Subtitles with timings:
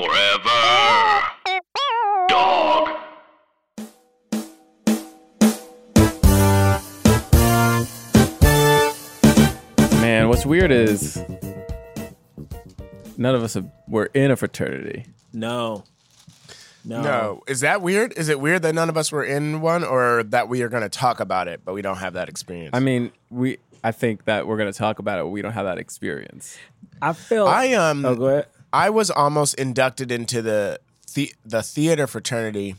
[0.00, 1.20] Forever.
[2.30, 2.88] Dog.
[10.00, 11.22] Man, what's weird is
[13.18, 15.04] none of us have, were in a fraternity.
[15.34, 15.84] No.
[16.82, 17.02] No.
[17.02, 18.14] No, is that weird?
[18.16, 20.82] Is it weird that none of us were in one, or that we are going
[20.82, 22.70] to talk about it, but we don't have that experience?
[22.72, 23.58] I mean, we.
[23.84, 25.24] I think that we're going to talk about it.
[25.24, 26.56] But we don't have that experience.
[27.02, 27.46] I feel.
[27.46, 28.46] I um, oh, go ahead.
[28.72, 30.80] I was almost inducted into the
[31.14, 32.76] the, the theater fraternity,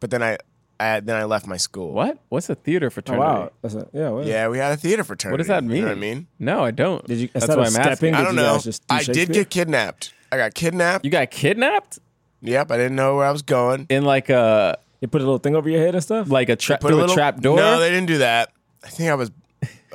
[0.00, 0.36] but then I,
[0.78, 1.92] I then I left my school.
[1.92, 2.18] What?
[2.28, 3.20] What's a theater Oh, fraternity?
[3.24, 3.52] wow.
[3.62, 4.10] That's a, yeah.
[4.10, 5.32] What, Yeah, we had a theater fraternity.
[5.34, 5.76] What does that mean?
[5.76, 6.26] You know what I mean?
[6.38, 7.06] No, I don't.
[7.06, 7.82] Did you- That's instead why I'm asking.
[7.84, 8.58] stepping- I don't know.
[8.58, 10.12] just do I did get kidnapped.
[10.30, 11.04] I got kidnapped.
[11.04, 11.98] You got kidnapped
[12.42, 13.86] Yep, I didn't know where I was going.
[13.88, 16.28] in like a They put a little thing over your head and stuff.
[16.28, 17.56] like a trap Put a, little- trap door.
[17.56, 18.50] No, they didn't do that.
[18.84, 19.30] I think I was.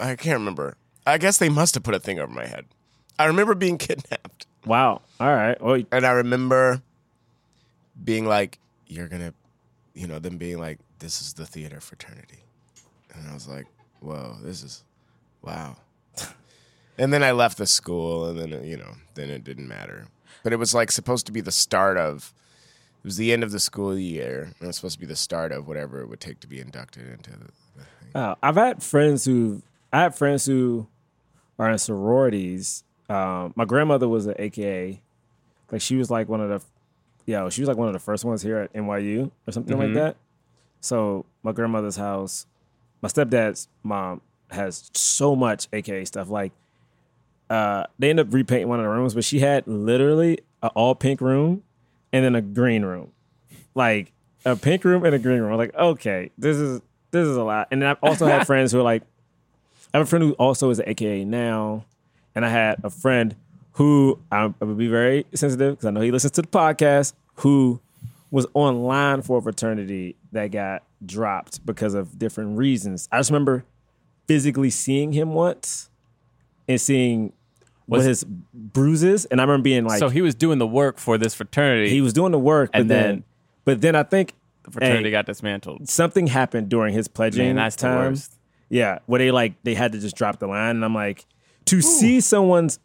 [0.02, 0.78] I can't remember.
[1.06, 2.66] I guess they must have put a thing over my head.
[3.20, 5.02] I remember being kidnapped, wow.
[5.20, 5.62] All right.
[5.62, 6.82] Well, and I remember
[8.04, 9.34] being like, "You're gonna,"
[9.94, 12.44] you know, them being like, "This is the theater fraternity,"
[13.14, 13.66] and I was like,
[14.00, 14.84] "Whoa, this is
[15.42, 15.78] wow."
[16.98, 20.08] and then I left the school, and then you know, then it didn't matter.
[20.44, 22.34] But it was like supposed to be the start of.
[23.04, 25.16] It was the end of the school year, and it was supposed to be the
[25.16, 27.46] start of whatever it would take to be inducted into the,
[27.78, 28.10] the thing.
[28.16, 29.62] Uh, I've had friends who
[29.94, 30.88] I have friends who
[31.60, 32.84] are in sororities.
[33.10, 35.02] Um, my grandmother was an AKA,
[35.72, 36.62] like she was like one of the,
[37.26, 39.94] yeah, she was like one of the first ones here at NYU or something like
[39.94, 40.18] that.
[40.82, 42.46] So my grandmother's house,
[43.02, 46.30] my stepdad's mom has so much AKA stuff.
[46.30, 46.52] Like,
[47.50, 50.96] uh, they end up repainting one of the rooms, but she had literally an all
[50.96, 51.64] pink room
[52.12, 53.12] and then a green room
[53.78, 54.12] like
[54.44, 55.52] a pink room and a green room.
[55.52, 57.70] I'm like, okay, this is this is a lot.
[57.72, 59.04] And then I've also had friends who are like,
[59.94, 61.86] I have a friend who also is an AKA now,
[62.38, 63.36] and I had a friend
[63.74, 67.14] who I'm, I would be very sensitive because I know he listens to the podcast.
[67.38, 67.80] Who
[68.32, 73.08] was online for a fraternity that got dropped because of different reasons.
[73.12, 73.64] I just remember
[74.28, 75.90] physically seeing him once
[76.68, 77.34] and seeing
[77.86, 80.98] what Was- his bruises, and I remember being like, so he was doing the work
[80.98, 81.90] for this fraternity.
[81.90, 83.24] he was doing the work, but And then, then-
[83.66, 84.34] but then I think
[84.64, 85.88] the fraternity got dismantled.
[85.88, 87.98] something happened during his pledging Man, that's the time.
[88.12, 88.34] worst.
[88.70, 91.26] Yeah, where they like they had to just drop the line, and I'm like,
[91.68, 92.80] to see someone's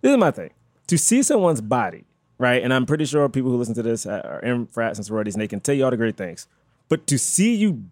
[0.00, 0.50] this is my thing
[0.86, 2.04] to see someone's body,
[2.38, 2.62] right?
[2.62, 5.40] And I'm pretty sure people who listen to this are in frats and sororities, and
[5.40, 6.46] they can tell you all the great things.
[6.88, 7.84] But to see you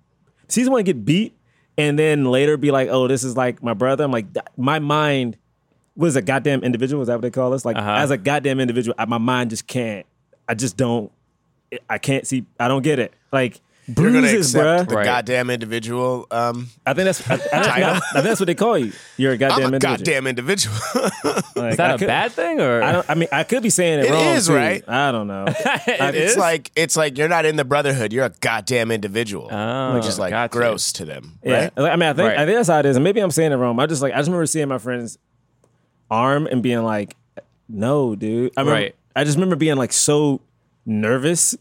[0.48, 1.34] see someone get beat,
[1.78, 4.04] and then later be like, oh, this is like my brother.
[4.04, 4.26] I'm like,
[4.58, 5.38] my mind
[5.96, 7.00] was a goddamn individual.
[7.02, 7.64] Is that what they call us?
[7.64, 7.92] Like Uh-huh.
[7.92, 10.04] as a goddamn individual, I, my mind just can't.
[10.48, 11.10] I just don't.
[11.88, 12.44] I can't see.
[12.60, 13.14] I don't get it.
[13.32, 14.88] Like You're gonna bruises, accept bruh.
[14.90, 15.04] the Right.
[15.04, 16.26] goddamn individual.
[16.30, 17.90] Um, I think that's I, I, Title.
[17.90, 18.92] I think that's what they call you.
[19.16, 19.96] You're a goddamn I'm a individual.
[19.96, 20.76] goddamn individual.
[21.54, 22.82] Like, Is that I a could- bad thing or?
[22.82, 23.10] I don't.
[23.10, 24.24] I mean, I could be saying it, It wrong.
[24.34, 24.54] is, too.
[24.54, 24.82] right?
[24.88, 25.44] I don't know.
[25.86, 26.36] It it's is?
[26.38, 28.12] like it's like you're not in the brotherhood.
[28.12, 30.52] You're a goddamn individual, Oh, which is like gotcha.
[30.58, 31.76] gross to them, Yeah, right?
[31.76, 32.38] Like, I mean, I think Right.
[32.38, 33.78] I think that's how it is, and maybe I'm saying it wrong.
[33.78, 35.18] I just like I just remember seeing my friend's
[36.10, 37.16] arm and being like,
[37.68, 38.94] "No, dude." I remember, Right.
[39.14, 40.40] I just remember being like so
[40.86, 41.54] nervous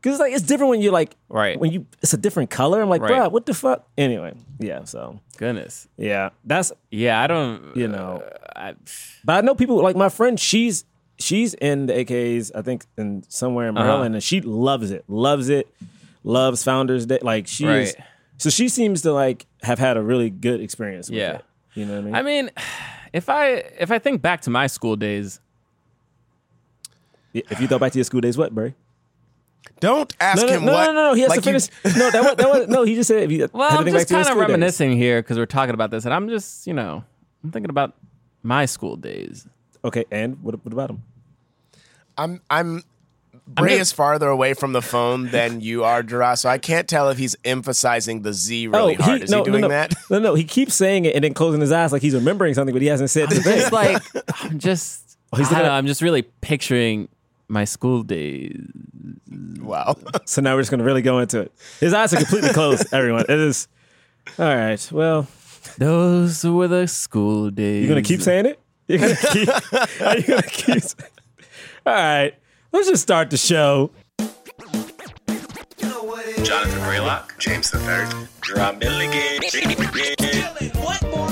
[0.00, 1.58] because it's like it's different when you're like Right.
[1.58, 2.80] when you it's a different color.
[2.82, 3.12] I'm like, Right.
[3.12, 3.86] bruh, what the fuck?
[3.98, 4.84] Anyway, yeah.
[4.84, 5.88] So Goodness.
[5.96, 7.76] yeah, that's Yeah, I don't.
[7.76, 8.22] You know.
[8.24, 8.74] uh, I,
[9.24, 10.38] But I know people like my friend.
[10.38, 10.84] She's
[11.18, 12.50] she's in the AKs.
[12.54, 13.86] I think in somewhere in Uh-huh.
[13.86, 15.04] Maryland, and she loves it.
[15.08, 15.66] Loves it.
[16.24, 17.18] Loves Founders Day.
[17.22, 17.94] Like she is.
[17.96, 18.06] Right.
[18.38, 21.08] So she seems to like have had a really good experience.
[21.08, 21.36] With Yeah.
[21.36, 21.44] it.
[21.74, 22.14] You know what I mean?
[22.14, 22.50] I mean,
[23.12, 23.46] if I
[23.78, 25.40] if I think back to my school days,
[27.34, 28.74] if you thought back to your school days, what, Bray?
[29.80, 30.86] Don't ask No, no, him no, what.
[30.86, 31.14] no, no, no.
[31.14, 31.96] He has like to you- finish.
[31.98, 32.82] no, that was, that was no.
[32.84, 34.48] He just said if you well, I'm just kind of school days.
[34.48, 37.04] reminiscing here because we're talking about this, and I'm just you know
[37.44, 37.94] I'm thinking about
[38.42, 39.46] my school days.
[39.84, 41.02] Okay, and what, what about him?
[42.16, 42.82] I'm I'm
[43.48, 46.88] Bray gonna- is farther away from the phone than you are, Dara, so I can't
[46.88, 49.22] tell if he's emphasizing the Z oh, really hard.
[49.22, 49.72] Is Oh, no, he doing no, no.
[49.74, 49.94] that?
[50.10, 50.34] No, no.
[50.34, 52.88] He keeps saying it and then closing his eyes like he's remembering something, but he
[52.88, 53.58] hasn't said the thing.
[53.58, 54.02] It's like
[54.42, 57.08] I'm just Oh, he's I don't looking know, I'm just really picturing
[57.48, 58.60] my school days.
[59.60, 59.96] Wow.
[60.26, 61.52] So now we're just gonna really go into it.
[61.80, 62.86] His eyes are completely closed.
[62.92, 63.68] Everyone, it is.
[64.38, 64.88] All right.
[64.92, 65.28] Well,
[65.78, 67.82] Those were the school days.
[67.84, 68.60] you're gonna keep saying it.
[68.88, 69.48] You're gonna keep.
[70.02, 70.82] are you gonna keep?
[71.86, 72.34] All right.
[72.72, 73.90] Let's just start the show.
[76.42, 79.42] Jonathan Braylock, James the Third, Drum Milligan.
[80.82, 81.30] What more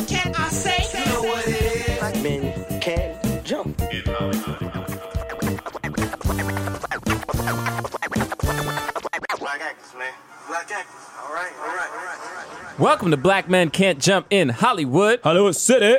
[10.55, 10.95] Black actors.
[11.21, 12.79] All right, all right, all right, all right, all right.
[12.79, 15.19] Welcome to Black Men Can't Jump in Hollywood.
[15.25, 15.97] Hollywood City.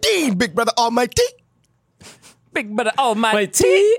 [0.00, 1.20] Dean, Big Brother Almighty.
[2.54, 3.36] Big brother almighty.
[3.36, 3.98] Wait, T.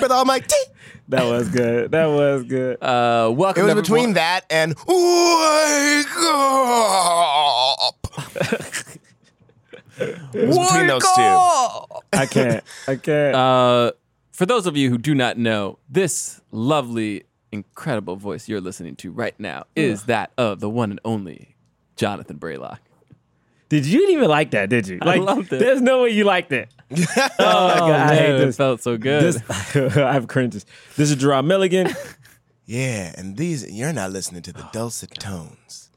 [0.00, 0.64] But I'm like, "Tee."
[1.08, 1.90] That was good.
[1.90, 2.80] That was good.
[2.80, 3.62] Uh, welcome.
[3.62, 8.06] it was everyone- between that and wake up.
[10.34, 11.08] It was between those two.
[12.12, 12.62] I can't.
[12.86, 13.34] I can't.
[13.34, 13.90] Uh,
[14.30, 19.10] for those of you who do not know, this lovely, incredible voice you're listening to
[19.12, 21.56] right now is that of the one and only
[21.96, 22.78] Jonathan Braylock.
[23.68, 24.68] did you even like that?
[24.68, 24.98] Did you?
[24.98, 25.58] Like, loved it.
[25.58, 26.68] There's no way you liked it.
[26.92, 28.56] oh my God, I hate Man, it this.
[28.56, 29.22] felt so good.
[29.34, 30.64] This I have cringes.
[30.96, 31.88] This is Gerard Milligan.
[32.68, 35.88] Yeah, and these you're not listening to the dulcet tones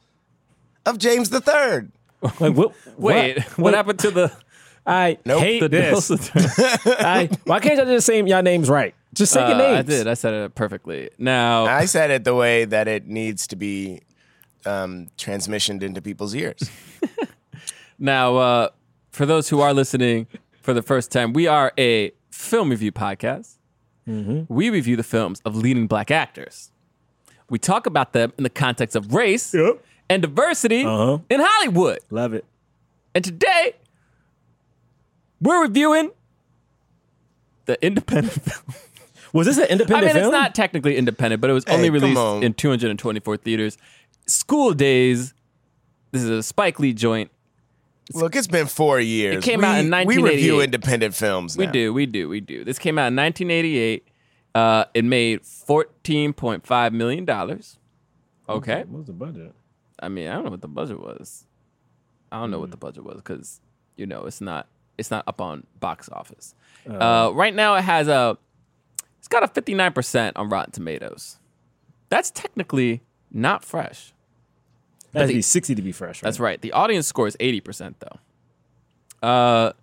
[0.85, 1.91] of James the Third.
[2.39, 4.31] Like, what, Wait, what, happened to the
[4.85, 5.41] I Nope.
[5.41, 6.11] hate the this.
[6.85, 8.93] I, why can't y'all just say y'all names right?
[9.13, 9.79] Just say your Uh, names.
[9.79, 10.07] I did.
[10.07, 11.09] I said it perfectly.
[11.17, 14.01] Now, I said it the way that it needs to be
[14.65, 16.69] um, transmissioned into people's ears.
[18.01, 18.69] Now, uh,
[19.11, 20.27] for those who are listening
[20.61, 23.55] for the first time, we are a film review podcast.
[24.07, 24.53] Mm-hmm.
[24.53, 26.71] We review the films of leading black actors.
[27.49, 29.83] We talk about them in the context of race Yep.
[30.09, 31.17] and diversity Uh-huh.
[31.29, 31.99] in Hollywood.
[32.09, 32.45] Love it.
[33.13, 33.73] And today,
[35.41, 36.11] we're reviewing
[37.65, 38.75] the independent film.
[39.33, 39.89] Was this an independent?
[39.89, 40.01] Film?
[40.01, 40.33] I mean, film?
[40.33, 42.43] it's not technically independent, but it was Hey, only come released on.
[42.43, 43.77] in 224 theaters.
[44.25, 45.33] School Daze.
[46.11, 47.31] This is a Spike Lee joint.
[48.13, 49.37] Look, it's been four years.
[49.37, 51.55] It came we, out in We review independent films.
[51.55, 52.63] We do, we do, we do.
[52.63, 54.07] This came out in 1988.
[54.55, 57.77] Uh, it made 14.5 million dollars.
[58.47, 59.53] Okay, What was the budget?
[59.99, 61.45] I mean, I don't know what the budget was.
[62.31, 63.61] I don't know what the budget was because
[63.95, 64.67] you know it's not
[64.97, 66.55] it's not up on box office.
[66.89, 68.37] Uh, right now, it has a
[69.19, 71.37] it's got a 59 percent on Rotten Tomatoes.
[72.09, 73.01] That's technically
[73.31, 74.13] not fresh.
[75.13, 76.27] That has to the- be 60 to be fresh, right?
[76.27, 76.59] That's right.
[76.61, 79.27] The audience score is 80% though.
[79.27, 79.73] Uh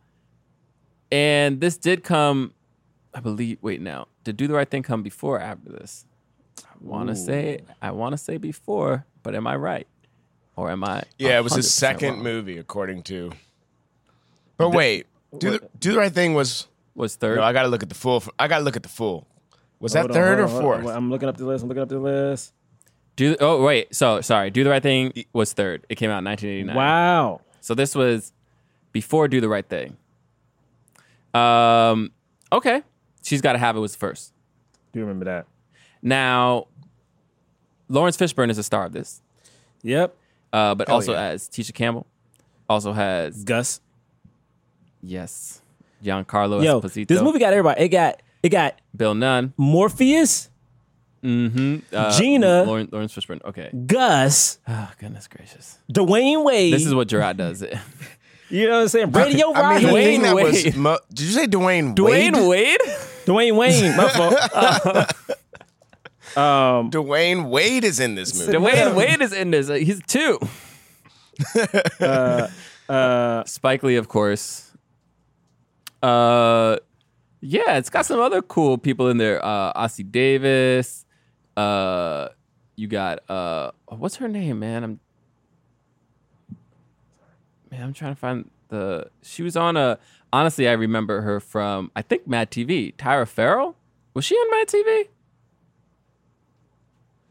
[1.12, 2.52] and this did come
[3.14, 4.08] I believe wait now.
[4.24, 6.04] Did Do the Right Thing come before or after this?
[6.64, 9.86] I want to say I want to say before, but am I right?
[10.56, 12.22] Or am I Yeah, it was his second wrong?
[12.22, 13.30] movie, according to.
[14.56, 15.06] But wait,
[15.38, 16.66] do the, do the right thing was.
[16.96, 17.36] Was third?
[17.36, 18.22] No, I got to look at the full.
[18.38, 19.26] I got to look at the full.
[19.78, 20.86] Was that Hold on, third hold or on, hold fourth?
[20.86, 20.96] on.
[20.96, 21.62] I'm looking up the list.
[21.62, 22.52] I'm looking up the list.
[23.16, 24.50] Do Oh wait, so sorry.
[24.50, 25.84] Do the Right Thing was third.
[25.88, 26.74] It came out in 1989.
[26.76, 27.40] Wow.
[27.60, 28.32] So this was
[28.92, 29.96] before Do the Right Thing.
[31.34, 32.12] Um
[32.52, 32.82] okay.
[33.22, 34.32] She's Got to Have It was first.
[34.92, 35.46] Do you remember that?
[36.02, 36.68] Now,
[37.88, 39.20] Laurence Fishburne is a star of this,
[39.82, 40.14] Yep.
[40.52, 41.22] uh, but also yeah.
[41.22, 42.06] as Tisha Campbell.
[42.68, 43.80] Also has Gus.
[45.02, 45.60] yes,
[46.06, 47.08] Giancarlo Yo, Esposito.
[47.08, 47.82] this movie got everybody.
[47.82, 50.48] It got it got Bill Nunn, Morpheus,
[51.22, 51.28] uh,
[52.18, 52.62] Gina.
[52.64, 53.44] Laurence, Laurence Fishburne.
[53.44, 53.70] Okay.
[53.86, 56.72] Gus, Oh goodness gracious, Dwayne Wade.
[56.72, 57.64] this is what Gerard does.
[58.48, 59.10] You know what I'm saying.
[59.10, 60.04] Radio I mean, the Rocky.
[60.04, 60.76] thing that was.
[60.76, 62.32] Mo- did you say Dwayne Wade?
[62.32, 62.80] Dwayne Wade.
[63.24, 63.96] Dwayne Wayne.
[63.96, 64.34] My fault.
[66.38, 68.52] um, Dwayne Wade is in this movie.
[68.56, 69.68] Dwayne Wade is in this.
[69.68, 70.38] Uh, He's two.
[72.88, 74.65] uh, Spike Lee, of course.
[76.02, 76.76] Uh,
[77.40, 79.44] yeah, it's got some other cool people in there.
[79.44, 81.04] Uh, Ossie Davis.
[81.56, 82.28] Uh,
[82.76, 84.84] you got uh, what's her name, man?
[84.84, 85.00] I'm
[87.70, 89.10] man, I'm trying to find the.
[89.22, 89.98] She was on a.
[90.32, 92.94] Honestly, I remember her from I think Mad TV.
[92.96, 93.76] Tyra Ferrell
[94.16, 95.08] was she on Mad TV?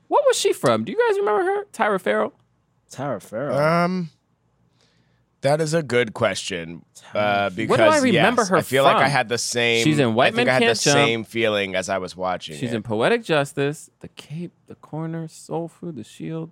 [0.07, 0.83] What was she from?
[0.83, 1.65] Do you guys remember her?
[1.73, 2.31] Tyra Ferrell.
[2.91, 3.57] Tyra Ferrell.
[3.57, 4.11] Um,
[5.45, 6.83] that is a good question.
[7.13, 9.83] Uh, because do I remember yes, her I feel like I had the same.
[9.83, 10.95] She's in White I think Men I had Can't the Jump.
[10.95, 12.57] same feeling as I was watching.
[12.57, 12.75] She's it.
[12.75, 16.51] in Poetic Justice, The Cape, The Corner, Soul Food, The Shield.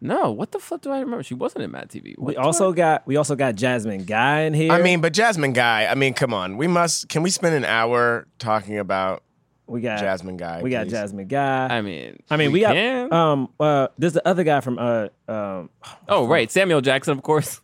[0.00, 1.22] No, what the fuck do I remember?
[1.22, 2.18] She wasn't in Mad TV.
[2.18, 4.72] What we also I- got we also got Jasmine Guy in here.
[4.72, 5.86] I mean, but Jasmine Guy.
[5.86, 6.56] I mean, come on.
[6.56, 7.08] We must.
[7.08, 9.22] Can we spend an hour talking about
[9.66, 10.60] we got Jasmine Guy?
[10.60, 10.92] We got please?
[10.92, 11.68] Jasmine Guy.
[11.68, 13.12] I mean, I mean, we, got can.
[13.12, 15.70] um uh there's the other guy from uh um
[16.08, 17.60] oh, right, Samuel Jackson, of course.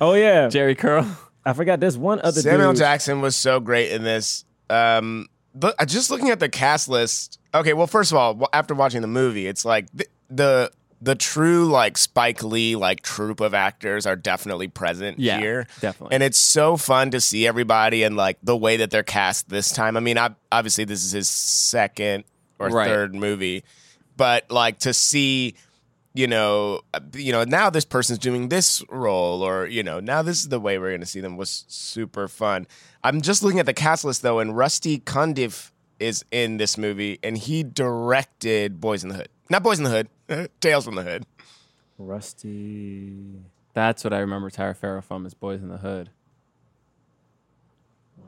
[0.00, 1.06] Oh yeah Jheri Curl.
[1.44, 2.78] I forgot there's one other Samuel dude.
[2.78, 4.44] Jackson was so great in this.
[4.70, 5.28] Um,
[5.60, 7.38] look, uh, just looking at the cast list.
[7.54, 10.70] Okay, well, first of all, after watching the movie, it's like the the,
[11.02, 16.14] the true like Spike Lee like troop of actors are definitely present Yeah, here, definitely.
[16.14, 19.70] and it's so fun to see everybody and like the way that they're cast this
[19.70, 19.98] time.
[19.98, 22.24] I mean, I, obviously this is his second
[22.58, 22.88] or Right.
[22.88, 23.64] third movie,
[24.16, 25.56] but like to see
[26.14, 30.22] you know, uh, you know, now this person's doing this role, or you know, now
[30.22, 32.66] this is the way we're going to see them was super fun.
[33.02, 37.18] I'm just looking at the cast list though, and Rusty Cundiff is in this movie,
[37.22, 39.90] and he directed Boys in the Hood, not Boys in the
[40.28, 41.26] Hood, Tales from the Hood.
[41.98, 43.40] Rusty
[43.72, 46.10] That's what I remember Tyra Ferrell from is Boys in the Hood.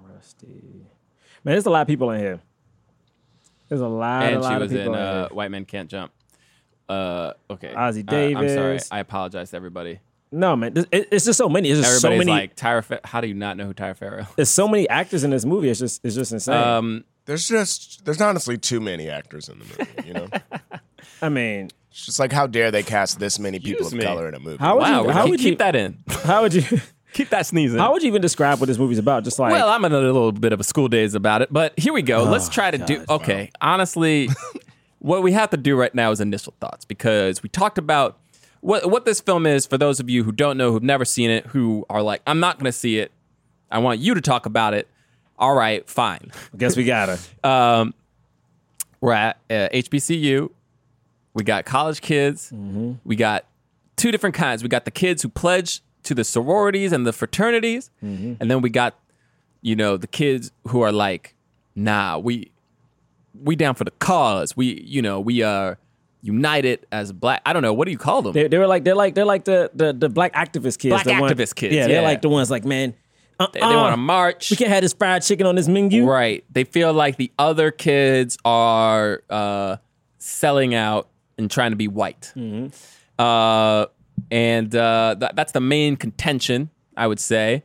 [0.03, 0.87] Rusty.
[1.45, 2.41] Man, there's a lot of people in here.
[3.69, 5.29] There's a lot, a and lot she was in uh.
[5.29, 6.13] White Men Can't Jump.
[6.89, 7.73] Uh, okay.
[7.75, 8.79] Ossie Uh, I'm sorry.
[8.91, 10.01] I apologize to everybody.
[10.33, 11.71] No, man, it- it's just so many.
[11.71, 12.41] It's just so Everybody's many.
[12.41, 12.85] like Tyra.
[12.85, 14.27] Fa- How do you not know who Tyra Farrow?
[14.37, 15.69] there's so many actors in this movie.
[15.71, 16.55] It's just, it's just insane.
[16.57, 20.09] Um, There's just there's honestly too many actors in the movie.
[20.09, 20.29] You know,
[21.23, 24.05] I mean, it's just like how dare they cast this many people Excuse of me.
[24.05, 24.59] color in a movie?
[24.59, 25.01] How would wow.
[25.03, 25.99] you- we how keep, would you- keep that in.
[26.25, 26.63] how would you,
[27.13, 27.79] keep that sneezing.
[27.79, 29.25] how would you even describe what this movie's about?
[29.25, 31.77] Just like, well, I'm in a little bit of a school days about it, but
[31.79, 32.25] here we go.
[32.25, 33.05] Let's try to do.
[33.09, 34.29] Okay, honestly,
[35.07, 38.19] what we have to do right now is initial thoughts because we talked about
[38.61, 41.31] what what this film is for those of you who don't know, who've never seen
[41.31, 43.13] it, who are like, I'm not going to see it.
[43.71, 44.89] I want you to talk about it.
[45.39, 46.33] All right, fine.
[46.53, 47.21] I guess we gotta.
[47.45, 47.95] Um,
[49.01, 50.51] we're at uh, HBCU.
[51.35, 52.51] We got college kids.
[52.51, 52.95] Mm-hmm.
[53.05, 53.45] We got
[53.95, 54.65] two different kinds.
[54.65, 58.35] We got the kids who pledge to the sororities and the fraternities, mm-hmm.
[58.41, 58.99] and then we got,
[59.61, 61.37] you know, the kids who are like,
[61.77, 62.51] nah, we
[63.43, 64.57] we down for the cause.
[64.57, 65.79] We, you know, we are
[66.23, 67.43] united as black.
[67.47, 67.73] I don't know.
[67.73, 68.33] What do you call them?
[68.33, 70.91] They, they were like, they're like, they're like the the, the black activist kids.
[70.95, 72.95] Black the one- activist kids, Yeah, they're like the ones like, man,
[73.39, 74.51] uh, they want to march.
[74.51, 76.07] We can't have this fried chicken on this menu.
[76.07, 76.45] Right.
[76.51, 79.77] They feel like the other kids are uh,
[80.19, 82.33] selling out and trying to be white.
[83.19, 83.87] Uh,
[84.31, 87.63] and uh, th- that's the main contention, I would say.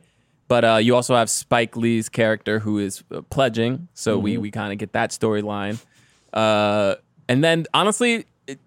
[0.52, 3.88] But uh, you also have Spike Lee's character who is uh, pledging.
[3.94, 5.82] So we, we kind of get that storyline.
[6.30, 8.60] Uh, and then, honestly, it,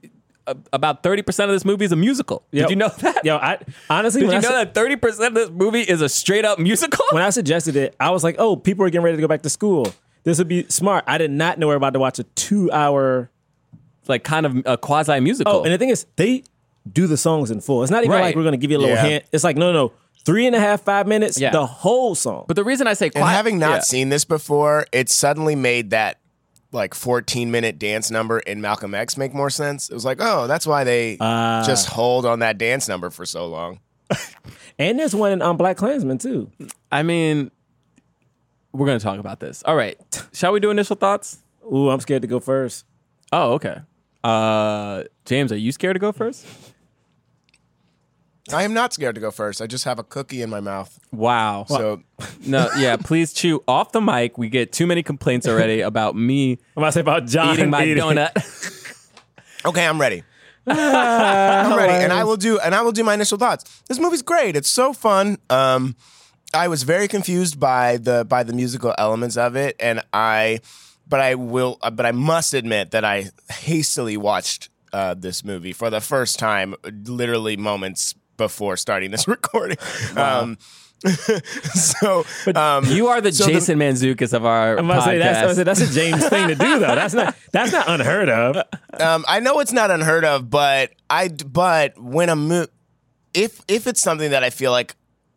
[0.00, 0.12] it,
[0.46, 2.44] uh, about 30% of this movie is a musical.
[2.52, 2.68] Yep.
[2.68, 3.24] Did you know that?
[3.24, 3.58] Yo, I
[3.90, 6.60] honestly, Did you I, know su- that 30% of this movie is a straight up
[6.60, 7.04] musical?
[7.10, 9.42] when I suggested it, I was like, oh, people are getting ready to go back
[9.42, 9.92] to school.
[10.22, 11.02] This would be smart.
[11.08, 13.30] I did not know we are about to watch a two hour.
[14.06, 15.52] like kind of a quasi musical.
[15.52, 16.44] Oh, and the thing is, they
[16.92, 17.82] do the songs in full.
[17.82, 18.20] It's not even Right.
[18.26, 19.04] like we're going to give you a little Yeah.
[19.06, 19.24] hint.
[19.32, 19.92] It's like, no, no, no.
[20.24, 21.50] Three and a half, five minutes, Yeah.
[21.50, 22.44] the whole song.
[22.46, 23.80] but the reason I say And having not yeah.
[23.80, 26.18] seen this before, it suddenly made that
[26.70, 29.90] like 14 minute dance number in Malcolm X make more sense.
[29.90, 31.62] It was like, oh, that's why they Ah.
[31.66, 33.80] just hold on that dance number for so long.
[34.78, 36.50] and there's one on um, Black Klansman, too.
[36.90, 37.50] I mean,
[38.72, 39.62] we're gonna talk about this.
[39.66, 39.98] All right,
[40.32, 41.38] shall we do initial thoughts?
[41.72, 42.84] Ooh, I'm scared to go first.
[43.32, 43.78] Oh, okay.
[44.24, 46.46] Uh, James, are you scared to go first?
[48.52, 49.62] I am not scared to go first.
[49.62, 50.98] I just have a cookie in my mouth.
[51.10, 51.64] Wow.
[51.68, 52.02] So
[52.46, 52.96] no, yeah.
[52.96, 54.36] Please chew off the mic.
[54.36, 57.70] We get too many complaints already about me I'm about to say about John eating
[57.70, 58.02] my eating.
[58.02, 58.78] donut.
[59.64, 60.24] Okay, I'm ready.
[60.66, 62.58] I'm ready, and I will do.
[62.58, 63.82] And I will do my initial thoughts.
[63.88, 64.56] This movie's great.
[64.56, 65.38] It's so fun.
[65.50, 65.94] Um,
[66.52, 70.58] I was very confused by the by the musical elements of it, and I,
[71.08, 75.72] but I will, uh, but I must admit that I hastily watched uh, this movie
[75.72, 76.74] for the first time,
[77.06, 79.76] literally moments before starting this recording.
[80.16, 80.58] Um,
[81.74, 85.12] so, um, you are the So the- Jason Mantzoukas of our I'm about to podcast.
[85.12, 86.94] say that's, I was say, that's a James thing to do though.
[86.94, 88.56] That's not that's not unheard of.
[89.00, 92.66] Um, I know it's not unheard of, but I but when a mo-
[93.34, 94.94] if if it's something that I feel like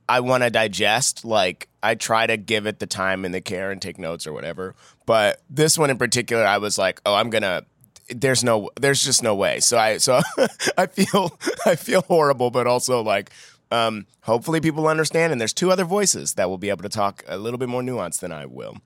[0.08, 3.72] I want to digest, like I try to give it the time and the care
[3.72, 4.76] and take notes or whatever.
[5.08, 7.64] But this one in particular, I was like, oh, I'm gonna.
[8.10, 9.60] There's no, there's just no way.
[9.60, 10.22] So I, so
[10.78, 13.32] I feel, I feel horrible, but also like,
[13.72, 15.32] um, hopefully people understand.
[15.32, 17.82] And there's two other voices that will be able to talk a little bit more
[17.82, 18.78] nuanced than I will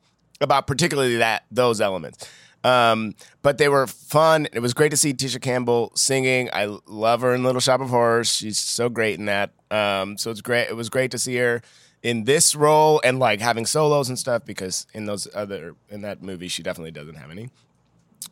[0.42, 2.28] about particularly that those elements.
[2.64, 4.48] Um, but they were fun.
[4.52, 6.50] It was great to see Tisha Campbell singing.
[6.52, 8.34] I love her in Little Shop of Horrors.
[8.34, 9.52] She's so great in that.
[9.72, 10.68] Um, so it's great.
[10.68, 11.62] It was great to see her
[12.04, 16.24] in this role and like having solos and stuff because in those other in that
[16.24, 17.50] movie she definitely doesn't have any.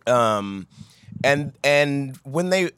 [0.06, 0.68] Um,
[1.24, 2.72] and and when they,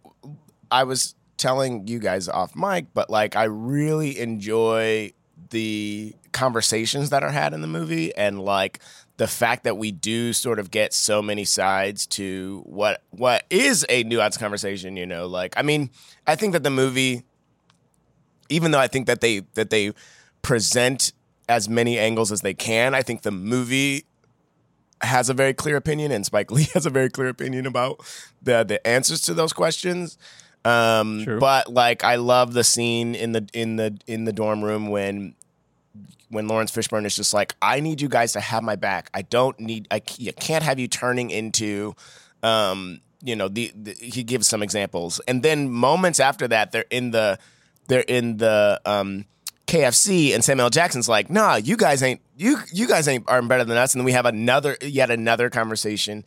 [0.71, 5.13] I was telling you guys off mic, but like I really enjoy
[5.49, 8.79] the conversations that are had in the movie and like
[9.17, 13.85] the fact that we do sort of get so many sides to what what is
[13.89, 15.27] a nuanced conversation you know?
[15.27, 15.89] Like i mean
[16.27, 17.23] i think that the movie
[18.49, 19.91] even though i think that they that they
[20.41, 21.11] present
[21.49, 24.05] as many angles as they can i think the movie
[25.01, 27.99] has a very clear opinion and spike lee has a very clear opinion about
[28.41, 30.17] the the answers to those questions
[30.65, 31.39] um True.
[31.39, 35.35] but like i love the scene in the in the in the dorm room when
[36.29, 39.09] when Laurence Fishburne is just like, I need you guys to have my back.
[39.13, 41.95] I don't need, I can't have you turning into,
[42.43, 46.85] um, you know, the, the he gives some examples, and then moments after that, they're
[46.89, 47.37] in the,
[47.87, 49.25] they're in the um,
[49.69, 53.63] KFC, and Samuel Jackson's like, Nah, you guys ain't, you you guys ain't are better
[53.63, 56.25] than us, and then we have another, yet another conversation.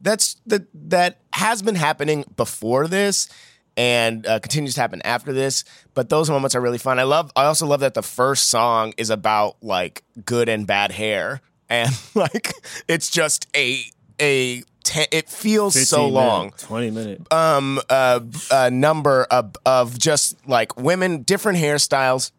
[0.00, 3.28] That's that that has been happening before this,
[3.76, 5.64] and uh, continues to happen after this.
[5.94, 6.98] But those moments are really fun.
[6.98, 7.32] I love.
[7.34, 11.90] I also love that the first song is about like good and bad hair, and
[12.14, 12.54] like
[12.88, 13.82] it's just a
[14.20, 14.62] a.
[14.84, 17.32] Te- it feels 15 so long minute, twenty minute.
[17.32, 18.20] um uh,
[18.52, 22.32] a number of of just like women different hairstyles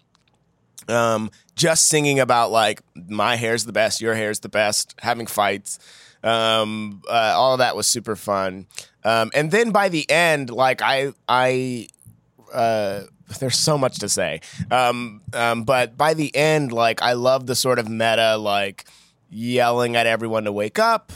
[0.90, 5.80] um just singing about like my hair's the best your hair's the best having fights.
[6.24, 8.68] Um uh, all of that was super fun.
[9.04, 11.88] Um and then by the end like i i
[12.54, 13.02] uh
[13.40, 14.42] there's so much to say.
[14.72, 18.86] Um um but by the end like i love the sort of meta like
[19.30, 21.12] yelling at everyone to wake up.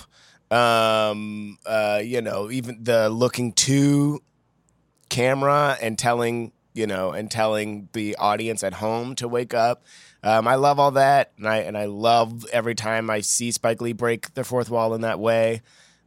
[0.52, 4.22] Um uh you know even the looking to
[5.10, 9.84] camera and telling you know and telling the audience at home to wake up
[10.24, 13.82] um, i love all that and i and i love every time i see spike
[13.82, 15.62] lee break the fourth wall in that way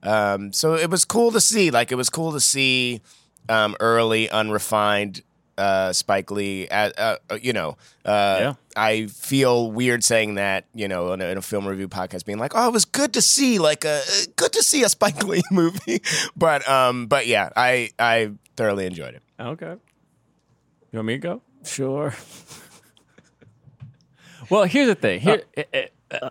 [0.05, 3.00] um, so it was cool to see like it was cool to see
[3.49, 5.23] um, early unrefined
[5.59, 8.55] uh, spike lee at, uh, uh, you know uh, Yeah.
[8.76, 12.38] i feel weird saying that you know in a, in a film review podcast being
[12.38, 14.00] like oh it was good to see like a
[14.37, 16.00] good to see a spike lee movie
[16.37, 19.75] but um but yeah i i thoroughly enjoyed it Okay.
[20.93, 21.43] You want me to go?
[21.65, 22.15] Sure.
[24.51, 25.21] Well, here's the thing.
[25.21, 26.27] Here, eh, eh, eh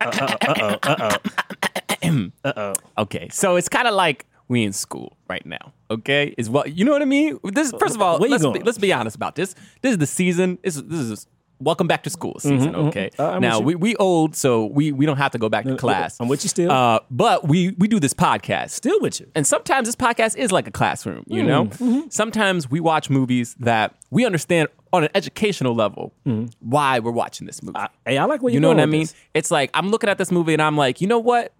[2.97, 5.73] okay, so it's kind of like we in school right now.
[5.89, 7.39] Okay, is what you know what I mean.
[7.43, 9.55] This first of all, let's be, let's be honest about this.
[9.81, 10.59] This is the season.
[10.61, 11.27] This is this is
[11.61, 12.75] welcome back to school season.
[12.75, 15.65] Okay, Uh, I'm now we we old, so we we don't have to go back
[15.65, 16.19] to class.
[16.19, 16.71] I'm with you still.
[16.71, 19.27] Uh, but we we do this podcast Still with you.
[19.35, 21.65] and sometimes this podcast is like a classroom, Mm, you know?
[21.65, 22.01] mm-hmm.
[22.09, 26.11] Sometimes we watch movies that we understand on an educational level
[26.59, 27.77] why we're watching this movie.
[27.79, 27.81] Mm.
[28.05, 29.01] I, hey, I like what you know what I mean?
[29.01, 29.15] this.
[29.33, 31.53] It's like I'm looking at this movie and I'm like, you know what?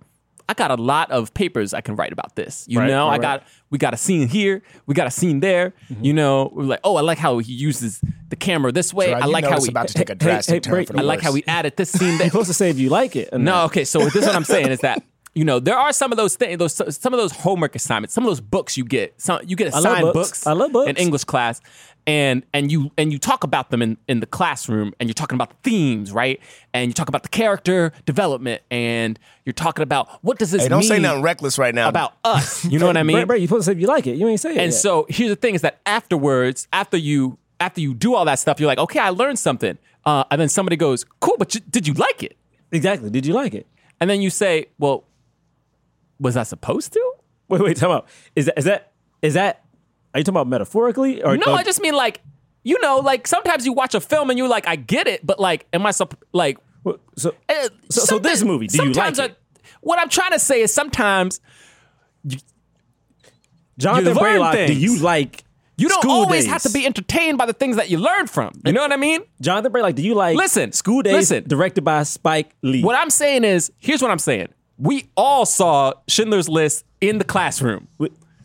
[0.51, 2.65] I got a lot of papers I can write about this.
[2.67, 5.39] You Right, know, right, I got we got a scene here, we got a scene
[5.39, 5.74] there.
[5.89, 6.03] Mm-hmm.
[6.03, 9.13] You know, we're like, oh, I like how he uses the camera this way.
[9.13, 11.00] I like how it's he about to take a drastic hey, turn break- for the
[11.00, 11.38] I like how worse.
[11.38, 12.27] he added this scene You're there.
[12.29, 13.31] supposed to say if you like it.
[13.31, 13.65] No, not.
[13.67, 13.86] okay.
[13.86, 15.01] So this is what I'm saying is that
[15.34, 18.25] you know there are some of those things, those some of those homework assignments, some
[18.25, 19.20] of those books you get.
[19.22, 20.46] Some you get assigned books.
[20.46, 20.90] I love books.
[20.90, 21.61] in English class,
[22.07, 25.35] and and you and you talk about them in in the classroom, and you're talking
[25.35, 26.40] about the themes, right?
[26.74, 30.70] And you talk about the character development, and you're talking about what does this hey
[30.70, 32.66] don't mean say nothing reckless right now about us.
[32.66, 33.18] You know what I mean?
[33.18, 34.16] Brett, Brett, you're supposed to say if you like it.
[34.16, 34.57] You ain't say it.
[34.57, 34.79] And yet.
[34.79, 38.59] so here's the thing: is that afterwards, after you after you do all that stuff,
[38.59, 39.77] you're like, okay, I learned something.
[40.03, 42.35] Uh, and then somebody goes, cool, but you, did you like it?
[42.72, 43.09] exactly.
[43.09, 43.68] Did you like it?
[44.00, 45.03] And then you say, well,
[46.20, 47.14] was I supposed to?
[47.50, 47.77] Wait, wait.
[47.77, 48.07] Time out.
[48.35, 49.60] Is that is that is that?
[50.13, 52.21] Are you talking about metaphorically or No, I just mean like,
[52.63, 55.39] you know, like sometimes you watch a film and you're like, I get it, but
[55.39, 56.57] like, am I sup- like?
[57.15, 57.33] so?
[57.50, 59.31] eh, So- so this movie, do you like sometimes it?
[59.31, 59.35] I-
[59.81, 61.39] what I'm trying to say is sometimes
[63.77, 65.43] Jonathan you learn Braylock, do you like?
[65.77, 66.51] you don't always Days?
[66.51, 68.51] have to be entertained by the things that you learn from.
[68.65, 69.21] You know what I mean?
[69.41, 70.37] Jonathan Braylock, do you like?
[70.37, 71.43] Listen, School Daze, listen.
[71.47, 72.83] directed by Spike Lee.
[72.83, 74.50] What I'm saying is, here's what I'm saying.
[74.77, 77.87] We all saw Schindler's List in the classroom.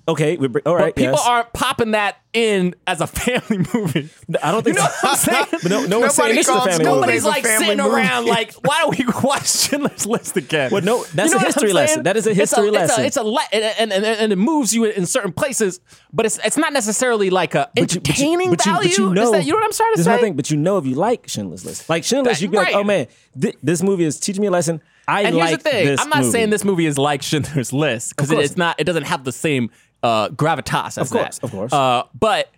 [0.07, 0.87] We- okay, we, all right.
[0.95, 1.27] But people yes.
[1.27, 4.09] aren't popping that in as a family movie.
[4.43, 4.77] I don't think.
[4.77, 5.47] You know what I'm saying?
[5.63, 7.01] But no, no one's saying Nobody this is a family School movie.
[7.01, 7.97] Nobody's like family sitting movie.
[7.97, 10.71] around like, why don't we watch Schindler's List again?
[10.71, 12.03] Well, no, that's a history lesson.
[12.05, 13.05] That is a history it's lesson.
[13.05, 15.81] It's a, le- and, and, and, and it moves you in certain places,
[16.13, 18.89] but it's it's not necessarily like a But you- but you- entertaining but you- value.
[18.91, 20.13] but you Is know, that- you know what I'm trying to this say?
[20.13, 22.57] my thing, but you know if you like Schindler's List, like Schindler's That- you be
[22.59, 23.07] like, oh man,
[23.39, 24.81] thi- this movie is teaching me a lesson.
[25.09, 26.31] I and like here's the thing: this I'm not movie.
[26.33, 28.79] saying this movie is like Schindler's List because Of it's not.
[28.81, 29.71] It doesn't have the same
[30.07, 31.45] uh, gravitas as Of course, that.
[31.45, 31.73] of course.
[31.73, 32.51] Uh, but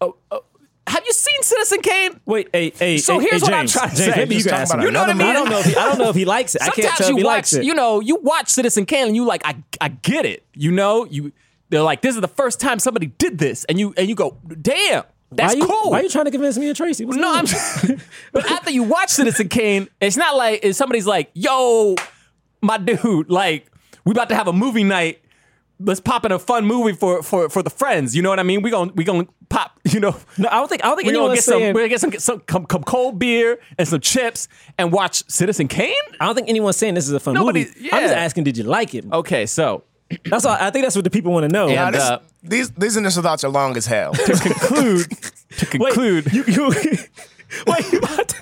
[0.00, 0.38] uh, uh,
[0.86, 2.20] have you seen Citizen Kane?
[2.26, 4.20] Wait, hey, hey, So hey, here's hey, what I'm trying to James, say.
[4.20, 5.26] Maybe you Just can talking ask about You know what I mean?
[5.28, 6.62] I don't know if he, I don't know if he likes it.
[6.62, 7.64] I can't Sometimes tell you if he watch, likes it.
[7.64, 10.44] you know, you watch Citizen Kane and you like, I, I get it.
[10.54, 11.32] You know, you
[11.70, 14.36] they're like, this is the first time somebody did this, and you and you go,
[14.60, 15.90] damn, that's why you, cool.
[15.90, 17.04] Why are you trying to convince me of Tracy?
[17.06, 17.46] What's No, I'm.
[17.46, 18.00] on?
[18.32, 21.96] but after you watch Citizen Kane, it's not like if somebody's like, "Yo,
[22.60, 23.66] my dude, like
[24.04, 25.20] we about to have a movie night.
[25.80, 28.44] Let's pop in a fun movie for for for the friends." You know what I
[28.44, 28.62] mean?
[28.62, 29.78] We gonna we gonna pop.
[29.92, 30.16] You know.
[30.38, 30.82] No, I don't think.
[30.84, 31.60] I don't think We're gonna anyone's get some.
[31.62, 35.22] We're gonna get some, get some, some, some cold beer and some chips and watch
[35.30, 35.92] Citizen Kane.
[36.20, 37.92] I don't think anyone's saying this is a fun Nobody- movie.
[37.92, 39.04] I'm just asking, did you like it?
[39.12, 39.84] Okay, so
[40.24, 40.56] That's all.
[40.58, 41.68] I think that's what the people want to know.
[41.68, 44.14] Now, And, this- uh, these these initial thoughts are long as hell.
[44.14, 45.10] to conclude,
[45.58, 46.68] to Wait, conclude, you, you,
[47.66, 48.36] wait, you about to,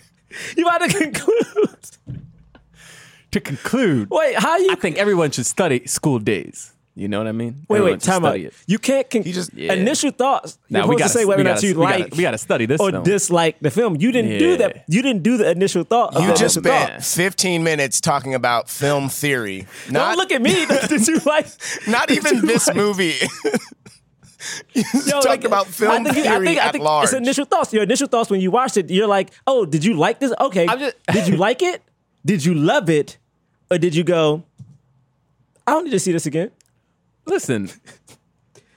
[0.57, 1.77] you about to conclude?
[3.33, 4.71] to conclude, Wait, how you?
[4.71, 6.72] I think everyone should study School Daze.
[6.95, 7.65] You know what I mean?
[7.69, 8.37] Wait, Everyone wait, should time out.
[8.37, 8.53] it.
[8.67, 9.09] You can't.
[9.09, 9.73] Con- He just- Yeah.
[9.73, 10.59] initial thoughts.
[10.69, 12.23] Now, You're we supposed gotta- to say whether or not you we gotta- like we
[12.23, 13.03] gotta study this or film.
[13.03, 13.97] dislike the film.
[13.99, 14.85] You didn't do that.
[14.89, 16.13] You didn't do the initial thought.
[16.21, 17.03] You the just initial thought.
[17.03, 19.67] spent 15 minutes talking about film theory.
[19.91, 20.67] Don't look at me.
[20.89, 21.47] Did you like?
[21.87, 23.15] not even this like- movie.
[24.75, 27.05] Yo, talking about film theory at large.
[27.05, 27.73] It's initial thoughts.
[27.73, 30.33] Your initial thoughts when you watched it, you're like, "Oh, did you like this?
[30.41, 31.81] Okay, I'm just- did you like it?
[32.27, 33.19] Did you love it,
[33.71, 34.43] or did you go?
[35.67, 36.51] I don't need to see this again."
[37.25, 37.71] Listen,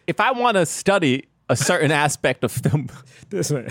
[0.07, 2.89] if I want to study a certain aspect of film
[3.29, 3.69] This one.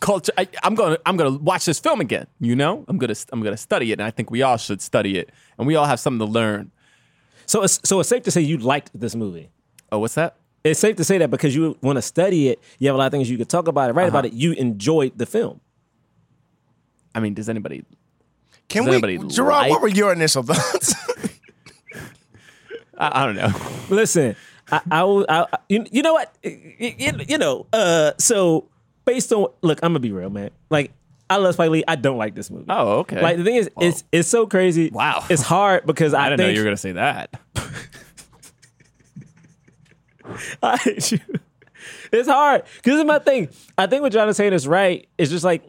[0.00, 2.26] culture, I, I'm gonna I'm gonna watch this film again.
[2.40, 5.18] You know, I'm gonna I'm gonna study it, and I think we all should study
[5.18, 6.70] it, and we all have something to learn.
[7.46, 9.50] So it's so it's safe to say you liked this movie.
[9.90, 10.36] Oh, what's that?
[10.64, 13.06] It's safe to say that because you want to study it, you have a lot
[13.06, 14.34] of things you could talk about it, write about uh-huh.
[14.34, 14.38] it.
[14.38, 15.60] You enjoyed the film.
[17.14, 17.84] I mean, does anybody?
[18.68, 19.62] Can Does we, anybody Gerard?
[19.62, 20.94] like- What were your initial thoughts?
[22.98, 23.52] I, I don't know.
[23.94, 24.36] Listen,
[24.70, 26.84] I, I, will- I, you, you know what, you,
[27.26, 28.68] you- know, uh, so
[29.04, 30.50] based on look, I'm gonna be real, man.
[30.68, 30.92] Like,
[31.30, 31.84] I love Spike Lee.
[31.86, 32.66] I don't like this movie.
[32.68, 33.20] Oh, okay.
[33.22, 34.90] Like the thing is, it's it's so crazy.
[34.90, 35.24] Wow.
[35.28, 37.38] it's hard because I, I didn't know you were gonna say that.
[40.62, 41.20] I hate you.
[42.12, 43.48] It's hard because this is my thing.
[43.76, 45.06] I think what John is saying is right.
[45.18, 45.62] It's just like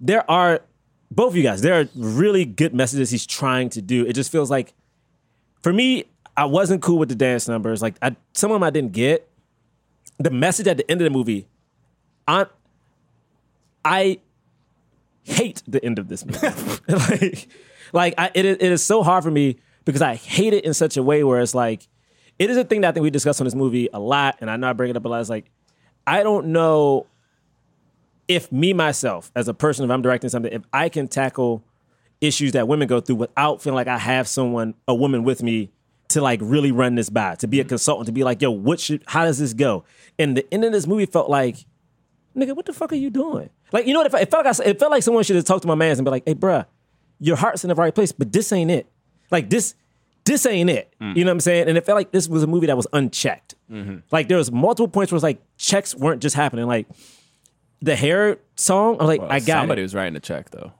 [0.00, 0.60] there are
[1.10, 1.62] both of you guys.
[1.62, 4.04] There are really good messages he's trying to do.
[4.06, 4.72] It just feels like
[5.62, 6.04] for me,
[6.36, 7.80] I wasn't cool with the dance numbers.
[7.82, 9.28] Like I, some of them I didn't get.
[10.18, 11.46] The message at the end of the movie,
[12.28, 12.46] I,
[13.84, 14.20] I
[15.24, 16.38] hate the end of this movie.
[16.88, 17.48] like,
[17.92, 20.72] like I, it, is- it is so hard for me because I hate it in
[20.74, 21.86] such a way where it's like,
[22.38, 24.50] it is a thing that I think we discuss on this movie a lot, and
[24.50, 25.20] I know I bring it up a lot.
[25.20, 25.50] It's like,
[26.06, 27.06] I don't know
[28.26, 31.62] if me myself as a person, if I'm directing something, if I can tackle
[32.20, 35.70] issues that women go through without feeling like I have someone, a woman with me
[36.14, 37.68] to like really run this by, to be a mm-hmm.
[37.68, 39.84] consultant, to be like, yo, what should, how does this go?
[40.18, 41.66] And the end of this movie felt like,
[42.36, 43.50] nigga, what the fuck are you doing?
[43.72, 44.14] Like, you know what?
[44.14, 46.10] It felt, like, it felt like someone should have talked to my man and be
[46.10, 46.66] like, hey, bruh,
[47.20, 48.86] your heart's in the right place, but this ain't it.
[49.30, 49.74] Like this,
[50.24, 50.94] this ain't it.
[51.00, 51.16] Mm.
[51.16, 51.68] You know what I'm saying?
[51.68, 53.54] And it felt like this was a movie that was unchecked.
[53.70, 53.98] Mm-hmm.
[54.10, 56.66] Like there was multiple points where it's like checks weren't just happening.
[56.66, 56.86] Like
[57.80, 59.84] the hair song, I'm like, Well, I got somebody it.
[59.84, 60.72] was writing a check though.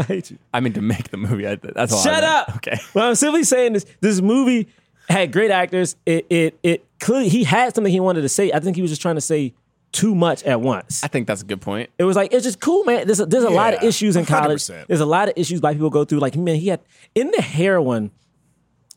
[0.04, 0.38] I hate you.
[0.54, 1.46] I mean, to make the movie.
[1.46, 2.00] I, that's all.
[2.00, 2.24] I Shut meant.
[2.24, 2.56] up.
[2.56, 2.78] Okay.
[2.94, 3.84] Well, I'm simply saying this.
[4.00, 4.68] This movie
[5.08, 5.96] had great actors.
[6.06, 8.50] It it it clearly he had something he wanted to say.
[8.52, 9.52] I think he was just trying to say
[9.92, 11.04] too much at once.
[11.04, 11.90] I think that's a good point.
[11.98, 13.06] It was like it's just cool, man.
[13.06, 14.60] There's a, there's a lot of issues in college.
[14.60, 14.86] 100%.
[14.86, 16.20] There's a lot of issues black people go through.
[16.20, 16.80] Like man, he had
[17.14, 18.10] in the hair one.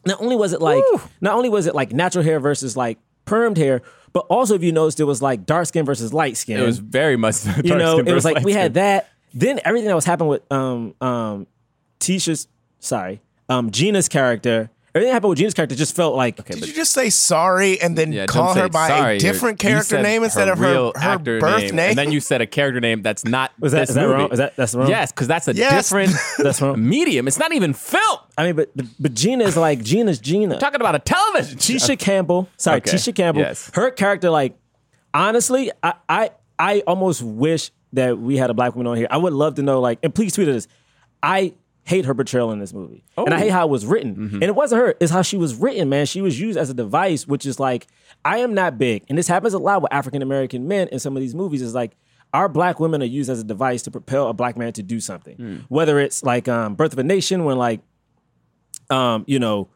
[0.05, 0.83] Not only was it like
[1.21, 4.71] not only was it like natural hair versus like permed hair, but also if you
[4.71, 6.59] noticed it was like dark skin versus light skin.
[6.59, 7.45] It was very much.
[7.63, 9.09] you know, it was like we had that.
[9.33, 11.47] Then everything that was happening with um um
[11.99, 12.47] Tisha's
[12.79, 14.69] sorry um Gina's character.
[14.95, 17.81] Everything that happened with Gina's character just felt like Okay, Did you just say sorry
[17.81, 19.15] and then Yeah, call her by sorry.
[19.15, 21.89] a different You're- character name instead of her, real her actor birth name?
[21.89, 23.51] and then you said a character name that's not.
[23.59, 24.13] Was that- this is that movie.
[24.19, 24.31] wrong?
[24.31, 24.87] Is that- that's wrong?
[24.87, 25.73] Yes, because that's a Yes.
[25.89, 26.87] different that's wrong.
[26.87, 27.27] medium.
[27.27, 28.19] It's not even film.
[28.37, 30.59] I mean, but but, but Gina is like Gina's Gina.
[30.59, 31.57] talking about a television.
[31.57, 32.47] Tisha Campbell.
[32.57, 33.41] Sorry, Okay, Tisha Campbell.
[33.41, 33.71] yes.
[33.73, 34.55] Her character, like,
[35.11, 39.07] honestly, I, I I almost wish that we had a black woman on here.
[39.09, 40.67] I would love to know, like, and please tweet at us.
[41.21, 41.53] I
[41.85, 43.03] hate her portrayal in this movie.
[43.17, 43.39] And I Oh.
[43.39, 44.15] hate how it was written.
[44.15, 44.35] Mm-hmm.
[44.35, 46.05] And it wasn't her, it's how she was written, man.
[46.05, 47.87] She was used as a device, which is like,
[48.25, 49.03] I am not big.
[49.09, 51.61] And this happens a lot with African American men in some of these movies.
[51.61, 51.95] Is like,
[52.33, 54.99] our black women are used as a device to propel a black man to do
[54.99, 55.35] something.
[55.35, 55.55] Hmm.
[55.67, 57.81] Whether it's like um, Birth of a Nation, when like
[58.89, 59.69] um, you know,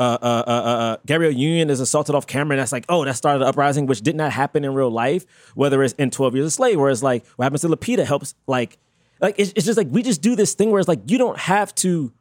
[0.00, 3.16] uh, uh, uh, uh, uh, Union is assaulted off camera, and that's like, oh, that
[3.16, 5.24] started an uprising, which did not happen in real life.
[5.54, 8.34] Whether it's in Twelve Years a Slave, where it's like, what happens to Lupita helps,
[8.46, 8.78] like,
[9.20, 11.38] like it's, it's just like we just do this thing where it's like you don't
[11.38, 12.12] have to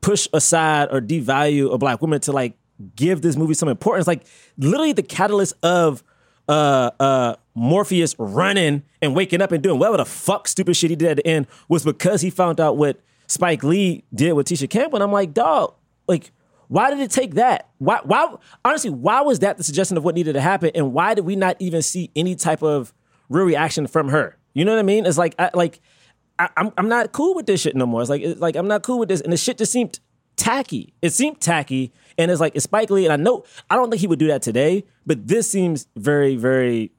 [0.00, 2.54] push aside or devalue a black woman to like
[2.96, 4.06] give this movie some importance.
[4.06, 4.24] Like
[4.56, 6.02] literally the catalyst of
[6.48, 10.96] uh uh Morpheus running and waking up and doing whatever the fuck stupid shit he
[10.96, 14.68] did at the end was because he found out what Spike Lee did with Tisha
[14.68, 14.96] Campbell.
[14.96, 15.74] And I'm like, dog,
[16.06, 16.32] like,
[16.68, 17.68] why did it take that?
[17.78, 20.70] Why why honestly, why was that the suggestion of what needed to happen?
[20.74, 22.92] And why did we not even see any type of
[23.28, 24.36] real reaction from her?
[24.54, 25.06] You know what I mean?
[25.06, 25.80] It's like I like
[26.38, 28.00] I, I'm I'm not cool with this shit no more.
[28.00, 29.98] It's like it's like I'm not cool with this, and the shit just seemed
[30.36, 30.92] tacky.
[31.02, 34.00] It seemed tacky, and it's like it's Spike Lee, and I know I don't think
[34.00, 36.92] he would do that today, but this seems very very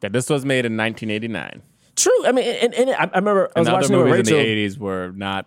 [0.00, 1.62] That this was made in 1989.
[1.96, 2.26] true.
[2.26, 4.66] I mean, and, and I, I remember I was watching it with movies in the
[4.66, 5.46] 80s were not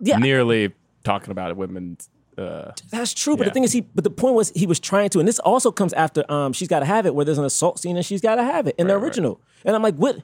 [0.00, 2.08] yeah, nearly talking about women's.
[2.38, 3.50] Uh, That's true, but Yeah.
[3.50, 3.80] the thing is, he.
[3.80, 6.68] But the point was, he was trying to, and this also comes after um, she's
[6.68, 8.74] got to have it, where there's an assault scene, and she's got to have it
[8.78, 9.06] in the Right, right.
[9.06, 9.40] original.
[9.64, 10.18] And I'm like, what?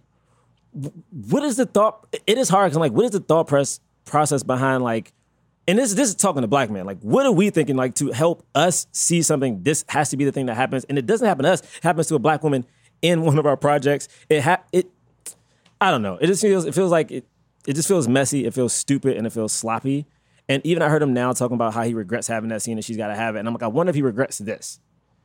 [0.72, 2.06] What is the thought?
[2.26, 5.12] It is hard because I'm like, what is the thought press process behind like?
[5.68, 6.86] And this this is talking to black men.
[6.86, 7.76] Like, what are we thinking?
[7.76, 9.62] Like to help us see something.
[9.62, 11.60] This has to be the thing that happens, and it doesn't happen to us.
[11.60, 12.64] It happens to a black woman
[13.00, 14.08] in one of our projects.
[14.28, 14.90] It ha- it.
[15.80, 16.16] I don't know.
[16.20, 16.64] It just feels.
[16.64, 17.26] It feels like it.
[17.66, 18.44] It just feels messy.
[18.44, 20.06] It feels stupid, and it feels sloppy.
[20.52, 22.84] And even I heard him now talking about how he regrets having that scene and
[22.84, 23.38] she's got to have it.
[23.38, 24.80] And I'm like, I wonder if he regrets this.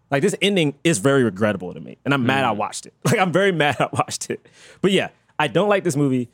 [0.10, 2.58] Like this ending is very regrettable to me, and I'm mad I mm.
[2.58, 2.94] watched it.
[3.06, 4.48] Like I'm very mad I watched it.
[4.80, 6.30] But yeah, I don't like this movie.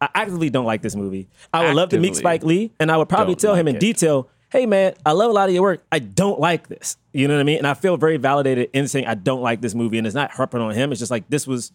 [0.00, 1.28] I actively don't like this movie.
[1.52, 3.80] I would love to meet Spike Lee, and I would probably tell him in it.
[3.80, 5.84] detail, "Hey man, I love a lot of your work.
[5.92, 7.58] I don't like this." You know what I mean?
[7.58, 10.30] And I feel very validated in saying I don't like this movie, and it's not
[10.30, 10.90] harping on him.
[10.90, 11.70] It's just like this was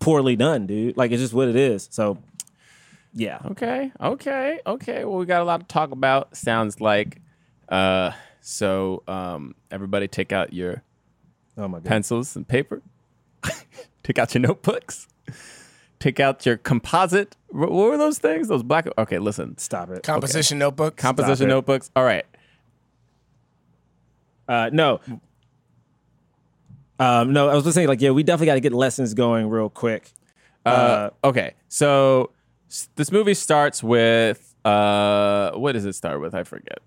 [0.00, 0.96] poorly done, dude.
[0.96, 1.86] Like it's just what it is.
[1.92, 2.18] So,
[3.16, 3.38] yeah.
[3.46, 5.04] Okay, okay, okay.
[5.04, 6.36] Well, we got a lot to talk about.
[6.36, 7.20] Sounds like.
[7.68, 10.82] Uh, so um, everybody, take out your
[11.58, 11.86] Oh my god.
[11.86, 12.82] pencils and paper.
[14.04, 15.08] take out your notebooks.
[15.98, 17.36] Take out your composite.
[17.48, 18.46] What what were those things?
[18.48, 18.86] Those black.
[18.98, 19.56] Okay, listen.
[19.58, 20.02] Stop it.
[20.02, 21.02] Composition notebooks.
[21.02, 21.90] Composition notebooks.
[21.96, 22.26] All right.
[24.48, 25.00] Uh, no.
[26.98, 29.48] Um, no, I was just saying, like, yeah, we definitely got to get lessons going
[29.50, 30.10] real quick.
[30.64, 31.54] Uh, okay.
[31.68, 32.35] So s-
[32.96, 36.34] this movie starts with uh, what does it start with?
[36.34, 36.78] I forget.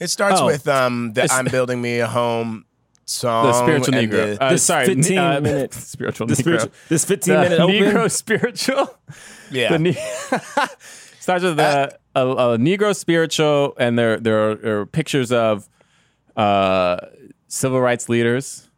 [0.00, 0.46] It starts Oh.
[0.46, 2.64] with um the It's- I'm building me a home
[3.04, 3.46] song.
[3.46, 4.36] The spiritual and Negro.
[4.36, 6.42] the- Uh, This sorry, 15 uh, minute- spiritual This, Negro.
[6.42, 7.74] spiritual, this 15 the minute open.
[7.76, 8.98] Negro spiritual.
[9.50, 9.70] yeah.
[9.72, 9.92] The ne-
[11.20, 15.68] starts with the, a, a Negro spiritual, and there there are, there are pictures of
[16.36, 16.96] uh,
[17.48, 18.68] civil rights leaders,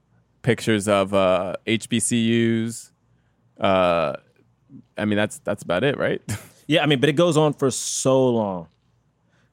[0.42, 2.90] pictures of uh, HBCUs.
[3.59, 4.12] Uh,
[4.99, 6.23] I mean, that's that's about it, right?
[6.71, 8.69] Yeah, I mean, but it goes on for so long.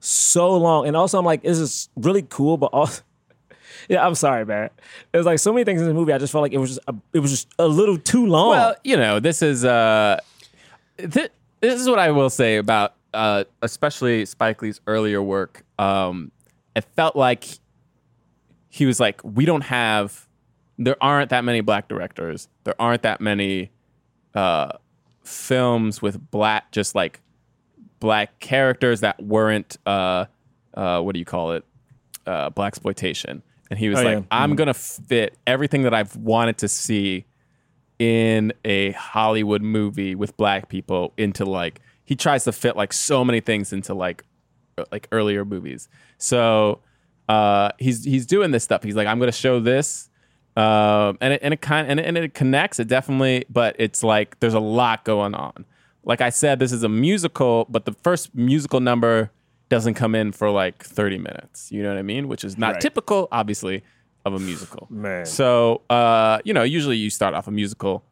[0.02, 0.86] So long.
[0.86, 3.04] And also, I'm like, this is really cool, but also,
[3.88, 4.70] yeah, I'm sorry, man.
[5.14, 6.12] There's like so many things in the movie.
[6.12, 8.50] I just felt like it was just a, it was just a little too long.
[8.50, 10.20] Well, you know, this is uh,
[10.98, 11.32] th-
[11.62, 15.64] this is what I will say about uh, especially Spike Lee's earlier work.
[15.80, 16.32] Um,
[16.76, 17.46] it felt like
[18.68, 20.28] he was like, we don't have,
[20.78, 22.50] there aren't that many black directors.
[22.66, 23.72] There aren't that many
[24.34, 24.74] uh,
[25.26, 27.22] films with black, just like
[28.00, 30.26] black characters that weren't uh,
[30.74, 31.66] uh, what do you call it,
[32.26, 33.42] uh, black exploitation.
[33.70, 34.24] And he was Oh, like, yeah.
[34.32, 37.26] I'm gonna fit everything that I've wanted to see
[37.98, 43.24] in a Hollywood movie with black people into like he tries to fit like so
[43.26, 44.24] many things into like
[44.78, 45.88] uh, like earlier movies.
[46.18, 46.82] So
[47.28, 48.84] uh, he's he's doing this stuff.
[48.84, 50.10] He's like, I'm gonna show this,
[50.56, 52.80] um, and it and it kind and it, and it connects.
[52.80, 55.66] It definitely, but it's like there's a lot going on.
[56.04, 59.32] Like I said, this is a musical, but the first musical number
[59.70, 61.72] doesn't come in for like 30 minutes.
[61.72, 62.28] You know what I mean?
[62.28, 62.82] Which is not Right.
[62.82, 63.84] typical, obviously,
[64.24, 64.88] of a musical.
[64.92, 65.26] Man.
[65.26, 68.04] So, uh, you know, usually you start off a musical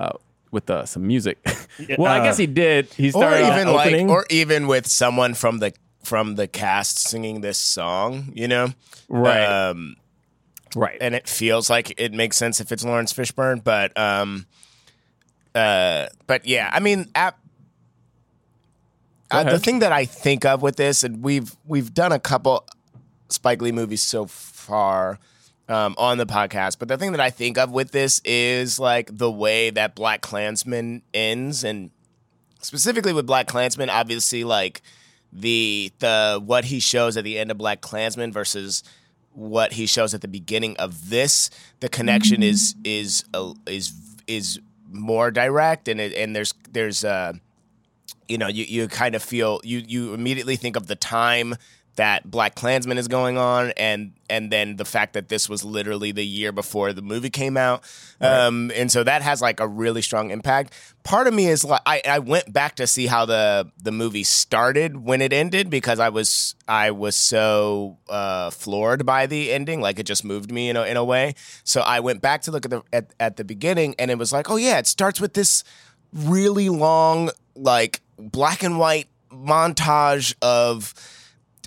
[0.00, 0.12] uh,
[0.50, 1.38] with uh, some music.
[1.98, 2.86] well, I uh, guess he did.
[2.94, 4.10] He or started off even like opening.
[4.10, 8.68] or even with someone from the from the cast singing this song, you know?
[9.10, 9.44] Right.
[9.44, 9.96] Um
[10.74, 10.98] right.
[11.00, 14.46] and it feels like it makes sense if it's Laurence Fishburne, but um
[15.54, 17.36] uh but yeah, I mean at,
[19.30, 22.66] uh, the thing that I think of with this, and we've we've done a couple
[23.28, 25.18] Spike Lee movies so far
[25.68, 29.16] um, on the podcast, but the thing that I think of with this is like
[29.16, 31.90] the way that Black Klansman ends, and
[32.60, 34.82] specifically with Black Klansman, obviously like
[35.30, 38.82] the the what he shows at the end of Black Klansman versus
[39.32, 43.92] what he shows at the beginning of this, the connection is is uh, is
[44.26, 44.60] is
[44.90, 47.32] more direct, and it, and there's there's uh
[48.28, 51.54] you know, you, you kind of feel you you immediately think of the time
[51.98, 56.12] that Black Klansman is going on, and and then the fact that this was literally
[56.12, 57.82] the year before the movie came out,
[58.20, 60.72] um, and so that has like a really strong impact.
[61.02, 64.22] Part of me is like I, I went back to see how the the movie
[64.22, 69.80] started when it ended because I was I was so uh, floored by the ending,
[69.80, 71.34] like it just moved me in a, in a way.
[71.64, 74.32] So I went back to look at the at, at the beginning, and it was
[74.32, 75.64] like, oh yeah, it starts with this
[76.12, 80.94] really long like black and white montage of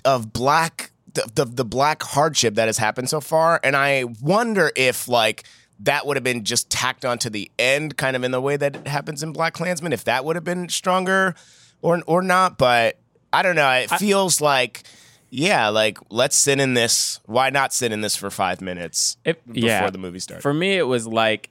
[0.04, 4.70] of black the, the the black hardship that has happened so far and i wonder
[4.76, 5.44] if like
[5.80, 8.76] that would have been just tacked onto the end kind of in the way that
[8.76, 11.34] it happens in black klansman if that would have been stronger
[11.82, 12.98] or or not but
[13.32, 14.84] i don't know it feels like
[15.30, 19.46] yeah like let's sit in this why not sit in this for five minutes It-
[19.46, 19.90] before yeah.
[19.90, 21.50] the movie starts For me, it was like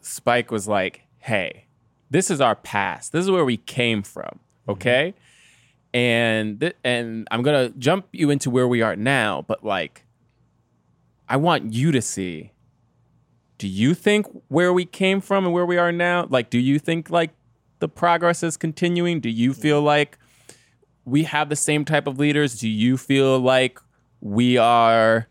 [0.00, 1.66] Spike was like, "Hey,
[2.10, 3.12] this is our past.
[3.12, 4.24] This is where we came from.
[4.24, 4.70] Mm-hmm.
[4.70, 5.14] Okay,
[5.94, 10.04] and th- and I'm gonna jump you into where we are now, but like,
[11.28, 12.52] I want you to see.
[13.58, 16.26] Do you think where we came from and where we are now?
[16.30, 17.30] Like, do you think like
[17.80, 19.20] the progress is continuing?
[19.20, 20.18] Do you feel like
[21.04, 22.60] we have the same type of leaders?
[22.60, 23.80] Do you feel like
[24.20, 25.28] we are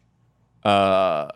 [0.64, 1.30] uh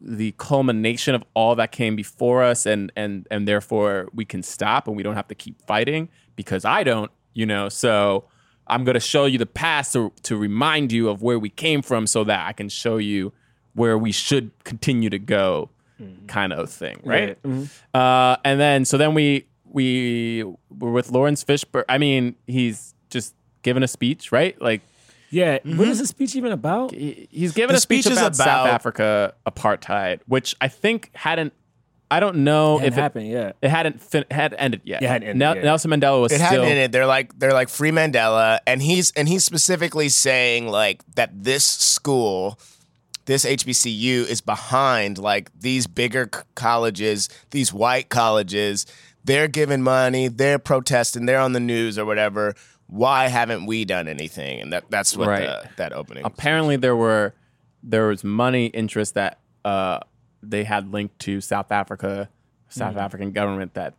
[0.00, 4.86] the culmination of all that came before us and and and therefore we can stop
[4.86, 7.68] and we don't have to keep fighting because I don't, you know.
[7.68, 8.24] So
[8.66, 11.82] I'm going to show you the past to to remind you of where we came
[11.82, 13.32] from so that I can show you
[13.74, 15.70] where we should continue to go,
[16.02, 16.26] mm-hmm.
[16.26, 17.38] kind of thing, right?
[17.44, 17.50] Yeah.
[17.50, 17.96] Mm-hmm.
[17.96, 20.42] Uh, and then so then we we
[20.76, 21.84] were with Laurence Fishburne.
[21.88, 24.60] I mean, he's just given a speech, right?
[24.60, 24.82] Like
[25.30, 25.58] Yeah.
[25.62, 25.98] What is mm-hmm.
[25.98, 26.92] the speech even about?
[26.92, 31.52] he's given The a speech, speech is about, South Africa apartheid, which I think hadn't.
[32.10, 33.56] I don't know Hadn't if it, happened yet.
[33.60, 35.02] it hadn't fin- had ended yet.
[35.02, 35.64] Yeah, hadn't ended Nel- yet.
[35.64, 36.48] Nelson Mandela was It still.
[36.48, 36.92] hadn't ended.
[36.92, 41.64] They're like they're like free Mandela, and he's and he's specifically saying like that this
[41.66, 42.58] school,
[43.26, 48.86] this HBCU is behind like these bigger c- colleges, these white colleges.
[49.24, 52.54] They're giving money, they're protesting, they're on the news or whatever.
[52.86, 54.60] Why haven't we done anything?
[54.62, 55.42] And that that's what Right.
[55.42, 56.24] the, that opening.
[56.24, 57.34] apparently there were
[57.82, 59.98] there was money interest that uh,
[60.42, 62.28] they had linked to South Africa,
[62.68, 63.00] South Mm.
[63.02, 63.94] African government that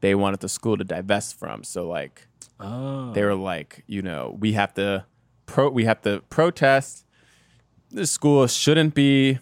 [0.00, 1.62] they wanted the school to divest from.
[1.64, 2.26] So like
[2.58, 3.12] Oh.
[3.12, 5.04] they were like, you know, we have to
[5.46, 7.04] pro we have to protest.
[7.90, 9.38] This school shouldn't be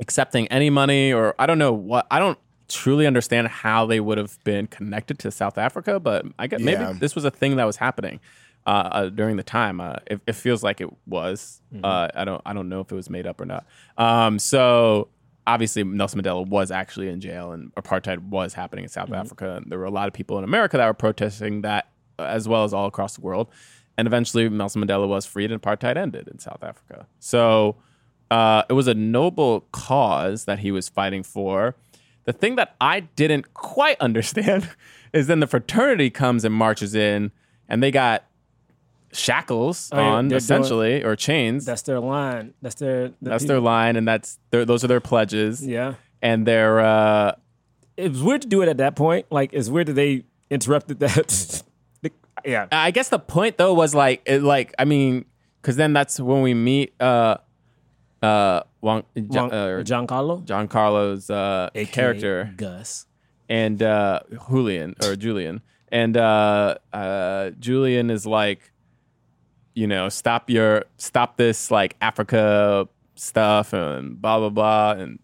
[0.00, 4.18] accepting any money or I don't know what I don't truly understand how they would
[4.18, 6.78] have been connected to South Africa, but I guess Yeah.
[6.78, 8.20] maybe this was a thing that was happening
[8.66, 9.80] uh, uh, during the time.
[9.80, 11.60] Uh, it, it feels like it was.
[11.82, 13.66] Uh, I don't I don't know if it was made up or not.
[13.98, 15.08] Um, so
[15.46, 19.56] obviously Nelson Mandela was actually in jail and apartheid was happening in South Africa.
[19.56, 22.48] And there were a lot of people in America that were protesting that uh, as
[22.48, 23.48] well as all across the world.
[23.96, 27.06] And eventually Nelson Mandela was freed and apartheid ended in South Africa.
[27.20, 27.76] So
[28.30, 31.76] uh, it was a noble cause that he was fighting for.
[32.24, 34.68] The thing that I didn't quite understand
[35.12, 37.30] is then the fraternity comes and marches in
[37.68, 38.24] and they got
[39.14, 41.64] shackles Oh, on they're doing- essentially or chains.
[41.64, 42.52] That's their line.
[42.60, 43.08] That's their.
[43.08, 45.64] the That's people- their line, and that's their, those are their pledges.
[45.66, 45.94] Yeah.
[46.20, 47.32] And they're uh,
[47.96, 49.26] It was weird to do it at that point.
[49.30, 51.62] Like, it's weird that they interrupted that.
[52.44, 52.66] yeah.
[52.72, 55.24] I guess the point though was like it, like I mean,
[55.62, 57.36] because then that's when we meet uh,
[58.22, 60.44] uh, Juan, Juan- uh, Giancarlo.
[60.44, 63.06] Giancarlo's uh, AKA character Gus.
[63.48, 68.72] and uh, Julian or Julian, and uh, uh, Julian is like,
[69.74, 75.18] you know, stop your stop this like Africa stuff and blah blah blah, and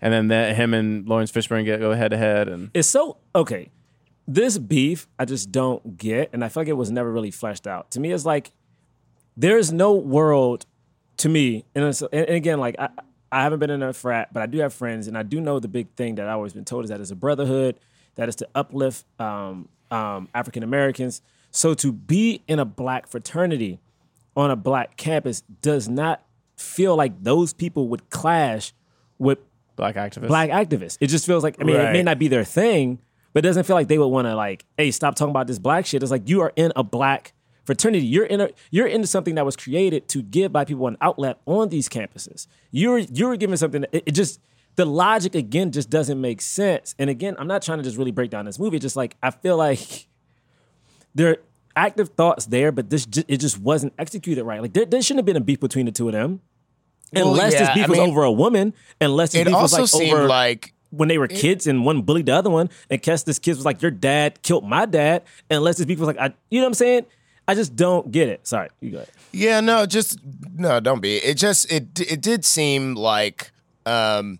[0.00, 3.18] and then that him and Laurence Fishburne get go head to head, and It's so
[3.34, 3.70] okay.
[4.26, 7.66] This beef, I just don't get, and I feel like it was never really fleshed
[7.66, 7.90] out.
[7.92, 8.52] To me, it's like
[9.36, 10.66] there's no world
[11.18, 12.90] to me, and and again, like I,
[13.32, 15.58] I haven't been in a frat, but I do have friends, and I do know
[15.60, 17.80] the big thing that I've always been told is that it's a brotherhood,
[18.16, 21.22] that is to uplift um, um, African Americans.
[21.50, 23.80] So to be in a black fraternity
[24.38, 26.22] on a black campus does not
[26.56, 28.72] feel like those people would clash
[29.18, 29.38] with
[29.74, 30.28] black activists.
[30.28, 30.96] black activists.
[31.00, 33.00] It just feels like I mean, it may not be their thing,
[33.32, 35.58] but it doesn't feel like they would want to like, hey, stop talking about this
[35.58, 36.02] black shit.
[36.02, 37.32] It's like you are in a black
[37.64, 38.06] fraternity.
[38.06, 41.40] You're in a you're into something that was created to give black people an outlet
[41.44, 42.46] on these campuses.
[42.70, 44.40] You're you're giving something that it, it just
[44.76, 46.94] the logic again just doesn't make sense.
[46.96, 48.76] And again, I'm not trying to just really break down this movie.
[48.76, 50.06] It's just like I feel like
[51.16, 51.38] there
[51.78, 54.60] active thoughts there, but this ju- it just wasn't executed right.
[54.60, 56.40] Like there, there shouldn't have been a beef between the two of them.
[57.14, 59.54] Well, Unless this yeah, beef I was mean, over a woman, unless this it beef
[59.54, 62.50] was also like seemed over like when they were kids and one bullied the other
[62.50, 65.98] one, and Kestis kids was like, "Your dad killed my dad," and unless this beef
[65.98, 67.06] was like, I, you know what I'm saying?
[67.46, 68.46] I just don't get it.
[68.46, 69.08] Sorry, you go ahead.
[69.32, 70.18] Yeah, no, just
[70.56, 71.16] no, don't be.
[71.16, 73.52] It just it it did seem like
[73.86, 74.38] um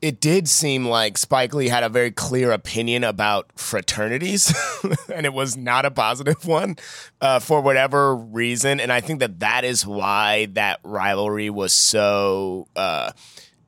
[0.00, 4.54] it did seem like Spike Lee had a very clear opinion about fraternities,
[5.12, 6.76] and it was not a positive one
[7.20, 8.78] uh, for whatever reason.
[8.78, 13.12] And I think that that is why that rivalry was so uh,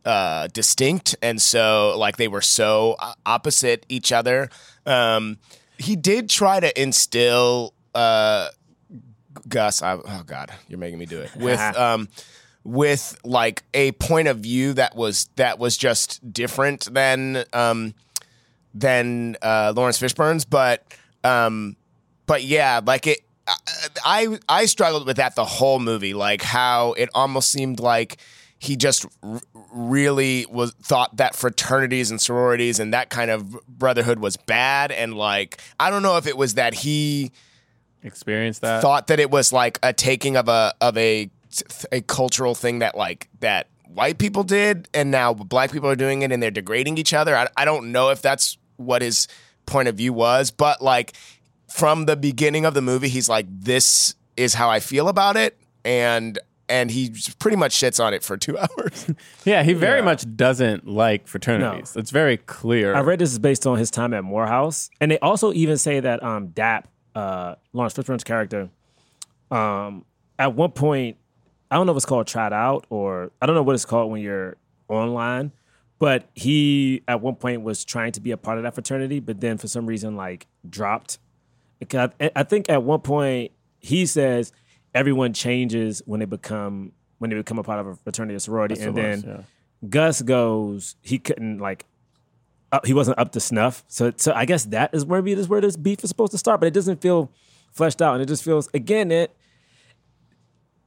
[0.04, 4.50] uh, distinct, and so like they were so opposite each other.
[4.86, 5.38] Um,
[5.78, 7.74] he did try to instill.
[7.94, 8.48] Uh,
[9.48, 12.08] Gus, I, oh God, you're making me do it with um,
[12.64, 17.94] with like a point of view that was that was just different than um,
[18.74, 20.84] than uh, Laurence Fishburne's, but
[21.24, 21.76] um,
[22.26, 23.20] but yeah, like it.
[24.04, 28.18] I I struggled with that the whole movie, like how it almost seemed like
[28.58, 29.40] he just r-
[29.72, 35.14] really was thought that fraternities and sororities and that kind of brotherhood was bad, and
[35.14, 37.32] like I don't know if it was that he
[38.02, 38.82] experienced that.
[38.82, 41.30] thought that it was like a taking of a of a
[41.92, 46.22] a cultural thing that like that white people did and now black people are doing
[46.22, 47.36] it and they're degrading each other.
[47.36, 49.26] I, I don't know if that's what his
[49.66, 51.14] point of view was, but like
[51.68, 55.58] from the beginning of the movie, he's like, "This is how I feel about it,"
[55.84, 56.38] and
[56.68, 59.10] and he pretty much shits on it for two hours.
[59.44, 61.94] yeah, he very much doesn't like fraternities.
[61.96, 62.94] It's very clear.
[62.94, 66.00] I read this is based on his time at Morehouse, and they also even say
[66.00, 68.68] that um, Dap, uh, Laurence Fishburne's character,
[69.50, 70.04] um,
[70.38, 71.16] at one point
[71.70, 74.10] I don't know if it's called tried out or I don't know what it's called
[74.10, 74.56] when you're
[74.88, 75.52] online,
[75.98, 79.40] but he at one point was trying to be a part of that fraternity, but
[79.40, 81.18] then for some reason like dropped.
[81.78, 84.52] Because I, think at one point he says
[84.94, 88.74] everyone changes when they become when they become a part of a fraternity or sorority,
[88.74, 89.88] That's and it then was, yeah.
[89.88, 91.86] Gus goes he couldn't like
[92.72, 93.84] up, he wasn't up to snuff.
[93.88, 96.60] So so I guess that is where this where this beef is supposed to start,
[96.60, 97.30] but it doesn't feel
[97.72, 99.34] fleshed out, and it just feels again it.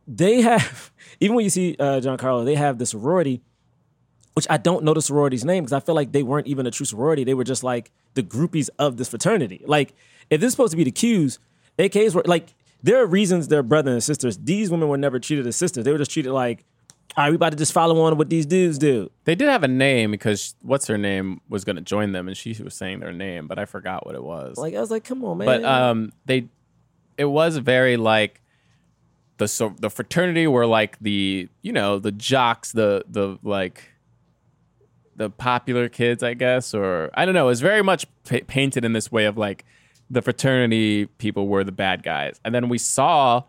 [0.08, 3.42] They have even when you see uh, Giancarlo, they have the sorority,
[4.34, 6.72] which I don't know the sorority's name because I feel like they weren't even a
[6.72, 7.24] true sorority.
[7.24, 9.64] They were just like the groupies of this fraternity.
[9.66, 9.94] Like
[10.30, 11.40] if this is supposed to be the Qs,
[11.80, 14.38] AKs were like there are reasons they're brothers and sisters.
[14.38, 15.86] These women were never treated as sisters.
[15.86, 16.66] They were just treated like,
[17.16, 19.10] all right, we about to just follow on what these dudes do.
[19.24, 22.36] They did have a name because what's her name was going to join them, and
[22.36, 24.58] she was saying their name, but I forgot what it was.
[24.58, 25.46] Like I was like, come on, man.
[25.46, 26.48] but um, they,
[27.18, 28.42] it was very like
[29.44, 33.84] the so the fraternity were like the you know the jocks, the the like
[35.16, 37.46] the popular kids, I guess, or I don't know.
[37.46, 39.66] It was very much pa- painted in this way of like
[40.10, 43.44] the fraternity people were the bad guys, and then we saw,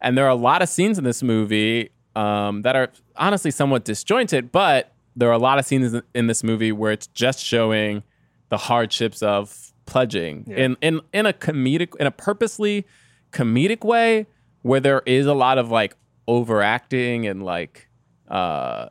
[0.00, 3.84] and there are a lot of scenes in this movie um, that are honestly somewhat
[3.84, 8.02] disjointed, but there are a lot of scenes in this movie where it's just showing
[8.50, 12.86] the hardships of pledging in in in a comedic in a purposely
[13.32, 14.26] comedic way
[14.62, 15.96] where there is a lot of like
[16.26, 17.88] overacting and like
[18.28, 18.88] uh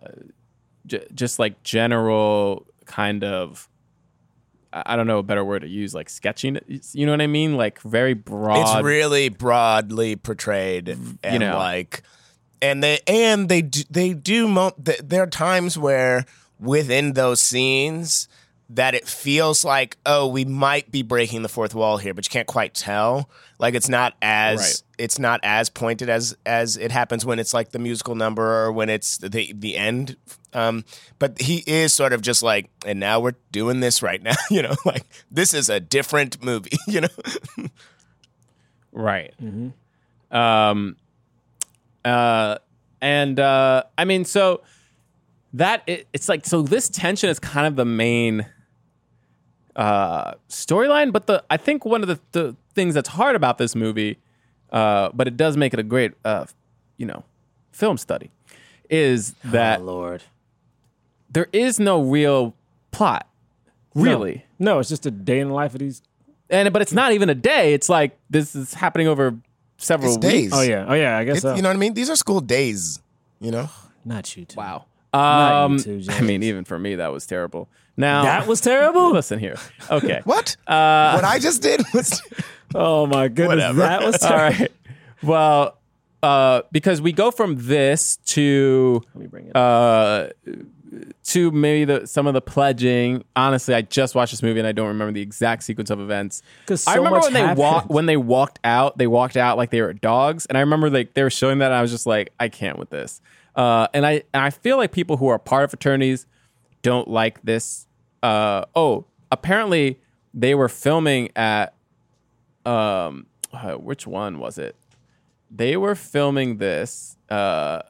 [0.85, 3.67] j- just like general kind of
[4.73, 6.57] I don't know a better word to use like sketching
[6.93, 10.87] you know what I mean like very broad It's really broadly portrayed,
[11.23, 11.57] and know.
[11.57, 12.03] like,
[12.61, 14.47] and they and they do, they do.
[14.47, 16.25] Mo- there are times where
[16.57, 18.29] within those scenes
[18.73, 22.29] that it feels like, oh, we might be breaking the fourth wall here, but you
[22.29, 23.29] can't quite tell.
[23.59, 24.83] Like it's not as Right.
[24.97, 28.71] it's not as pointed as as it happens when it's like the musical number or
[28.71, 30.15] when it's the the end.
[30.53, 30.83] Um,
[31.19, 34.35] but he is sort of just like, and now we're doing this right now.
[34.49, 36.77] You know, like this is a different movie.
[36.87, 37.07] You know.
[38.91, 39.33] Right.
[39.41, 40.35] Mm-hmm.
[40.37, 40.97] Um,
[42.03, 42.57] uh,
[43.01, 44.61] and uh, I mean, so
[45.53, 48.45] that it, it's like so this tension is kind of the main
[49.75, 53.75] uh, storyline, but the I think one of the, the things that's hard about this
[53.75, 54.17] movie,
[54.71, 56.45] uh, but it does make it a great, uh,
[56.97, 57.23] you know,
[57.71, 58.31] film study,
[58.89, 60.23] is that oh, Lord,
[61.29, 62.53] there is no real
[62.91, 63.27] plot,
[63.95, 64.45] really.
[64.59, 66.01] no, it's just a day in the life of these.
[66.49, 67.73] And but it's not even a day.
[67.73, 69.37] It's like this is happening over
[69.77, 70.33] several It's weeks.
[70.33, 70.51] days.
[70.53, 71.55] Oh yeah, oh yeah, I guess It's- so.
[71.55, 71.93] You know what I mean?
[71.93, 72.99] These are school days.
[73.39, 73.69] You know.
[74.03, 74.43] not you.
[74.45, 74.57] Too.
[74.57, 74.85] Wow.
[75.13, 77.69] Not you Um, too, I mean, even for me, that was terrible.
[77.97, 79.11] Now that was terrible.
[79.13, 79.57] listen here.
[79.89, 80.21] Okay.
[80.25, 80.55] What?
[80.67, 82.21] Uh, what I just did was.
[82.73, 83.79] Oh my goodness, Whatever.
[83.81, 84.59] that was All terrible.
[84.59, 84.71] right.
[85.23, 85.77] Well,
[86.23, 89.55] uh, because we go from this to Let me bring it.
[89.55, 90.29] uh,
[91.23, 93.23] to maybe the some of the pledging.
[93.35, 96.41] Honestly, I just watched this movie and I don't remember the exact sequence of events.
[96.65, 98.97] 'Cause I so remember much when they walked when they walked out.
[98.97, 101.67] They walked out like they were dogs, and I remember like they were showing that.
[101.67, 103.21] And I was just like, I can't with this.
[103.55, 106.25] Uh, and I and I feel like people who are part of fraternities
[106.81, 107.87] don't like this.
[108.23, 109.99] Uh, oh, apparently
[110.33, 111.73] they were filming at
[112.65, 114.75] um, uh, which one was it?
[115.49, 117.17] They were filming this.
[117.29, 117.81] Uh,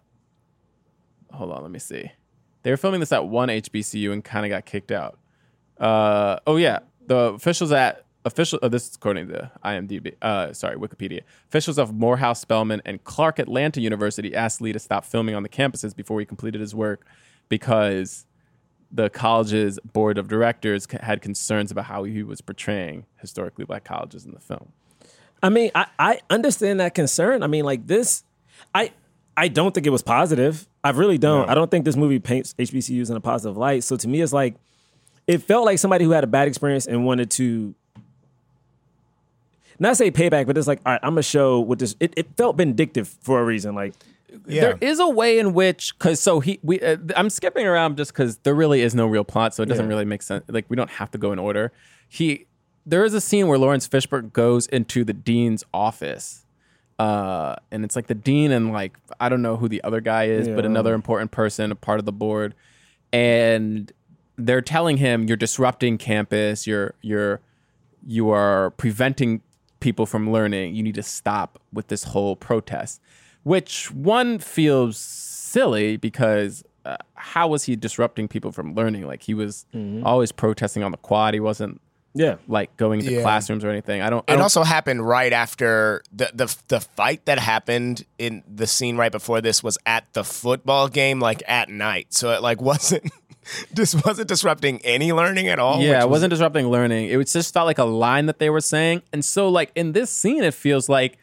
[1.31, 2.11] hold on, let me see.
[2.63, 5.19] They were filming this at one HBCU and kind of got kicked out.
[5.79, 8.59] Uh, oh yeah, the officials at official.
[8.61, 10.15] Oh, this is according to IMDb.
[10.21, 11.21] Uh, sorry, Wikipedia.
[11.49, 15.49] Officials of Morehouse, Spelman, and Clark Atlanta University asked Lee to stop filming on the
[15.49, 17.05] campuses before he completed his work
[17.49, 18.25] because
[18.91, 23.83] the college's board of directors c- had concerns about how he was portraying historically black
[23.83, 24.71] colleges in the film.
[25.41, 27.41] I mean, I, I understand that concern.
[27.41, 28.23] I mean, like this,
[28.75, 28.91] I
[29.35, 30.67] I don't think it was positive.
[30.83, 31.49] I really don't.
[31.49, 33.83] I don't think this movie paints HBCUs in a positive light.
[33.83, 34.55] So to me, it's like
[35.25, 37.73] it felt like somebody who had a bad experience and wanted to
[39.81, 41.95] not say payback, but it's like, all right, I'm gonna show what this.
[41.99, 43.75] It, it felt vindictive for a reason.
[43.75, 43.93] Like,
[44.47, 44.61] Yeah.
[44.61, 48.13] There is a way in which, because so he, we, uh, I'm skipping around just
[48.13, 49.89] because there really is no real plot, so it doesn't Yeah.
[49.89, 50.45] really make sense.
[50.47, 51.71] Like we don't have to go in order.
[52.07, 52.45] He,
[52.85, 56.45] there is a scene where Laurence Fishburne goes into the dean's office,
[56.99, 60.25] uh, and it's like the dean and like I don't know who the other guy
[60.25, 62.53] is, but another important person, a part of the board,
[63.11, 63.91] and
[64.37, 67.39] they're telling him you're disrupting campus, you're you're
[68.05, 69.41] you are preventing
[69.81, 70.73] people from learning.
[70.75, 73.01] You need to stop with this whole protest,
[73.43, 79.05] which one feels silly because uh, how was he disrupting people from learning?
[79.05, 79.65] Like he was
[80.03, 81.33] always protesting on the quad.
[81.33, 81.79] He wasn't
[82.13, 82.35] Yeah.
[82.47, 83.21] like going into Yeah.
[83.21, 84.01] classrooms or anything.
[84.01, 84.23] I don't.
[84.27, 88.65] I It don't also happened right after the, the the fight that happened in the
[88.67, 92.13] scene right before this was at the football game, like at night.
[92.13, 93.11] So it like wasn't
[93.73, 95.81] this wasn't disrupting any learning at all.
[95.81, 97.09] yeah, it was- wasn't disrupting learning.
[97.09, 99.01] It was just felt like a line that they were saying.
[99.11, 101.17] And so, like in this scene, it feels like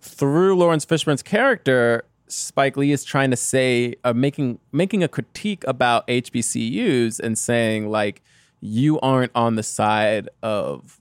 [0.00, 5.64] through Laurence Fishburne's character, Spike Lee is trying to say, uh, making making a critique
[5.68, 8.22] about HBCUs and saying like,
[8.60, 11.00] you aren't on the side of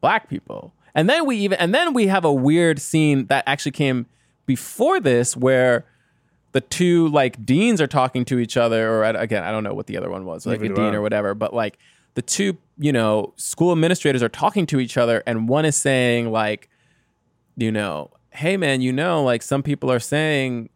[0.00, 0.72] black people.
[0.94, 4.06] And then we even and then we have a weird scene that actually came
[4.46, 5.84] before this where
[6.52, 9.86] the two like deans are talking to each other or again I don't know what
[9.86, 10.96] the other one was like Neither a dean I.
[10.96, 11.78] or whatever but like
[12.14, 16.32] the two you know school administrators are talking to each other and one is saying
[16.32, 16.68] like
[17.56, 20.70] you know hey man you know like some people are saying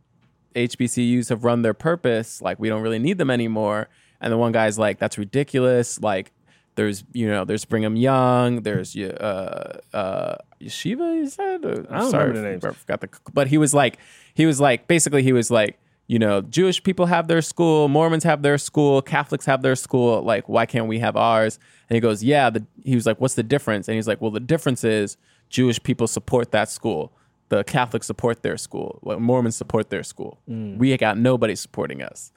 [0.55, 3.89] HBCUs have run their purpose like we don't really need them anymore
[4.21, 6.33] and the one guy's like that's ridiculous like
[6.77, 12.11] there's you know there's Brigham Young there's uh uh Yeshiva you said Uh, I don't
[12.11, 12.65] sorry, remember the names.
[12.65, 13.99] I forgot the but he was like
[14.35, 18.25] he was like basically he was like you know Jewish people have their school Mormons
[18.25, 21.59] have their school Catholics have their school like why can't we have ours?
[21.89, 23.89] And he goes yeah the, he was like what's the difference?
[23.89, 25.17] And he's like well the difference is
[25.49, 27.13] Jewish people support that school.
[27.51, 28.99] The Catholics support their school.
[29.21, 30.39] Mormons support their school.
[30.49, 32.33] We got nobody supporting us.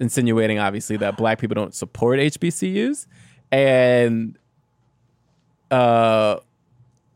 [0.00, 3.06] Insinuating obviously that black people don't support HBCUs
[3.52, 4.36] and
[5.70, 6.38] uh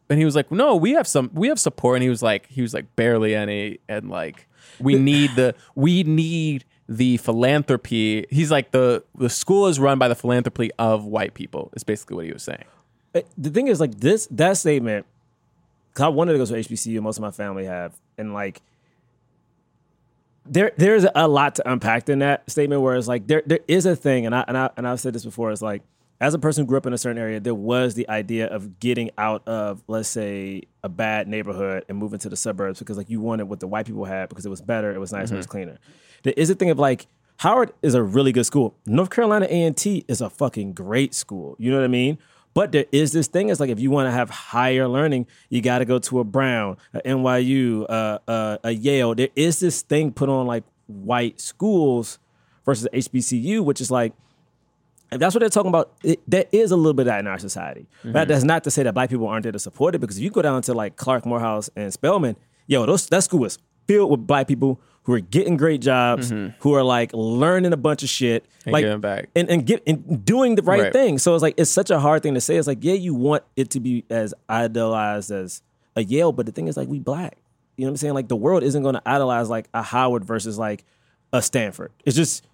[0.09, 2.47] and he was like no we have some we have support and he was like
[2.49, 4.47] he was like barely any and like
[4.79, 10.07] we need the we need the philanthropy he's like the the school is run by
[10.07, 12.65] the philanthropy of white people is basically what he was saying
[13.15, 15.07] Uh, The thing is, like this, that statement.
[15.95, 17.01] Cause I wanted to go to HBCU.
[17.01, 18.61] Most of my family have, and like,
[20.45, 22.83] there, there's a lot to unpack in that statement.
[22.83, 25.15] Where it's like, there, there is a thing, and I, and I, and I've said
[25.15, 25.51] this before.
[25.51, 25.83] It's like,
[26.21, 28.81] as a person who grew up in a certain area, there was the idea of
[28.81, 33.11] getting out of, let's say, a bad neighborhood and moving to the suburbs because like
[33.11, 35.39] you wanted what the white people had because it was better, it was nicer, it
[35.39, 35.79] was cleaner.
[36.23, 37.07] There is a thing of like.
[37.41, 38.75] Howard is a really good school.
[38.87, 41.55] North Carolina A&T is a fucking great school.
[41.59, 42.17] You know what I mean?
[42.55, 43.51] But there is this thing.
[43.51, 46.25] It's like if you want to have higher learning, you got to go to a
[46.25, 49.15] Brown, a NYU, uh, uh, a Yale.
[49.15, 52.19] There is this thing put on like white schools
[52.65, 54.15] versus HBCU, which is like
[55.13, 57.27] if that's what they're talking about, it, there is a little bit of that in
[57.27, 57.87] our society.
[58.01, 58.13] Mm-hmm.
[58.13, 60.23] That, that's not to say that black people aren't there to support it, because if
[60.25, 62.37] you go down to like Clark Morehouse and Spelman,
[62.67, 66.57] yo, those that school is filled with black people who are getting great jobs, mm-hmm.
[66.59, 69.29] who are like learning a bunch of shit, And like giving back.
[69.37, 70.93] and and get and doing the right, Right.
[70.93, 71.19] thing.
[71.19, 72.57] So it's like it's such a hard thing to say.
[72.57, 75.63] It's like yeah, you want it to be as idolized as
[75.95, 77.37] a Yale, but the thing is like we black.
[77.77, 78.15] You know what I'm saying?
[78.15, 80.85] Like the world isn't going to idolize like a Howard versus like
[81.33, 81.93] a Stanford.
[82.05, 82.45] It's just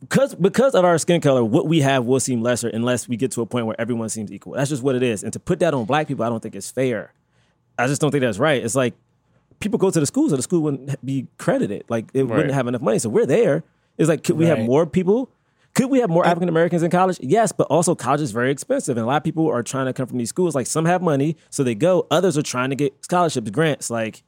[0.00, 3.30] because because of our skin color, what we have will seem lesser unless we get
[3.32, 4.54] to a point where everyone seems equal.
[4.54, 5.22] That's just what it is.
[5.22, 7.12] And to put that on black people, I don't think is fair.
[7.78, 8.62] I just don't think that's right.
[8.62, 8.94] It's like
[9.60, 11.84] people go to the schools, so the school wouldn't be credited.
[11.88, 12.98] Like it wouldn't have enough money.
[12.98, 13.64] So we're there.
[13.96, 15.30] It's like could we have more people?
[15.74, 17.18] Could we have more African Americans in college?
[17.20, 19.92] Yes, but also college is very expensive, and a lot of people are trying to
[19.92, 20.54] come from these schools.
[20.54, 22.06] Like some have money, so they go.
[22.10, 23.90] Others are trying to get scholarships, grants.
[23.90, 24.22] Like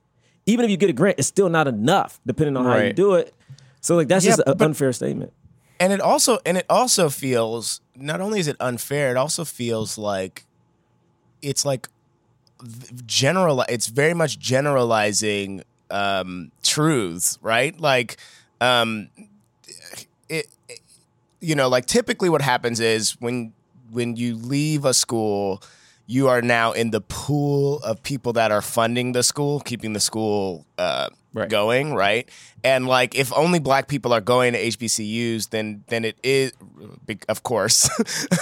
[0.46, 3.14] even if you get a grant, it's still not enough, depending on how you do
[3.14, 3.34] it.
[3.80, 5.32] So like that's Yeah, just an unfair statement.
[5.80, 9.98] And it also and it also feels not only is it unfair it also feels
[9.98, 10.44] like
[11.42, 11.88] it's like
[13.06, 17.78] general it's very much generalizing um truths right?
[17.80, 18.16] Like
[18.60, 19.08] um
[20.28, 20.80] it, it-
[21.40, 23.52] you know like typically what happens is when
[23.90, 25.62] when you leave a school
[26.06, 30.00] you are now in the pool of people that are funding the school keeping the
[30.00, 31.48] school uh Right.
[31.48, 32.28] going right
[32.64, 36.52] and like if only black people are going to hbcus then then it is
[37.28, 37.88] of course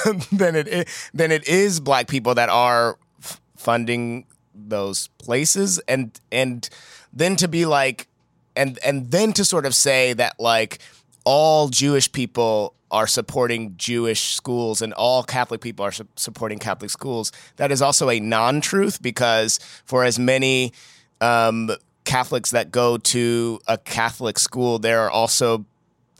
[0.32, 4.24] then it then it is black people that are f- funding
[4.54, 6.70] those places and and
[7.12, 8.08] then to be like
[8.56, 10.78] and and then to sort of say that like
[11.24, 16.90] all Jewish people are supporting Jewish schools and all Catholic people are su- supporting Catholic
[16.90, 17.32] schools.
[17.56, 20.72] That is also a non-truth because for as many
[21.20, 21.70] um,
[22.08, 25.66] Catholics that go to a Catholic school, there are also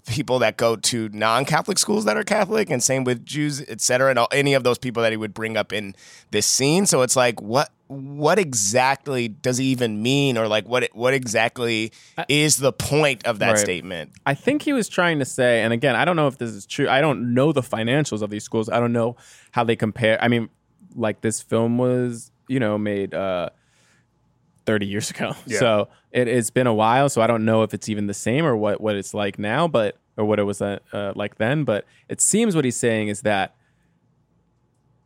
[0.07, 4.11] people that go to non-Catholic schools that are Catholic, and same with Jews, et cetera,
[4.11, 5.95] and all, any of those people that he would bring up in
[6.30, 6.86] this scene.
[6.86, 11.91] So it's like, what what exactly does he even mean, or like what what exactly
[12.28, 13.59] is the point of that Right.
[13.59, 14.12] statement?
[14.26, 16.66] I think he was trying to say, and again, I don't know if this is
[16.66, 16.89] true.
[16.89, 18.68] I don't know the financials of these schools.
[18.68, 19.16] I don't know
[19.53, 20.22] how they compare.
[20.22, 20.49] I mean,
[20.95, 23.49] like this film was, you know, made uh,
[24.68, 25.34] 30 years ago.
[25.58, 27.08] So it, it's been a while.
[27.08, 29.66] So I don't know if it's even the same or what, what it's like now,
[29.66, 31.64] but or what it was uh, uh, like then.
[31.64, 33.54] But it seems what he's saying is that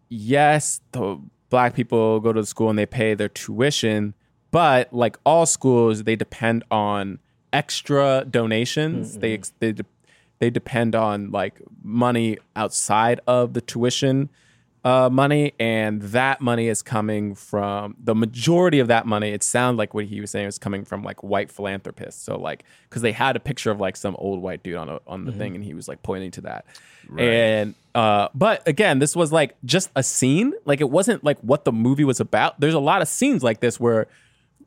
[0.09, 4.15] yes, the black people go to the school and they pay their tuition,
[4.51, 7.19] but like all schools, they depend on
[7.53, 9.19] extra donations.
[9.19, 9.85] They they de-
[10.41, 14.29] they depend on like money outside of the tuition
[14.85, 19.31] uh, money, and that money is coming from the majority of that money.
[19.31, 22.23] It sounded like what he was saying was coming from like white philanthropists.
[22.25, 24.99] So like because they had a picture of like some old white dude on a,
[25.07, 26.67] on the thing, and he was like pointing to that.
[27.19, 30.53] And uh, but again, this was like just a scene.
[30.65, 32.59] Like it wasn't like what the movie was about.
[32.59, 34.09] There's a lot of scenes like this where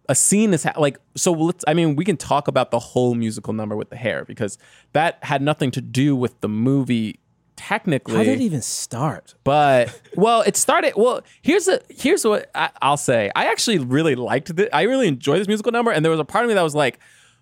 [0.08, 3.16] a scene is ha- like so let's i mean we can talk about the whole
[3.16, 4.60] musical number with the hair because
[4.94, 7.20] that had nothing to do with the movie
[7.56, 8.16] technically.
[8.16, 9.36] How did it even start?
[9.44, 13.32] but well it started well here's a here's what I, i'll say.
[13.36, 16.26] I actually really liked it i really enjoyed this musical number and there was a
[16.26, 17.00] part of me that was like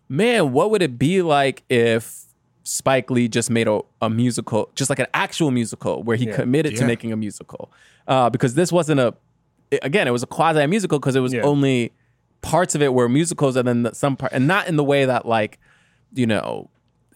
[0.09, 2.25] man what would it be like if
[2.63, 6.75] spike lee just made a, a musical just like an actual musical where he committed
[6.77, 7.71] to making a musical?
[8.07, 9.13] Uh, because this wasn't a
[9.81, 11.41] again it was a quasi musical because it was Yeah.
[11.41, 11.91] only
[12.41, 15.05] parts of it were musicals and then the- some part and not in the way
[15.05, 15.57] that like
[16.13, 16.69] you know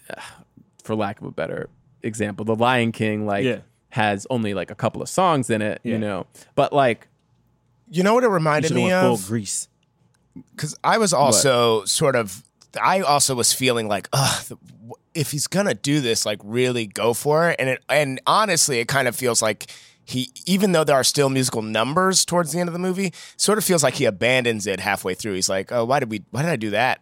[0.83, 1.69] for lack of a better
[2.03, 3.59] example the lion king like Yeah.
[3.89, 6.25] has only like a couple of songs in it you know
[6.55, 7.07] but like
[7.89, 9.19] You know what it reminded me of?
[9.19, 9.67] full grease.
[10.55, 12.43] because I was also sort of,
[12.81, 14.57] I also was feeling like, ugh, the-
[15.15, 17.55] if he's gonna do this, like really go for it.
[17.59, 19.71] And it, and honestly, it kind of feels like
[20.07, 23.57] he, even though there are still musical numbers towards the end of the movie, sort
[23.57, 25.33] of feels like he abandons it halfway through.
[25.33, 27.01] He's like, oh, why did we, why did I do that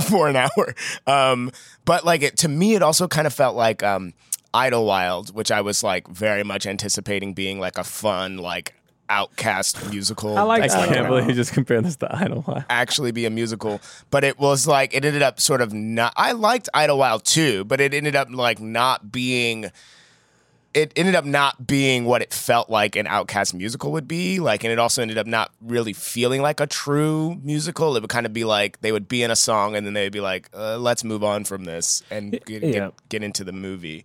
[0.02, 0.74] for an hour?
[1.06, 1.50] Um,
[1.86, 4.12] but like it to me, it also kind of felt like um,
[4.52, 8.74] Idlewild, which I was like very much anticipating being like a fun like
[9.08, 10.36] OutKast musical.
[10.36, 13.80] I like i can't believe you just compared this to idlewild actually be a musical,
[14.10, 16.12] but it was like it ended up sort of not.
[16.14, 19.70] I liked Idlewild too, but it ended up like not being.
[20.76, 24.40] It ended up not being what it felt like an OutKast musical would be.
[24.40, 27.96] Like, and it also ended up not really feeling like a true musical.
[27.96, 30.12] It would kind of be like they would be in a song and then they'd
[30.12, 32.70] be like, uh, "Let's move on from this and get, Yeah.
[32.72, 34.04] get, get into the movie."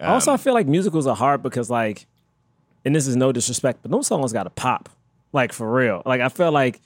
[0.00, 2.06] also, Um, I feel like musicals are hard because, like,
[2.84, 4.88] and this is no disrespect, but those songs got to pop,
[5.32, 6.00] like for real.
[6.06, 6.80] Like, I felt like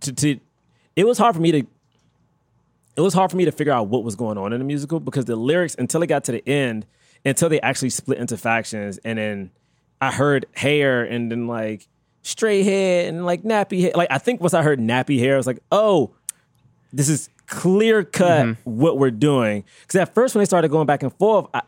[0.00, 0.38] to, to
[0.96, 1.58] it was hard for me to.
[2.96, 5.00] It was hard for me to figure out what was going on in the musical
[5.00, 6.86] because the lyrics until it got to the end,
[7.26, 9.50] until they actually split into factions, and then
[10.00, 11.86] I heard hair and then like
[12.22, 13.92] straight hair and like nappy hair.
[13.94, 16.12] Like I think once I heard nappy hair, I was like, oh,
[16.92, 18.60] this is clear cut Mm-hmm.
[18.70, 19.64] what we're doing.
[19.82, 21.62] Because at first when they started going back and forth, I,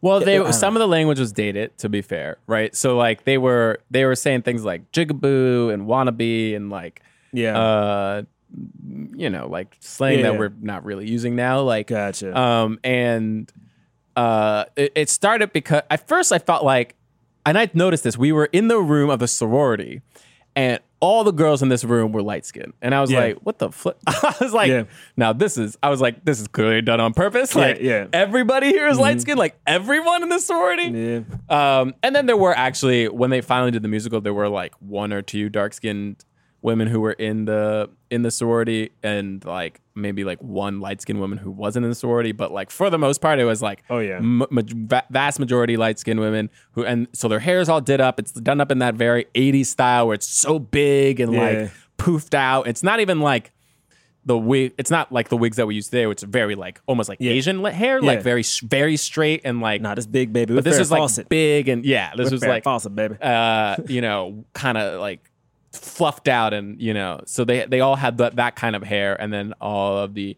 [0.00, 2.74] Well, they some of the language was dated, to be fair, right?
[2.74, 7.58] So like they were they were saying things like jigaboo and wannabe and like yeah,
[7.58, 8.22] uh
[9.16, 10.30] you know like slang Yeah.
[10.30, 11.60] that we're not really using now.
[11.62, 12.36] Like Gotcha.
[12.38, 13.52] Um and
[14.16, 16.94] uh it, it started because at first I felt like
[17.46, 20.02] and I noticed this, we were in the room of the sorority
[20.54, 22.74] and all the girls in this room were light skinned.
[22.82, 23.20] And I was Yeah.
[23.20, 23.96] like, what the flip?
[24.06, 24.82] I was like, Yeah.
[25.16, 27.54] now this is, I was like, this is clearly done on purpose.
[27.54, 28.00] Like, yeah.
[28.02, 28.10] Mm-hmm.
[28.12, 31.24] everybody here is light skinned, like everyone in the sorority.
[31.48, 34.74] Um, and then there were actually, when they finally did the musical, there were like
[34.80, 36.22] one or two dark skinned
[36.62, 41.18] women who were in the in the sorority and like maybe like one light skinned
[41.20, 43.82] woman who wasn't in the sorority but like for the most part it was like
[43.88, 44.16] Oh, yeah.
[44.16, 48.00] m- ma- vast majority light skinned women who and so their hair is all did
[48.00, 51.40] up it's done up in that very 80s style where it's so big and Yeah.
[51.40, 53.52] like poofed out it's not even like
[54.26, 56.80] the wig it's not like the wigs that we use today which is very like
[56.86, 57.32] almost like Yeah.
[57.32, 60.54] asian hair like very very straight and like Not as big baby.
[60.54, 63.16] but this is was like big and yeah this was like faucet, baby.
[63.22, 65.29] uh you know kind of like
[65.72, 69.14] fluffed out and you know so they they all had that that kind of hair
[69.20, 70.36] and then all of the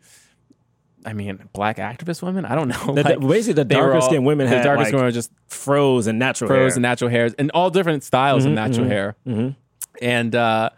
[1.05, 2.45] I mean, black activist women.
[2.45, 2.95] I don't know.
[2.95, 6.16] The- the- basically, the darker skinned women the had, darkest like, women just fros and
[6.16, 6.68] natural fro hair.
[6.68, 9.16] Mm-hmm, and natural hairs and all different styles of natural hair.
[10.01, 10.70] And uh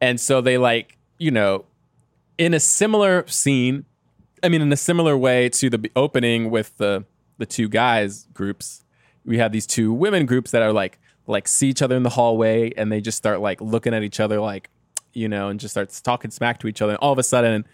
[0.00, 1.66] and so they like, you know,
[2.38, 3.84] in a similar scene,
[4.42, 7.04] I mean in a similar way to the opening with the
[7.36, 8.84] the two guys groups,
[9.26, 12.10] we have these two women groups that are like like see each other in the
[12.10, 14.70] hallway and they just start like looking at each other like,
[15.12, 17.66] you know, and just starts talking smack to each other and all of a sudden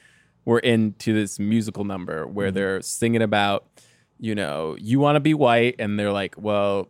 [0.44, 3.66] we're into this musical number where they're singing about,
[4.18, 6.88] you know, you want to be white, and they're like, well,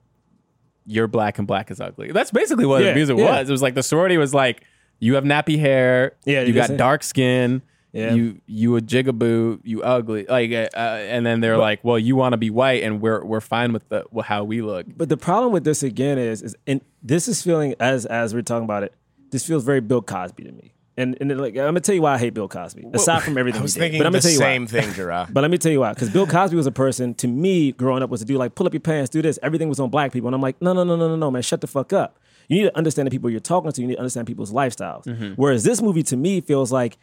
[0.86, 2.12] you're black and black is ugly.
[2.12, 3.38] That's basically what Yeah, the music yeah.
[3.38, 3.48] was.
[3.48, 4.62] It was like the sorority was like,
[5.00, 8.12] you have nappy hair, Yeah, you got dark skin, Yeah.
[8.14, 10.78] you you a jigaboo, you ugly, like, uh, uh,
[11.08, 13.88] and then they're like, well, you want to be white, and we're we're fine with
[13.88, 14.86] the how we look.
[14.96, 18.42] But the problem with this again is, is and this is feeling as as we're
[18.42, 18.92] talking about it,
[19.30, 20.74] this feels very Bill Cosby to me.
[20.98, 22.84] and and like I'm gonna tell you why I hate Bill Cosby.
[22.92, 23.84] Aside from everything, I was he did.
[23.84, 24.66] thinking but I'm the gonna tell you same why.
[24.66, 25.28] thing, Gerard.
[25.32, 25.94] But let me tell you why.
[25.94, 28.66] Because Bill Cosby was a person to me growing up was a dude like pull
[28.66, 29.38] up your pants, do this.
[29.42, 31.40] Everything was on black people, and I'm like, no, no, no, no, no, no, man,
[31.42, 32.18] shut the fuck up.
[32.48, 33.80] You need to understand the people you're talking to.
[33.82, 35.04] You need to understand people's lifestyles.
[35.36, 36.96] Whereas this movie to me feels like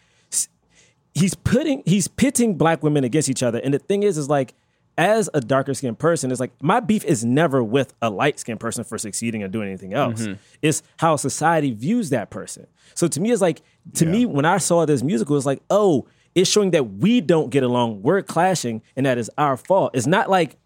[1.15, 3.59] he's putting he's pitting black women against each other.
[3.59, 4.53] And the thing is, is like
[4.97, 8.59] as a darker skinned person, it's like my beef is never with a light skinned
[8.59, 10.21] person for succeeding or doing anything else.
[10.21, 10.33] Mm-hmm.
[10.61, 12.67] It's how society views that person.
[12.93, 13.61] So to me, it's like
[13.95, 16.05] to me when I saw this musical, it's like oh,
[16.35, 19.91] it's showing that we don't get along, we're clashing, and that is our fault.
[19.95, 20.57] It's not like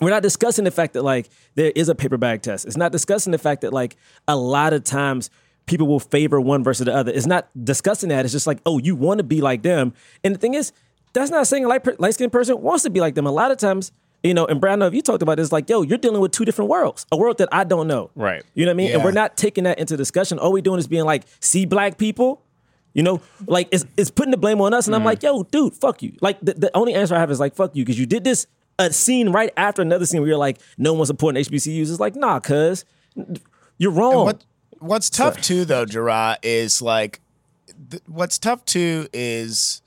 [0.00, 2.64] we're not discussing the fact that like there is a paper bag test.
[2.64, 3.96] It's not discussing the fact that like
[4.26, 5.30] a lot of times
[5.66, 7.12] people will favor one versus the other.
[7.12, 8.24] It's not discussing that.
[8.24, 9.94] It's just like, oh, you want to be like them.
[10.22, 10.72] And the thing is,
[11.12, 13.26] that's not saying a light, light skinned person wants to be like them.
[13.26, 13.92] A lot of times,
[14.22, 16.20] you know, and Brad, I know if you talked about this, like, yo, you're dealing
[16.20, 18.10] with two different worlds, a world that I don't know.
[18.14, 18.42] Right.
[18.54, 18.92] You know what I mean?
[18.92, 20.38] And we're not taking that into discussion.
[20.38, 22.42] All we're doing is being like, see black people.
[22.94, 25.06] You know, like it's, it's putting the blame on us, and I'm mm-hmm.
[25.06, 26.16] like, yo, dude, fuck you.
[26.20, 28.46] Like the, the only answer I have is like, fuck you, because you did this
[28.78, 31.90] a scene right after another scene where you're like, no one's supporting HBCUs.
[31.90, 32.84] It's like, nah, cuz
[33.78, 34.26] you're wrong.
[34.26, 34.44] What
[34.84, 37.20] What's tough too, though, Gerard, is like
[37.90, 39.80] th- what's tough too is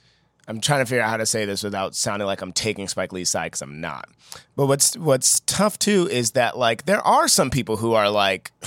[0.47, 3.11] I'm trying to figure out how to say this without sounding like I'm taking Spike
[3.13, 4.09] Lee's side because I'm not.
[4.55, 8.51] But what's what's tough too is that like there are some people who are like,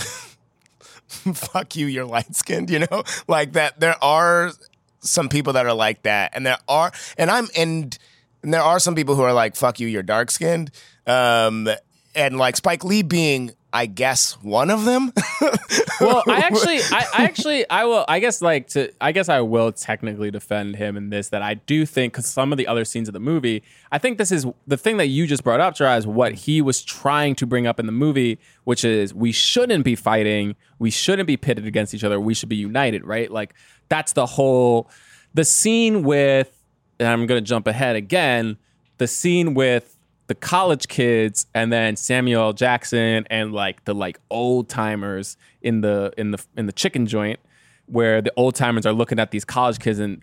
[1.08, 3.80] "Fuck you, you're light skinned," you know, like that.
[3.80, 4.52] There are
[5.00, 7.98] some people that are like that, and there are, and I'm and,
[8.42, 10.70] and there are some people who are like, "Fuck you, you're dark skinned,"
[11.06, 11.68] um,
[12.14, 13.52] and like Spike Lee being.
[13.72, 15.12] I guess one of them.
[16.00, 18.04] well, I actually, I, I actually, I will.
[18.08, 21.28] I guess like to, I guess I will technically defend him in this.
[21.28, 23.62] That I do think because some of the other scenes of the movie,
[23.92, 26.60] I think this is the thing that you just brought up, Jara, is what he
[26.60, 30.90] was trying to bring up in the movie, which is we shouldn't be fighting, we
[30.90, 33.30] shouldn't be pitted against each other, we should be united, right?
[33.30, 33.54] Like
[33.88, 34.90] that's the whole,
[35.34, 36.50] the scene with,
[36.98, 38.56] and I'm gonna jump ahead again,
[38.98, 39.96] the scene with
[40.30, 42.52] the college kids and then Samuel L.
[42.52, 47.40] Jackson and like the like old timers in the in the in the chicken joint
[47.86, 50.22] where the old timers are looking at these college kids and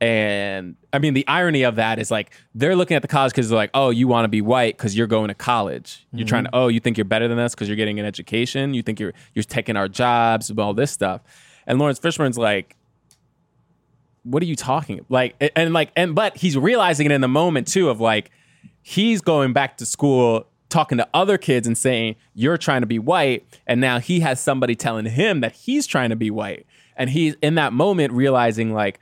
[0.00, 3.50] and I mean the irony of that is like they're looking at the college kids
[3.50, 6.06] they're like oh you want to be white because you're going to college.
[6.14, 6.58] You're trying to mm-hmm.
[6.58, 8.72] oh you think you're better than us because you're getting an education?
[8.72, 11.20] You think you're you're taking our jobs and all this stuff?
[11.66, 12.74] And Laurence Fishburne's like
[14.22, 17.68] what are you talking like and like and but he's realizing it in the moment
[17.68, 18.30] too of like
[18.82, 22.98] he's going back to school talking to other kids and saying you're trying to be
[22.98, 26.66] white and now he has somebody telling him that he's trying to be white.
[26.96, 29.00] And he's in that moment realizing like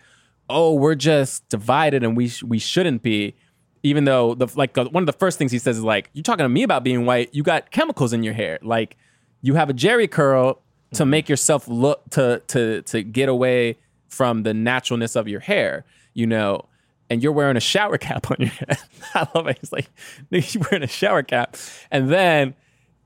[0.48, 3.34] oh we're just divided and we sh- we shouldn't be
[3.82, 6.22] even though the like uh, one of the first things he says is like you're
[6.22, 7.32] talking to me about being white.
[7.32, 8.58] You got chemicals in your hair.
[8.62, 8.96] Like
[9.42, 10.60] you have a Jheri curl
[10.94, 13.78] to make yourself look to to to get away
[14.08, 16.64] from the naturalness of your hair you know
[17.10, 18.78] and you're wearing a shower cap on your head.
[19.14, 19.58] I love it.
[19.60, 19.88] He's like,
[20.30, 21.56] you're wearing a shower cap.
[21.90, 22.54] And then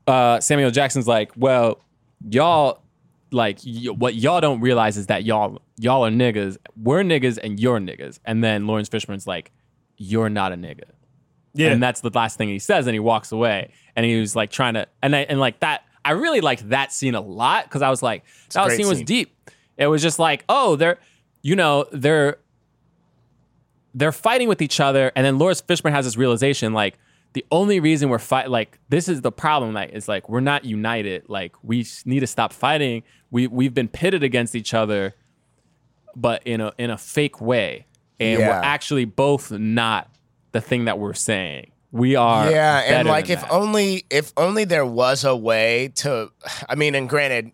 [0.07, 1.79] uh, Samuel Jackson's like, well,
[2.29, 2.81] y'all,
[3.31, 6.57] like, y- what y'all don't realize is that y'all, y'all are niggas.
[6.81, 8.19] We're niggas and you're niggas.
[8.23, 9.51] And then Laurence Fishburne's like,
[9.97, 10.83] you're not a nigga.
[11.53, 11.71] yeah.
[11.71, 13.71] And that's the last thing he says, and he walks away.
[13.95, 16.93] And he was like trying to, and I, and like that, I really liked that
[16.93, 19.49] scene a lot because I was like, that great scene was deep.
[19.77, 20.99] It was just like, oh, they're,
[21.41, 22.37] you know, they're
[23.95, 26.99] they're fighting with each other, and then Laurence Fishburne has this realization like
[27.33, 30.63] the only reason we're fight like this is the problem like is like we're not
[30.65, 31.27] united.
[31.27, 33.03] Like we need to stop fighting.
[33.31, 35.15] We we've been pitted against each other
[36.15, 37.87] but in a in a fake way.
[38.19, 40.09] And we're actually both not
[40.53, 41.71] the thing that we're saying.
[41.91, 43.51] We are yeah and like if that.
[43.51, 46.29] only if only there was a way to
[46.67, 47.53] i mean and granted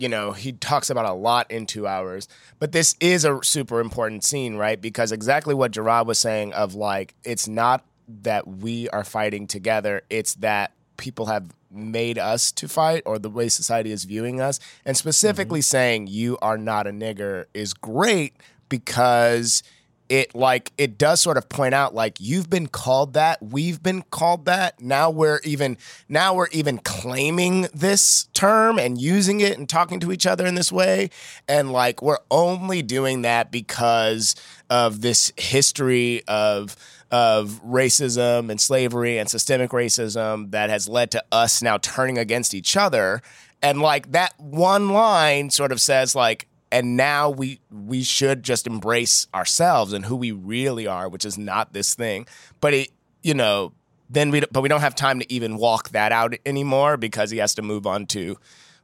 [0.00, 2.28] you know he talks about a lot in two hours.
[2.58, 4.80] But this is a super important scene right?
[4.80, 7.84] Because exactly what gerard was saying of like it's not
[8.22, 13.30] that we are fighting together it's that people have made us to fight or the
[13.30, 14.60] way society is viewing us.
[14.84, 15.76] And specifically mm-hmm.
[15.76, 18.34] saying you are not a nigger is great
[18.68, 19.62] because
[20.10, 24.02] it like it does sort of point out like you've been called that we've been
[24.02, 24.82] called that.
[24.82, 30.10] Now we're even now we're even claiming this term and using it and talking to
[30.10, 31.10] each other in this way.
[31.48, 34.34] And like we're only doing that because
[34.68, 36.76] of this history of
[37.12, 42.52] of racism and slavery and systemic racism that has led to us now turning against
[42.52, 43.22] each other.
[43.62, 48.66] And like that one line sort of says like and now we we should just
[48.66, 52.26] embrace ourselves and who we really are which is not this thing
[52.60, 52.90] but it
[53.22, 53.72] you know
[54.08, 57.38] then we but we don't have time to even walk that out anymore because he
[57.38, 58.36] has to move on to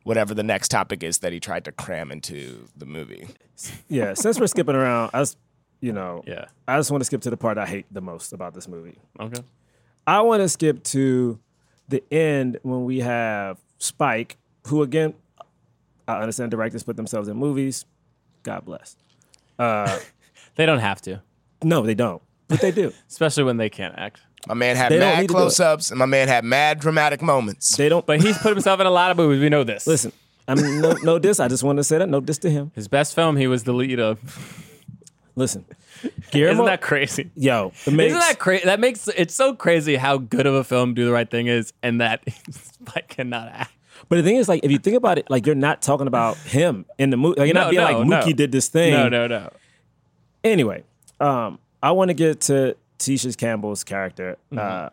[0.05, 3.27] whatever the next topic is that he tried to cram into the movie.
[3.89, 5.37] Yeah, since we're skipping around, I just,
[5.81, 6.45] you know, Yeah.
[6.69, 8.99] I just want to skip to the part I hate the most about this movie.
[9.19, 9.43] Okay.
[10.07, 11.41] I want to skip to
[11.89, 14.37] the end when we have Spike,
[14.69, 15.15] who again,
[16.09, 17.85] I understand directors put themselves in movies.
[18.43, 18.97] God bless.
[19.59, 19.99] Uh,
[20.57, 21.23] they don't have to,
[21.65, 22.93] No, they don't, but they do.
[23.09, 24.21] especially when they can't act.
[24.47, 25.41] My man had They don't mad need to do it.
[25.41, 27.77] close ups and my man had mad dramatic moments.
[27.77, 28.07] They don't.
[28.07, 29.41] But he's put himself in a lot of movies.
[29.41, 29.87] We know this.
[29.87, 30.13] listen.
[30.47, 31.41] I mean, no, no diss.
[31.41, 32.09] I just wanted to say that.
[32.09, 32.71] No diss to him.
[32.77, 34.21] His best film, he was the lead of.
[35.35, 35.65] Listen,
[36.31, 36.53] Guillermo.
[36.53, 37.31] Isn't that crazy?
[37.35, 37.73] yo?
[37.85, 38.65] It makes, Isn't that crazy?
[38.67, 41.73] That makes it's so crazy how good of a film Do the Right Thing is,
[41.83, 43.73] and that Spike cannot act.
[44.09, 46.37] But the thing is, like, if you think about it, like, you're not talking about
[46.39, 47.41] him in the movie.
[47.41, 48.33] Like, you're No, not being no, like no.
[48.33, 48.93] Did this thing.
[48.93, 49.51] No, no, no.
[50.45, 50.85] Anyway,
[51.21, 54.37] um, I want to get to Tisha Campbell's character.
[54.53, 54.59] Mm-hmm.
[54.59, 54.89] Uh,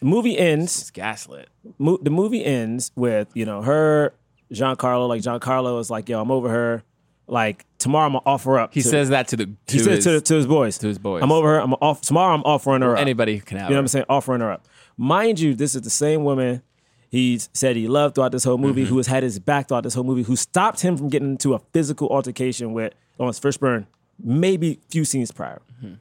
[0.00, 0.80] the movie ends.
[0.80, 1.48] It's gaslit.
[1.78, 4.12] Mo- the movie ends with you know her,
[4.52, 5.08] Giancarlo.
[5.08, 6.82] Like Giancarlo is like, yo, I'm over her.
[7.28, 8.74] Like tomorrow, I'm gonna offer up.
[8.74, 10.78] He to- says that to the to he says his, to, to his boys.
[10.78, 11.22] to his boys.
[11.22, 11.60] I'm over her.
[11.60, 12.34] I'm off tomorrow.
[12.34, 13.00] I'm offering her up.
[13.00, 13.68] anybody who can have.
[13.70, 13.84] You know what.
[13.84, 14.04] I'm saying?
[14.08, 14.66] Offering her up.
[14.96, 16.62] Mind you, this is the same woman
[17.10, 18.90] he's said he loved throughout this whole movie, Mm-hmm.
[18.90, 21.54] who has had his back throughout this whole movie, who stopped him from getting into
[21.54, 23.86] a physical altercation with Laurence Fishburne,
[24.22, 25.60] maybe a few scenes prior.
[25.82, 25.94] Mm-hmm.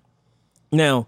[0.72, 1.08] Now,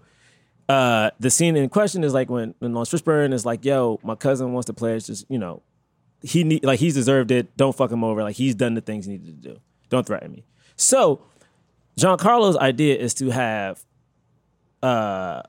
[0.68, 4.14] uh, the scene in question is like when, when Laurence Fishburne is like, "Yo, my
[4.14, 5.62] cousin wants to pledge, just you know,
[6.22, 7.56] he need like he's deserved it.
[7.56, 8.22] Don't fuck him over.
[8.22, 9.60] Like he's done the things he needed to do.
[9.88, 10.44] Don't threaten me."
[10.76, 11.20] So,
[11.98, 13.84] Giancarlo's idea is to have
[14.82, 15.42] uh,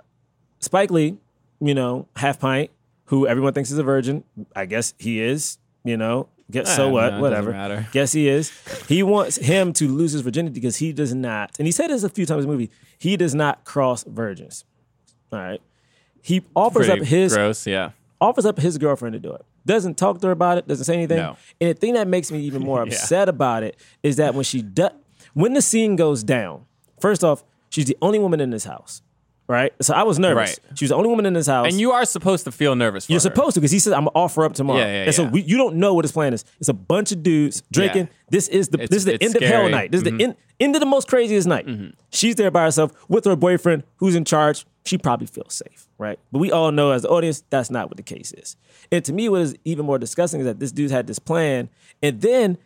[0.59, 1.17] Spike Lee,
[1.59, 2.71] you know, half pint,
[3.09, 4.23] who everyone thinks is a virgin.
[4.55, 5.57] I guess he is.
[5.85, 7.13] You know, guess so Eh, what?
[7.13, 7.87] no, Whatever.
[7.93, 8.51] Guess he is.
[8.87, 11.55] He wants him to lose his virginity because he does not.
[11.57, 12.69] And he said this a few times in the movie.
[12.97, 14.65] He does not cross virgins.
[15.31, 15.61] All right.
[16.21, 17.65] He offers Pretty up his gross.
[17.65, 17.91] Yeah.
[18.19, 19.45] offers up his girlfriend to do it.
[19.65, 20.67] Doesn't talk to her about it.
[20.67, 21.17] Doesn't say anything.
[21.17, 21.37] No.
[21.61, 24.61] And the thing that makes me even more upset about it is that when she
[24.61, 24.91] does,
[25.33, 26.65] when the scene goes down,
[26.99, 29.01] first off, she's the only woman in this house,
[29.49, 29.73] right?
[29.81, 30.57] So I was nervous.
[30.63, 30.77] Right.
[30.77, 31.67] She was the only woman in this house.
[31.67, 33.09] And you are supposed to feel nervous.
[33.09, 33.19] You're her.
[33.21, 34.79] supposed to because he says I'm gonna offer up tomorrow.
[34.79, 35.29] Yeah, yeah, and so yeah.
[35.31, 36.45] we, you don't know what his plan is.
[36.59, 38.03] It's a bunch of dudes drinking.
[38.05, 38.13] Yeah.
[38.29, 39.65] This is the It's- this is the end of hell scary.
[39.65, 39.71] Mm-hmm.
[39.71, 39.91] night.
[39.91, 41.67] This is the end, end of the most craziest night.
[42.11, 44.65] She's there by herself with her boyfriend who's in charge.
[44.85, 46.17] She probably feels safe, right?
[46.31, 48.55] But we all know as the audience that's not what the case is.
[48.91, 51.69] And to me, what is even more disgusting is that this dude had this plan,
[52.01, 52.57] and then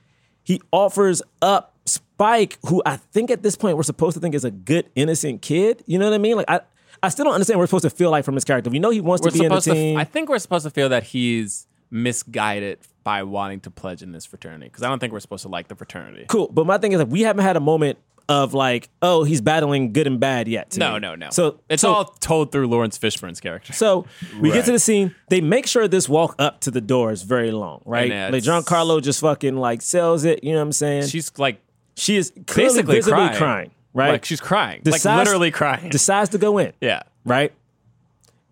[0.44, 4.46] he offers up Spike, who I think at this point we're supposed to think is
[4.46, 5.84] a good innocent kid.
[5.86, 6.36] You know what I mean?
[6.38, 6.62] Like I.
[7.04, 8.70] I still don't understand what we're supposed to feel like from his character.
[8.70, 9.74] We know he wants We're to be in the supposed to.
[9.74, 9.97] team.
[9.97, 14.26] I think we're supposed to feel that he's misguided by wanting to pledge in this
[14.26, 16.26] fraternity because I don't think we're supposed to like the fraternity.
[16.28, 16.47] cool.
[16.51, 17.99] But my thing is, like, we haven't had a moment
[18.30, 20.78] of like, oh, he's battling good and bad yet.
[20.78, 20.99] No, me.
[21.01, 21.30] no, no.
[21.30, 23.74] So it's so, all told through Laurence Fishburne's character.
[23.74, 24.06] So
[24.39, 25.14] we get to the scene.
[25.30, 28.10] They make sure this walk up to the door is very long, right?
[28.12, 30.43] And Like Giancarlo just fucking like sells it.
[30.43, 31.08] You know what I'm saying?
[31.08, 31.60] She's like
[31.95, 33.38] she is clearly basically visibly crying.
[33.38, 34.12] crying, right?
[34.12, 35.89] Like she's crying, like literally crying.
[35.89, 36.74] decides to go in.
[36.82, 37.52] yeah, right?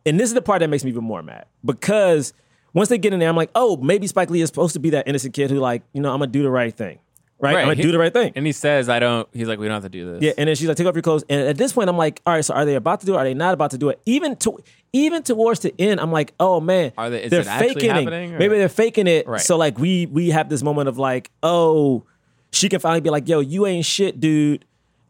[0.06, 2.34] And this is the part that makes me even more mad because
[2.74, 4.92] once they get in there, I'm like, oh, maybe Spike Lee is supposed to be
[4.92, 6.98] that innocent kid who, like, you know, I'm gonna do the right thing,
[7.39, 7.56] right?
[7.58, 8.32] I'm gonna He- do the right thing.
[8.36, 10.48] And he says, "I don't." He's like, "We don't have to do this." Yeah, and
[10.48, 12.44] then she's like, "Take off your clothes." And at this point, I'm like, "All right,
[12.44, 13.18] so are they about to do it?
[13.18, 14.58] Are they not about to do it?" Even to
[14.94, 17.89] even towards the end, I'm like, "Oh man, Are they- is they're it actually faking
[17.92, 18.39] happening, it.
[18.39, 19.28] Maybe they're faking it.
[19.28, 19.39] Right.
[19.42, 22.04] So like we we have this moment of like, oh,
[22.52, 24.66] she can finally be like, "Yo, you ain't shit, dude.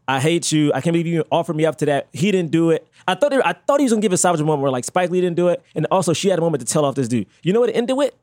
[0.08, 0.72] I hate you.
[0.72, 2.08] I can't believe you offered me up to that.
[2.12, 2.86] He didn't do it.
[3.06, 5.20] I thought I thought he was gonna give a savage moment where like Spike Lee
[5.20, 7.26] didn't do it, and also she had a moment to tell off this dude.
[7.42, 8.14] You know what it ended with?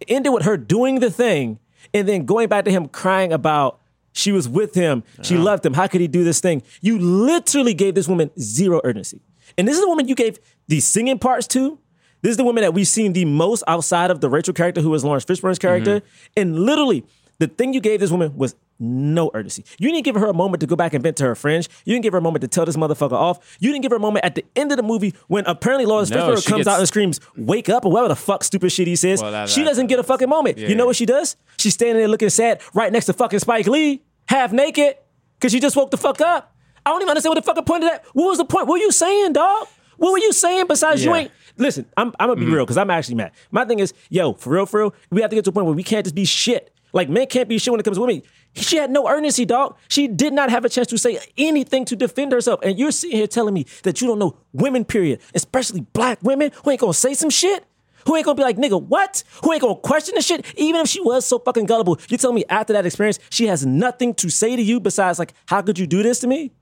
[0.00, 1.58] It ended with her doing the thing
[1.94, 3.80] and then going back to him crying about
[4.12, 5.44] she was with him, she uh-huh.
[5.44, 5.74] loved him.
[5.74, 6.62] How could he do this thing?
[6.80, 9.20] You literally gave this woman zero urgency.
[9.56, 10.38] And this is the woman you gave
[10.68, 11.78] the singing parts to.
[12.20, 14.90] This is the woman that we've seen the most outside of the Rachel character, who
[14.90, 15.66] was Laurence Fishburne's mm-hmm.
[15.66, 16.02] character.
[16.36, 17.04] And literally,
[17.38, 19.64] the thing you gave this woman was no urgency.
[19.78, 21.68] You didn't give her a moment to go back and vent to her friends.
[21.84, 23.56] You didn't give her a moment to tell this motherfucker off.
[23.60, 26.10] You didn't give her a moment at the end of the movie when apparently Laurence
[26.10, 28.86] No, Fishburne comes gets- out and screams, "Wake up!" or whatever the fuck stupid shit
[28.86, 29.22] he says.
[29.22, 30.58] Well, that- she that- doesn't get a fucking moment.
[30.58, 30.86] you know yeah.
[30.86, 31.36] what she does?
[31.58, 34.96] She's standing there looking sad, right next to fucking Spike Lee, half naked,
[35.38, 36.54] because she just woke the fuck up.
[36.84, 38.04] I don't even understand what the fucking point of that.
[38.12, 38.66] What was the point?
[38.66, 39.68] What were you saying, dog?
[39.96, 41.30] What were you saying besides you ain't?
[41.56, 42.54] Listen, I'm, I'm gonna be mm-hmm.
[42.54, 43.32] real because I'm actually mad.
[43.50, 45.66] My thing is, yo, for real, for real, we have to get to a point
[45.66, 46.74] where we can't just be shit.
[46.92, 48.22] Like men can't be shit when it comes to women.
[48.54, 49.76] She had no urgency, dog.
[49.88, 52.60] She did not have a chance to say anything to defend herself.
[52.62, 56.50] And you're sitting here telling me that you don't know women, period, especially black women
[56.62, 57.64] who ain't gonna say some shit.
[58.06, 59.22] Who ain't gonna be like, nigga, what?
[59.44, 60.44] Who ain't gonna question the shit?
[60.56, 63.64] Even if she was so fucking gullible, you tell me after that experience, she has
[63.64, 66.52] nothing to say to you besides, like, how could you do this to me?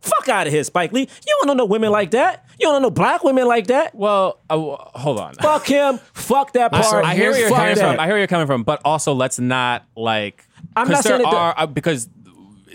[0.00, 1.02] Fuck out of here, Spike Lee.
[1.02, 2.44] You don't know no women like that.
[2.58, 3.94] You don't know no black women like that.
[3.94, 5.34] Well, uh, hold on.
[5.34, 6.00] Fuck him.
[6.12, 7.04] Fuck that part.
[7.04, 8.00] I hear where you're coming from.
[8.00, 10.44] I hear where you're coming from, but also let's not like.
[10.76, 12.08] I'm 'cause not there saying that are uh, because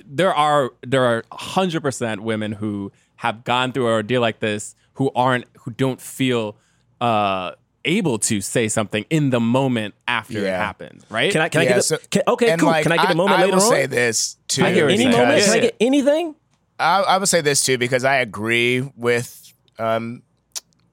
[0.05, 4.75] there are there are hundred percent women who have gone through an ordeal like this
[4.93, 6.55] who aren't who don't feel
[7.01, 7.51] uh
[7.85, 10.57] able to say something in the moment after it Yeah.
[10.57, 11.31] happens, right?
[11.31, 11.49] Can I?
[11.49, 11.77] Can I Yeah, get?
[11.77, 12.69] A, so- can, okay, and, cool.
[12.69, 13.69] like, can I get a moment I, later will on?
[13.69, 14.65] say this too.
[14.65, 15.23] I hear what Any you're saying.
[15.25, 15.39] moment?
[15.39, 16.35] Yeah, Can I get anything?
[16.79, 20.21] I, I would say this too because I agree with um,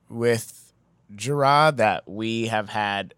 [0.08, 0.72] with
[1.16, 3.14] Gerard that we have had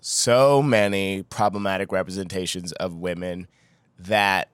[0.00, 3.48] so many problematic representations of women
[3.98, 4.48] that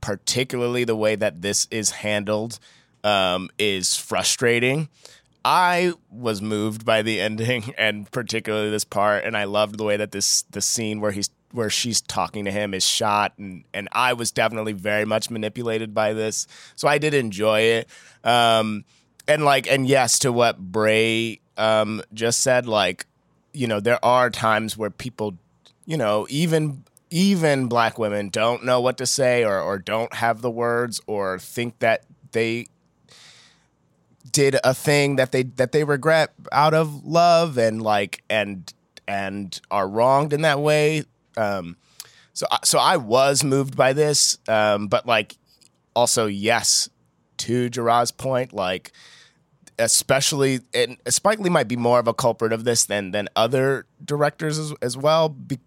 [0.00, 2.58] particularly the way that this is handled
[3.04, 4.88] um, is frustrating.
[5.44, 9.96] I was moved by the ending and particularly this part, and I loved the way
[9.96, 13.88] that this the scene where he's where she's talking to him is shot, and and
[13.92, 17.88] I was definitely very much manipulated by this, so I did enjoy it.
[18.24, 18.84] Um,
[19.26, 23.06] and like, and yes, to what Bray um, just said, like,
[23.58, 25.36] you know, there are times where people,
[25.84, 30.42] you know, even even black women don't know what to say or or don't have
[30.42, 32.68] the words or think that they
[34.30, 38.72] did a thing that they that they regret out of love and like and
[39.08, 41.02] and are wronged in that way.
[41.36, 41.76] Um,
[42.34, 45.36] so so I was moved by this, um, but like
[45.96, 46.88] also yes
[47.38, 48.92] to Gerard's point, like
[49.78, 53.86] especially and Spike Lee might be more of a culprit of this than than other
[54.04, 55.58] directors as, as well, be,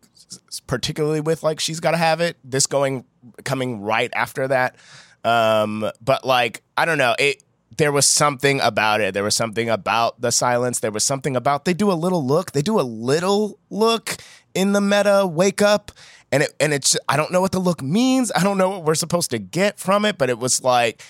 [0.68, 2.38] particularly with like she's got to have it.
[2.44, 3.06] This going
[3.44, 4.76] coming right after that,
[5.24, 7.44] um, but like I don't know it.
[7.78, 9.14] There was something about it.
[9.14, 10.80] There was something about the silence.
[10.80, 12.52] There was something about they do a little look.
[12.52, 14.18] They do a little look
[14.54, 15.92] in the meta wake up,
[16.32, 18.32] and it and it's I don't know what the look means.
[18.36, 21.02] I don't know what we're supposed to get from it, but it was like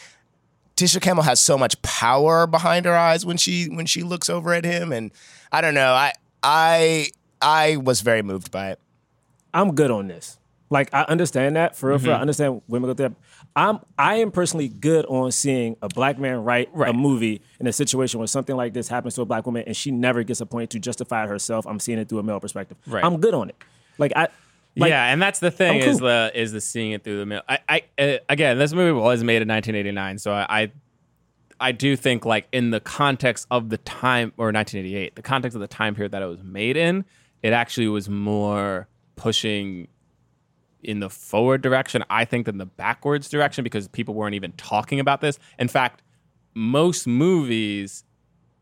[0.81, 4.51] Tisha Campbell has so much power behind her eyes when she when she looks over
[4.51, 5.11] at him, and
[5.51, 5.93] I don't know.
[5.93, 7.09] I I
[7.39, 8.79] I was very moved by it.
[9.53, 10.39] I'm good on this.
[10.71, 11.99] Like I understand that for real.
[11.99, 12.13] For real.
[12.13, 12.17] Mm-hmm.
[12.17, 13.15] I understand women go through that.
[13.55, 17.73] I'm I am personally good on seeing a black man write a movie in a
[17.73, 20.71] situation where something like this happens to a black woman and she never gets appointed
[20.71, 21.67] to justify herself.
[21.67, 22.77] I'm seeing it through a male perspective.
[22.87, 23.05] Right.
[23.05, 23.55] I'm good on it.
[23.99, 24.29] Like I.
[24.75, 27.25] Like, yeah, and that's the thing I'm is the is the seeing it through the
[27.25, 27.43] middle.
[27.49, 30.71] I, I uh, again, this movie was made in 1989, so I, I
[31.59, 35.61] I do think like in the context of the time or 1988, the context of
[35.61, 37.05] the time period that it was made in,
[37.43, 39.87] it actually was more pushing
[40.83, 44.99] in the forward direction, I think, than the backwards direction because people weren't even talking
[44.99, 45.37] about this.
[45.59, 46.01] In fact,
[46.55, 48.03] most movies,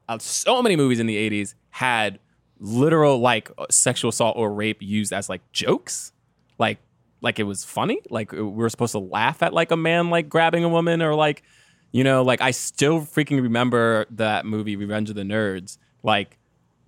[0.10, 2.20] uh, so many movies in the 80s had
[2.60, 6.12] literal like uh, sexual assault or rape used as like jokes.
[6.58, 6.78] Like
[7.22, 8.00] like it was funny.
[8.10, 11.02] Like uh, we were supposed to laugh at like a man like grabbing a woman
[11.02, 11.44] or like
[11.92, 15.78] you know, like I still freaking remember that movie Revenge of the Nerds.
[16.04, 16.38] Like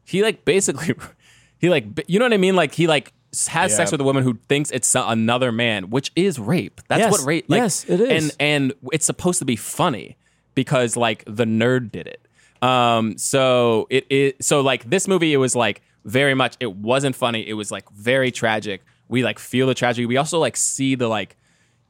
[0.05, 0.93] he like basically
[1.59, 2.55] he like you know what I mean?
[2.55, 3.13] Like he like
[3.47, 6.81] has sex with a woman who thinks it's another man, which is rape.
[6.89, 7.11] That's Yes.
[7.13, 7.45] what rape.
[7.47, 8.09] Like, Yes, it is.
[8.09, 10.17] And and it's supposed to be funny
[10.53, 12.27] because like the nerd did it.
[12.61, 16.55] Um, so it is so like this movie, it was like very much.
[16.59, 17.47] It wasn't funny.
[17.47, 18.81] It was like very tragic.
[19.07, 20.05] We like feel the tragedy.
[20.05, 21.35] We also like see the like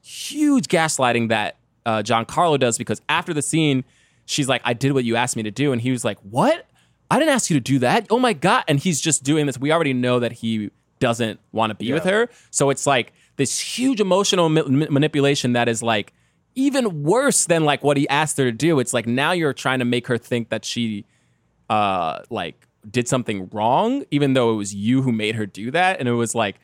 [0.02, 3.84] huge gaslighting that uh, Giancarlo does because after the scene,
[4.26, 6.66] she's like, "I did what you asked me to do," and he was like, "What?
[7.10, 8.08] I didn't ask you to do that.
[8.10, 9.58] Oh my god!" And he's just doing this.
[9.58, 13.60] We already know that he doesn't want to be with her, so it's like this
[13.60, 16.14] huge emotional ma- manipulation that is like
[16.56, 18.80] even worse than like what he asked her to do.
[18.80, 21.06] It's like now you're trying to make her think that she
[21.70, 26.00] uh like did something wrong even though it was you who made her do that.
[26.00, 26.60] And it was like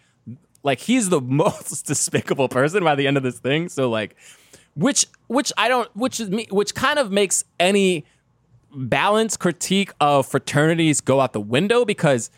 [0.63, 3.69] like he's the most despicable person by the end of this thing.
[3.69, 4.15] So like
[4.77, 8.05] which which i don't which is me which kind of makes any
[8.73, 12.29] balance critique of fraternities go out the window because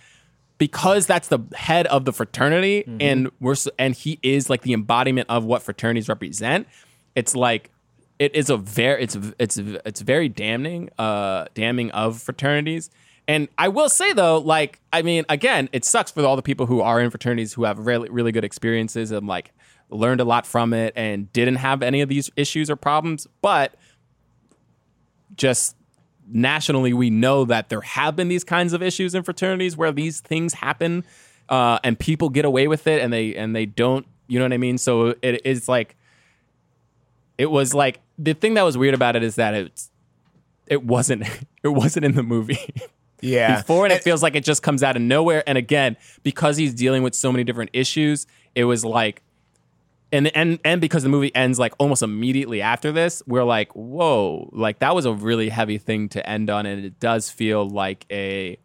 [0.58, 5.28] because that's the head of the fraternity and we're and he is like the embodiment
[5.30, 6.66] of what fraternities represent
[7.16, 7.72] it's like
[8.18, 12.90] it is a very it's it's it's very damning uh damning of fraternities.
[13.28, 16.66] And i will say though like i mean again it sucks for all the people
[16.66, 19.52] who are in fraternities who have really really good experiences and like
[19.90, 23.28] learned a lot from it and didn't have any of these issues or problems.
[23.42, 23.76] But
[25.36, 25.76] just
[26.28, 30.22] nationally we know that there have been these kinds of issues in fraternities where these
[30.22, 31.04] things happen
[31.50, 34.54] uh, and people get away with it and they and they don't you know what
[34.54, 34.78] i mean?
[34.78, 35.96] So it is like
[37.40, 39.90] it was like the thing that was weird about it is that it's
[40.68, 41.24] it wasn't
[41.64, 42.60] it wasn't in the movie
[43.22, 43.58] Yeah.
[43.62, 46.74] before and it feels like it just comes out of nowhere and again because he's
[46.74, 49.24] dealing with so many different issues it was like
[50.12, 54.50] and and and because the movie ends like almost immediately after this, we're like, whoa,
[54.52, 58.08] like that was a really heavy thing to end on, and it does feel like
[58.10, 58.58] a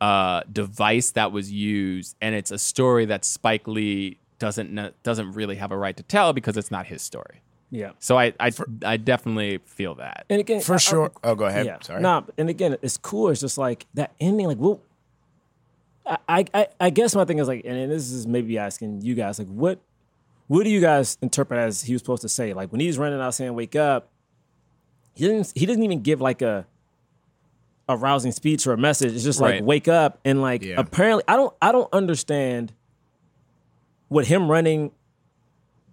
[0.00, 5.56] uh, device that was used, and it's a story that Spike Lee doesn't doesn't really
[5.56, 7.42] have a right to tell because it's not his story.
[7.70, 7.92] Yeah.
[8.00, 8.50] So I I,
[8.84, 10.26] I definitely feel that.
[10.28, 11.12] And again, For I- I- sure.
[11.22, 11.66] Oh, go ahead.
[11.66, 11.78] Yeah.
[11.82, 12.00] Sorry.
[12.02, 13.28] Nah, and again, it's cool.
[13.28, 14.46] It's just like that ending.
[14.46, 14.80] Like, well,
[16.06, 19.14] I, I, I- I guess my thing is like, and this is maybe asking you
[19.14, 19.78] guys, like, what,
[20.48, 22.52] what do you guys interpret as he was supposed to say?
[22.54, 24.08] Like when he's running out saying, "Wake up,"
[25.14, 25.52] he didn't.
[25.54, 26.66] He doesn't even give like a,
[27.88, 29.12] a rousing speech or a message.
[29.14, 29.64] It's just like, Right.
[29.64, 30.74] "Wake up!" And like, Yeah.
[30.76, 32.72] apparently, I don't, I don't understand
[34.08, 34.90] what him running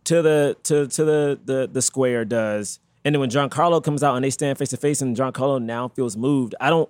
[0.07, 2.79] to the to to the the the square does.
[3.03, 5.89] And then when Giancarlo comes out and they stand face to face and Giancarlo now
[5.89, 6.89] feels moved, I don't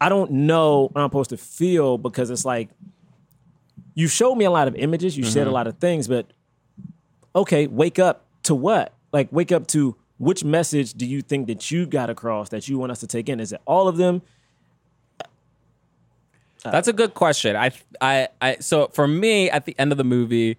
[0.00, 2.70] I don't know what I'm supposed to feel because it's like
[3.94, 5.54] you showed me a lot of images, you said a mm-hmm.
[5.54, 6.26] lot of things, but
[7.34, 8.94] okay, wake up to what?
[9.12, 12.78] Like wake up to which message do you think that you got across that you
[12.78, 13.40] want us to take in?
[13.40, 14.22] Is it all of them?
[16.62, 17.56] That's a good question.
[17.56, 18.56] I, I, I.
[18.60, 20.58] So for me, at the end of the movie,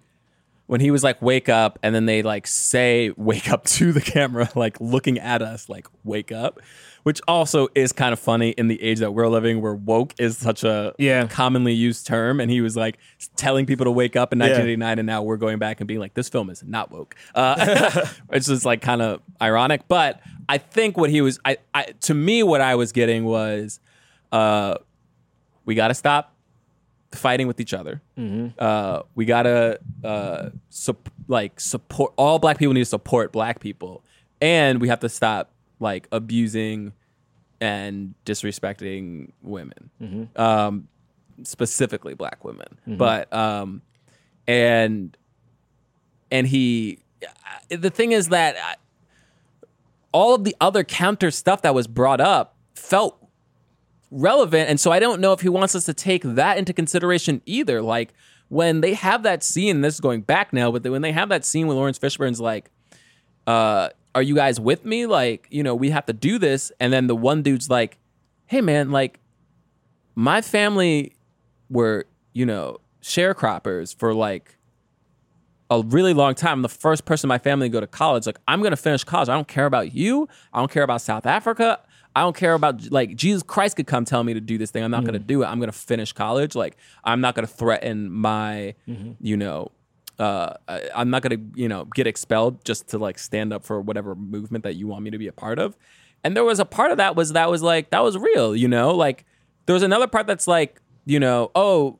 [0.66, 4.00] when he was like, "Wake up," and then they like say, "Wake up" to the
[4.00, 6.60] camera, like looking at us, like "Wake up,"
[7.02, 10.38] which also is kind of funny in the age that we're living, where woke is
[10.38, 11.26] such a Yeah.
[11.26, 12.40] commonly used term.
[12.40, 12.96] And he was like
[13.36, 16.14] telling people to wake up in 1989, and now we're going back and being like,
[16.14, 19.82] "This film is not woke." Uh, it's just like kind of ironic.
[19.88, 23.80] But I think what he was, I, I, to me, what I was getting was.
[24.32, 24.76] uh
[25.66, 26.33] we got to stop
[27.14, 28.00] fighting with each other.
[28.58, 30.50] Uh, we got to uh,
[31.28, 34.02] like support all black people need to support black people,
[34.40, 35.50] and we have to stop
[35.80, 36.92] like abusing
[37.60, 39.90] and disrespecting women,
[40.36, 40.88] um,
[41.42, 42.66] specifically black women.
[42.86, 43.82] But um,
[44.46, 45.16] and
[46.30, 46.98] and he,
[47.70, 48.74] the thing is that uh,
[50.12, 53.18] all of the other counter stuff that was brought up felt
[54.14, 54.70] relevant.
[54.70, 57.82] And so I don't know if he wants us to take that into consideration either.
[57.82, 58.14] Like
[58.48, 61.44] when they have that scene, this is going back now, but when they have that
[61.44, 62.70] scene when Laurence Fishburne's like,
[63.46, 65.06] uh, are you guys with me?
[65.06, 66.70] Like, you know, we have to do this.
[66.78, 67.98] And then the one dude's like,
[68.46, 69.18] hey man, like
[70.14, 71.16] my family
[71.68, 74.56] were, you know, sharecroppers for like
[75.70, 76.58] a really long time.
[76.58, 78.26] I'm the first person in my family to go to college.
[78.26, 79.28] Like, I'm gonna finish college.
[79.28, 80.28] I don't care about you.
[80.52, 81.80] I don't care about South Africa.
[82.16, 84.84] I don't care about like Jesus Christ could come tell me to do this thing.
[84.84, 85.46] I'm not gonna do it.
[85.46, 86.54] I'm gonna finish college.
[86.54, 88.74] Like, I'm not gonna threaten my,
[89.20, 89.72] you know,
[90.18, 93.80] uh, I- I'm not gonna, you know, get expelled just to like stand up for
[93.80, 95.76] whatever movement that you want me to be a part of.
[96.22, 98.68] And there was a part of that was that was like that was real, you
[98.68, 98.94] know.
[98.94, 99.24] Like
[99.66, 101.98] there was another part that's like, you know, oh,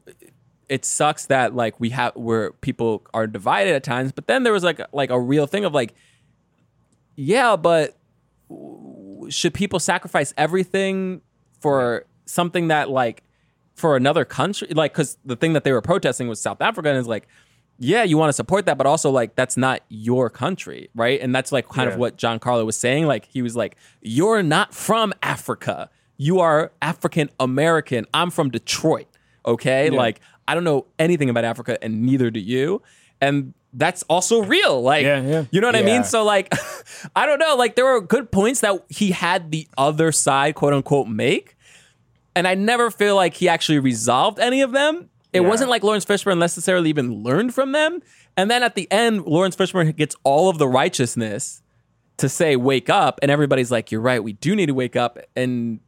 [0.69, 4.53] it sucks that like we have where people are divided at times but then there
[4.53, 5.93] was like like a real thing of like
[7.17, 7.97] yeah but
[9.31, 11.21] should people sacrifice everything
[11.61, 13.23] for something that like
[13.75, 14.69] for another country?
[14.73, 17.27] Like because the thing that they were protesting was south africa and it's like
[17.79, 21.21] yeah you want to support that but also like that's not your country right?
[21.21, 21.95] And that's like kind Yeah.
[21.95, 23.07] of what Giancarlo was saying.
[23.07, 25.91] Like he was like you're not from africa.
[26.17, 28.07] You are african american.
[28.15, 29.07] I'm from detroit
[29.47, 29.91] okay?
[29.91, 32.83] Like i don't know anything about africa and neither do you
[33.21, 35.45] and that's also real like Yeah, yeah.
[35.51, 36.53] you know what i mean so like
[37.17, 40.73] i don't know like there were good points that he had the other side quote
[40.73, 41.57] unquote make
[42.37, 45.09] and I never feel like he actually resolved any of them.
[45.33, 45.49] It Yeah.
[45.49, 48.01] wasn't like Laurence Fishburne necessarily even learned from them.
[48.37, 51.63] And then at the end, Laurence Fishburne gets all of the righteousness
[52.17, 55.17] to say "wake up," and everybody's like, "You're right, we do need to wake up."
[55.37, 55.79] And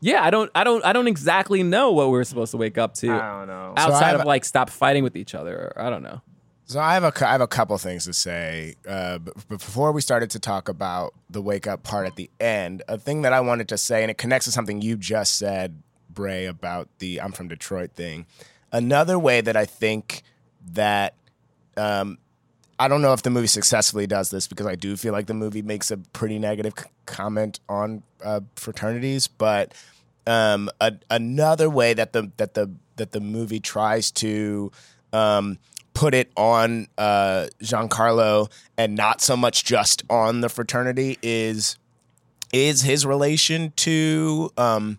[0.00, 2.94] yeah, I don't, I don't, I don't exactly know what we're supposed to wake up
[3.02, 3.74] to I don't know.
[3.76, 5.56] outside So I of like stop fighting with each other.
[5.74, 6.20] Or, I don't know.
[6.68, 8.74] So I have a I have a couple things to say.
[8.86, 12.82] Uh, but before we started to talk about the wake up part at the end,
[12.88, 15.80] a thing that I wanted to say, and it connects to something you just said,
[16.10, 18.26] Bray, about the I'm from Detroit thing.
[18.72, 20.24] Another way that I think
[20.72, 21.14] that
[21.76, 22.18] um,
[22.80, 25.34] I don't know if the movie successfully does this because I do feel like the
[25.34, 29.72] movie makes a pretty negative c- comment on uh, fraternities, but
[30.26, 34.72] um, a, another way that the that the that the movie tries to
[35.12, 35.58] um,
[35.96, 41.78] put it on uh, Giancarlo and not so much just on the fraternity is
[42.52, 44.98] is his relation to um,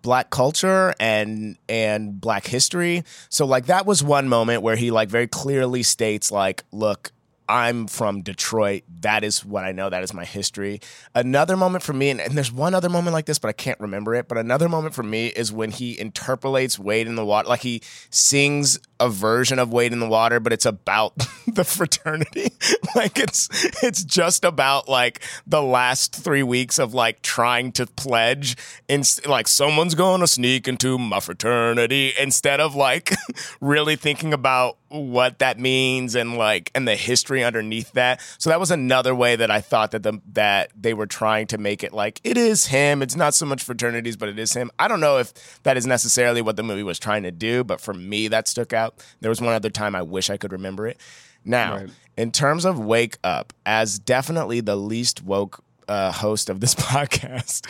[0.00, 3.04] black culture and and black history.
[3.28, 7.12] So like that was one moment where he like very clearly states like, look,
[7.48, 8.82] I'm from Detroit.
[9.00, 9.88] That is what I know.
[9.88, 10.80] That is my history.
[11.14, 13.80] Another moment for me, and, and there's one other moment like this, but I can't
[13.80, 14.28] remember it.
[14.28, 17.48] But another moment for me is when he interpolates Wade in the Water.
[17.48, 17.80] Like he
[18.10, 21.14] sings a version of Wade in the Water, but it's about
[21.46, 22.52] the fraternity.
[22.94, 23.48] like it's
[23.82, 28.56] it's just about like the last three weeks of like trying to pledge
[28.88, 33.14] and like someone's going to sneak into my fraternity instead of like
[33.60, 38.20] really thinking about what that means and like and the history underneath that.
[38.38, 41.58] So that was another way that I thought that the that they were trying to
[41.58, 43.02] make it like it is him.
[43.02, 44.70] It's not so much fraternities, but it is him.
[44.78, 47.80] I don't know if that is necessarily what the movie was trying to do, but
[47.80, 49.04] for me that stuck out.
[49.20, 50.98] There was one other time I wish I could remember it.
[51.44, 51.90] Now, Right.
[52.16, 57.66] in terms of wake up, as definitely the least woke uh, host of this podcast,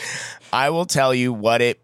[0.51, 1.79] I will tell you what it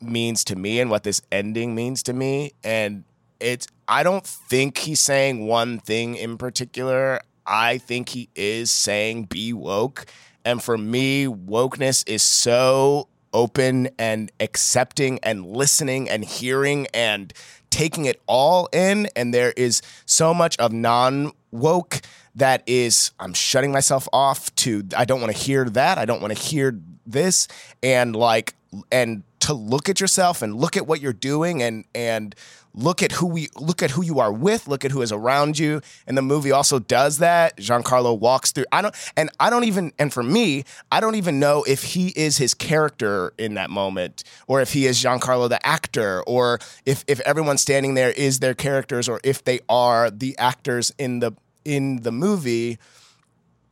[0.00, 2.52] means to me and what this ending means to me.
[2.62, 3.04] And
[3.40, 7.20] it's, I don't think he's saying one thing in particular.
[7.46, 10.06] I think he is saying be woke.
[10.44, 17.32] And for me, wokeness is so open and accepting and listening and hearing and
[17.70, 19.08] taking it all in.
[19.16, 22.00] And there is so much of non woke
[22.34, 25.98] that is, I'm shutting myself off to, I don't want to hear that.
[25.98, 27.48] I don't want to hear this.
[27.82, 28.54] And like,
[28.92, 32.34] and to look at yourself and look at what you're doing and, and,
[32.78, 35.58] look at who we look at who you are with look at who is around
[35.58, 35.80] you.
[36.06, 37.56] And the movie also does that.
[37.56, 41.38] Giancarlo walks through i don't and i don't even and for me i don't even
[41.38, 45.64] know if he is his character in that moment or if he is giancarlo the
[45.66, 50.36] actor or if if everyone standing there is their characters or if they are the
[50.38, 51.32] actors in the
[51.68, 52.78] in the movie.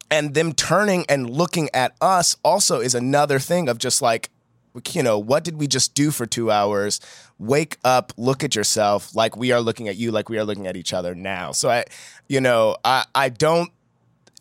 [0.08, 4.30] And them turning and looking at us also is another thing of just like
[4.92, 7.00] you know what did we just do for two hours?
[7.38, 10.66] Wake up look at yourself like we are looking at you like we are looking
[10.66, 11.52] at each other now.
[11.52, 11.84] So i
[12.28, 13.70] you know i i don't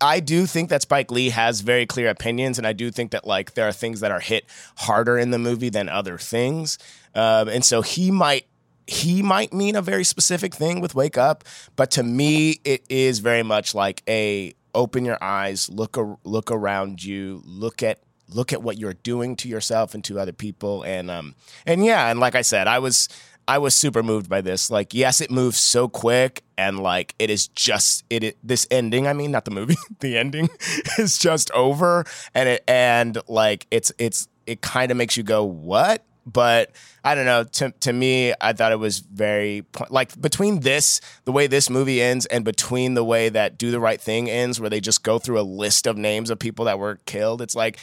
[0.02, 3.26] I do think that Spike Lee has very clear opinions, and I do think that
[3.26, 4.46] like there are things that are hit
[4.76, 6.78] harder in the movie than other things,
[7.16, 8.46] um, and so he might
[8.88, 11.44] he might mean a very specific thing with wake up,
[11.76, 16.52] but to me it is very much like a open your eyes, look ar- look
[16.52, 18.00] around you, look at
[18.30, 21.36] look at what you're doing to yourself and to other people, and um
[21.66, 23.10] and yeah, and like I said, I was.
[23.48, 24.72] I was super moved by this.
[24.72, 28.24] Like, yes, it moves so quick, and like it is just it.
[28.24, 30.50] it this ending, I mean, not the movie, the ending
[30.98, 35.44] is just over, and it and like it's it's it kind of makes you go
[35.44, 36.72] what, but
[37.04, 37.44] I don't know.
[37.44, 42.02] To to me, I thought it was very like between this, the way this movie
[42.02, 45.20] ends, and between the way that Do the Right Thing ends, where they just go
[45.20, 47.42] through a list of names of people that were killed.
[47.42, 47.80] It's like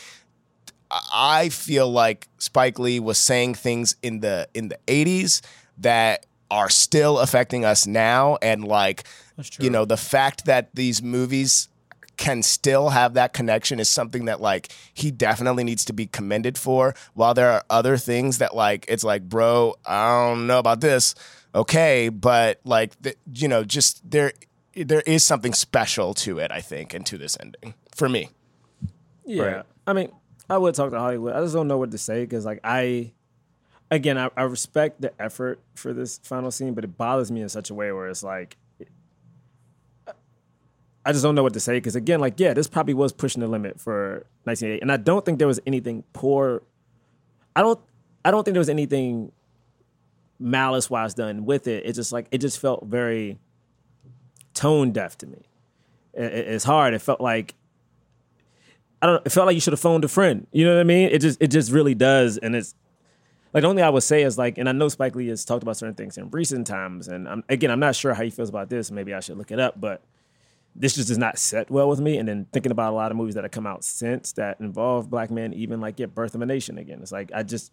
[0.92, 5.40] I feel like Spike Lee was saying things in the in the 80s
[5.78, 8.36] that are still affecting us now.
[8.42, 9.04] And like
[9.58, 11.68] you know the fact that these movies
[12.18, 16.58] can still have that connection is something that like he definitely needs to be commended
[16.58, 16.94] for.
[17.14, 21.14] While there are other things that like it's like bro I don't know about this.
[21.54, 24.32] Okay but like the, you know just there
[24.74, 28.28] there is something special to it I think and to this ending for me.
[29.24, 29.42] Yeah.
[29.42, 29.66] Right.
[29.86, 30.12] I mean,
[30.52, 31.34] I would talk to Hollywood.
[31.34, 33.12] I just don't know what to say because, like, I,
[33.90, 37.48] again, I, I respect the effort for this final scene, but it bothers me in
[37.48, 38.56] such a way where it's like,
[41.04, 43.40] I just don't know what to say because, again, like, yeah, this probably was pushing
[43.40, 46.62] the limit for 1988, and I don't think there was anything poor.
[47.56, 47.80] I don't.
[48.24, 49.32] I don't think there was anything
[50.38, 51.84] malice wise done with it.
[51.86, 53.38] It just like it just felt very
[54.54, 55.38] tone deaf to me.
[56.14, 56.94] It- it- it's hard.
[56.94, 57.54] It felt like
[59.02, 59.26] I don't.
[59.26, 60.46] It felt like you should have phoned a friend.
[60.52, 61.10] You know what I mean?
[61.10, 62.74] It just it just really does, and it's
[63.52, 65.44] like the only thing I would say is like, and I know Spike Lee has
[65.44, 68.30] talked about certain things in recent times, and I'm, again, I'm not sure how he
[68.30, 68.90] feels about this.
[68.90, 70.02] Maybe I should look it up, but
[70.74, 72.16] this just does not set well with me.
[72.16, 75.10] And then thinking about a lot of movies that have come out since that involve
[75.10, 77.00] black men, even like get Birth of a Nation again.
[77.02, 77.72] It's like I just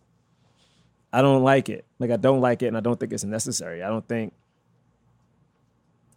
[1.13, 1.85] I don't like it.
[1.99, 3.83] Like I don't like it, and I don't think it's necessary.
[3.83, 4.33] I don't think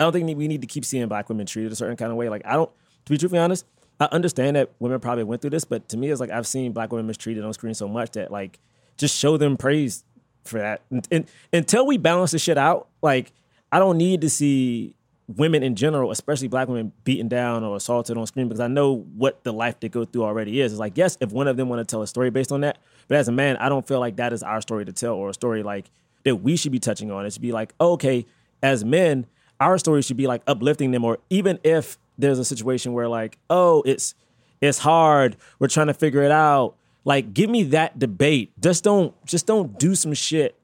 [0.00, 2.16] I don't think we need to keep seeing black women treated a certain kind of
[2.16, 2.28] way.
[2.28, 2.70] Like I don't,
[3.04, 3.64] to be truthfully honest,
[4.02, 6.72] I understand that women probably went through this, but to me, it's like I've seen
[6.72, 8.58] black women mistreated on screen so much that like
[8.96, 10.02] just show them praise
[10.44, 10.82] for that.
[10.90, 13.30] And, and until we balance the shit out, like
[13.70, 14.96] I don't need to see
[15.28, 19.06] women in general, especially black women, beaten down or assaulted on screen because I know
[19.16, 20.72] what the life they go through already is.
[20.72, 22.78] It's like yes, if one of them want to tell a story based on that,
[23.06, 25.28] but as a man, I don't feel like that is our story to tell or
[25.28, 25.92] a story like
[26.24, 27.24] that we should be touching on.
[27.24, 28.26] It should be like okay,
[28.64, 29.26] as men,
[29.60, 33.38] our story should be like uplifting them, or even if there's a situation where like
[33.50, 34.14] oh, it's
[34.62, 36.76] it's hard, we're trying to figure it out.
[37.04, 38.52] Like, give me that debate.
[38.60, 40.58] Just don't just don't do some shit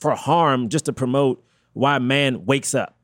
[0.00, 1.42] for harm just to promote
[1.72, 2.94] why man wakes up.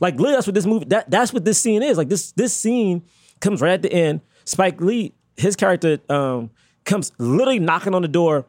[0.00, 0.84] Like literally, that's what this movie.
[0.86, 1.96] That that's what this scene is.
[1.96, 3.04] Like this this scene
[3.40, 4.20] comes right at the end.
[4.44, 6.50] Spike Lee, his character, um,
[6.84, 8.44] comes literally knocking on the door.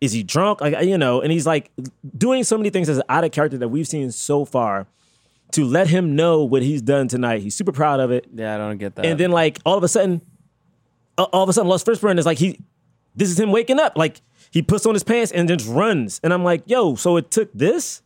[0.00, 0.60] Is he drunk?
[0.62, 1.70] Like you know, and he's like
[2.16, 4.86] doing so many things as out of character that we've seen so far
[5.52, 7.42] to let him know what he's done tonight.
[7.42, 8.26] He's super proud of it.
[8.34, 9.06] Yeah, I don't get that.
[9.06, 10.22] And then like all of a sudden,
[11.16, 12.60] uh, all of a sudden, Laurence Fishburne is like he,
[13.16, 13.96] this is him waking up.
[13.96, 14.20] Like
[14.50, 16.20] he puts on his pants and just runs.
[16.22, 18.02] And I'm like, yo, so it took this?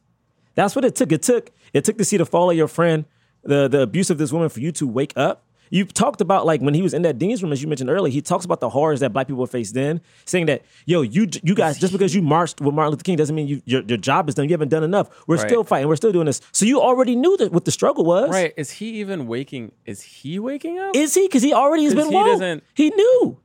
[0.55, 1.13] That's what it took.
[1.13, 3.05] It took it took to see the fall of your friend,
[3.43, 5.45] the the abuse of this woman for you to wake up.
[5.73, 8.13] You talked about like when he was in that dean's room, as you mentioned earlier.
[8.13, 11.55] He talks about the horrors that black people faced then, saying that yo, you you
[11.55, 14.29] guys just because you marched with Martin Luther King doesn't mean you, your your job
[14.29, 14.45] is done.
[14.45, 15.09] You haven't done enough.
[15.27, 15.49] We're Right.
[15.49, 15.89] still fighting.
[15.89, 16.43] We're still doing this.
[16.53, 18.29] So you already knew that what the struggle was.
[18.29, 19.73] right, is he even waking?
[19.87, 20.95] Is he waking up?
[20.95, 21.23] Is he?
[21.27, 22.27] Because he already has been he woke.
[22.27, 23.39] doesn't- He knew.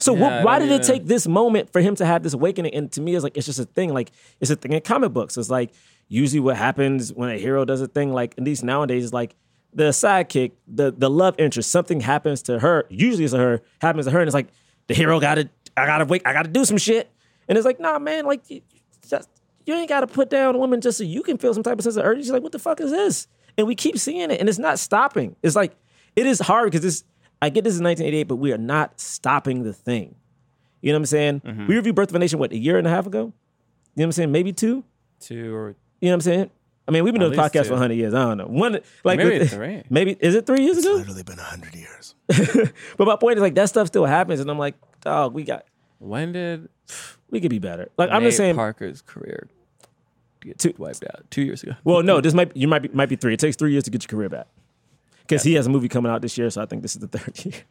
[0.00, 2.32] So Yeah, wh- I why did it take this moment for him to have this
[2.34, 2.74] awakening?
[2.74, 3.94] And to me, it's like it's just a thing.
[3.94, 4.10] Like
[4.40, 5.36] it's a thing in comic books.
[5.36, 5.70] It's like
[6.08, 8.12] usually what happens when a hero does a thing.
[8.12, 9.36] Like at least nowadays, it's like
[9.72, 12.86] the sidekick, the the love interest, something happens to her.
[12.88, 14.48] Usually it's to her, happens to her, and it's like
[14.86, 17.10] the hero got to, I gotta wait, I gotta do some shit.
[17.48, 18.62] And it's like, nah, man, like you,
[19.08, 19.28] just,
[19.66, 21.84] you ain't gotta put down a woman just so you can feel some type of
[21.84, 22.32] sense of urgency.
[22.32, 23.28] Like what the fuck is this?
[23.56, 25.36] And we keep seeing it, and it's not stopping.
[25.42, 25.76] It's like
[26.16, 27.04] it is hard because this.
[27.42, 30.14] I get this is 1988, but we are not stopping the thing.
[30.82, 31.40] You know what I'm saying?
[31.40, 31.66] Mm-hmm.
[31.68, 33.18] We reviewed Birth of a Nation what a year and a half ago.
[33.18, 33.32] You know
[33.94, 34.32] what I'm saying?
[34.32, 34.84] Maybe two.
[35.20, 35.68] Two or
[36.00, 36.50] You know what I'm saying?
[36.90, 37.68] I mean, we've been At doing this podcast two.
[37.68, 38.14] for 100 years.
[38.14, 38.46] I don't know.
[38.46, 39.82] One like Maybe with- three.
[39.90, 40.94] Maybe is it three years ago?
[40.94, 42.14] Literally been hundred years.
[42.98, 45.64] But my point is like that stuff still happens, and I'm like, dog, we got
[46.00, 46.68] when did
[47.30, 47.88] we could be better.
[47.96, 48.56] Like I'm Nate just saying.
[48.56, 49.48] Parker's career
[50.40, 51.30] get Two- wiped out?
[51.30, 51.72] Two years ago.
[51.84, 53.34] Well, no, this might you might be might be three.
[53.34, 54.48] It takes three years to get your career back.
[55.20, 57.06] Because he has a movie coming out this year, so I think this is the
[57.18, 57.62] third year.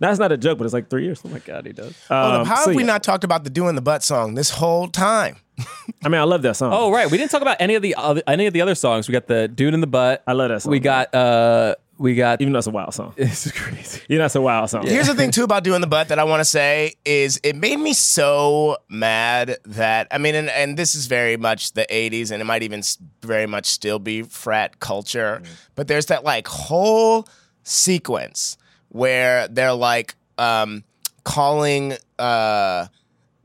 [0.00, 1.20] That's not a joke, but it's like three years.
[1.24, 1.94] Oh my god, he does.
[2.08, 2.86] Hold up, Um, how so have we yeah.
[2.88, 5.36] not talked about the "Doing the Butt" song this whole time?
[6.04, 6.72] I mean, I love that song.
[6.72, 9.08] Oh right, we didn't talk about any of the other, any of the other songs.
[9.08, 10.22] We got the dude in the butt.
[10.26, 10.70] I love that song.
[10.70, 13.12] We got uh we got even though it's a wild song.
[13.16, 14.02] this is crazy.
[14.08, 14.86] You know, it's a wild song.
[14.86, 17.56] Here's the thing too about doing the butt that I want to say is it
[17.56, 22.30] made me so mad that I mean, and, and this is very much the '80s,
[22.30, 22.82] and it might even
[23.22, 25.42] very much still be frat culture.
[25.74, 27.28] But there's that like whole
[27.64, 28.56] sequence
[28.90, 30.84] where they're like um,
[31.24, 32.86] calling uh,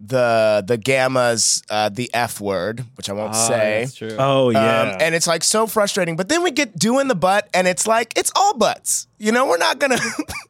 [0.06, 3.80] the the gammas uh, the F word, which I won't Ah, say.
[3.82, 4.16] that's true.
[4.20, 4.82] Oh yeah.
[4.82, 6.16] Um, and it's like so frustrating.
[6.16, 9.08] But then we get doing the butt, and it's like it's all butts.
[9.18, 9.98] You know, we're not gonna.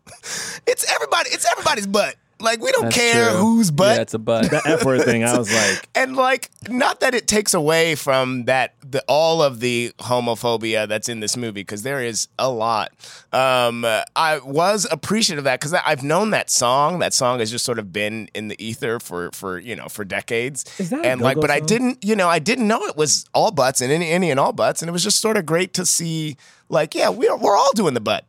[0.68, 1.30] it's everybody.
[1.32, 2.16] It's everybody's butt.
[2.44, 3.40] Like we don't That's care true.
[3.40, 3.96] whose butt.
[3.96, 4.52] Yeah, it's a butt.
[4.52, 8.46] that F word thing, I was like, and like, not that it takes away from
[8.46, 12.92] that the all of the homophobia that's in this movie because there is a lot.
[13.32, 17.00] Um, I was appreciative of that because I've known that song.
[17.00, 20.04] That song has just sort of been in the ether for for you know for
[20.04, 20.66] decades.
[20.80, 22.98] Is that a and like, go-go but I didn't you know I didn't know it
[22.98, 25.46] was all butts and any any and all butts, and it was just sort of
[25.46, 26.36] great to see.
[26.70, 28.26] Like, yeah, we're we're all doing the butt.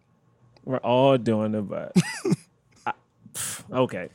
[0.65, 1.93] we're all doing the butt.
[3.35, 4.09] I- pff, okay.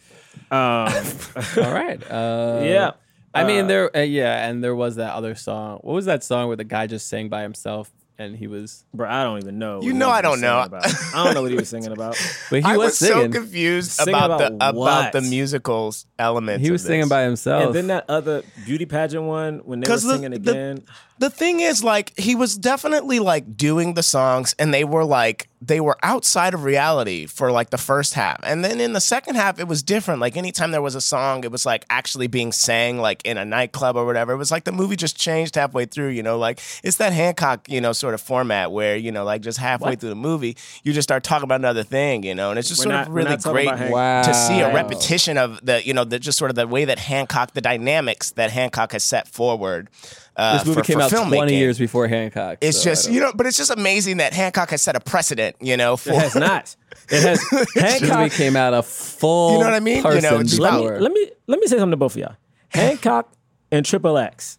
[0.51, 2.01] Um, All right.
[2.11, 2.91] Uh, yeah.
[3.33, 5.79] I mean, Uh, there, uh, yeah, and there was that other song.
[5.83, 9.07] What was that song where the guy just sang by himself and he was, Bro,
[9.09, 9.81] I don't even know.
[9.81, 10.59] You know I don't know.
[10.59, 10.85] About.
[11.13, 12.17] I don't know what he was singing about.
[12.49, 13.31] but he I was, was, singing.
[13.31, 15.29] so confused Singing about, the about about the what?
[15.29, 16.61] musical elements.
[16.61, 17.65] he of was singing by himself.
[17.67, 20.83] And then that other beauty pageant one when they were 'Cause the- singing the- again.
[21.19, 25.47] The thing is like he was definitely like doing the songs and they were like
[25.61, 28.39] they were outside of reality for like the first half.
[28.43, 30.21] And then in the second half it was different.
[30.21, 33.43] Like anytime there was a song it was like actually being sang like in a
[33.43, 34.31] nightclub or whatever.
[34.31, 36.37] It was like the movie just changed halfway through you know?
[36.37, 39.95] Like it's that hancock you know sort of format where you know like just halfway
[39.97, 42.51] through the movie you just start talking about another thing you know?
[42.51, 44.21] And it's just We're sort not- of really great Wow.
[44.21, 46.99] to see a repetition of the you know the just sort of the way that
[46.99, 49.89] hancock the dynamics that hancock has set forward
[50.35, 52.59] Uh, this movie for- came for out 20 years before Hancock.
[52.61, 55.55] It's so just you know, but it's just amazing that Hancock has set a precedent.
[55.59, 56.75] You know, for It has not.
[57.09, 57.41] It has
[57.75, 58.31] Hancock.
[58.31, 59.53] came out a full.
[59.53, 59.97] You know what I mean?
[59.97, 62.35] You know, person Let me let me let me say something to both of y'all.
[62.69, 63.31] Hancock
[63.71, 64.57] and Triple X.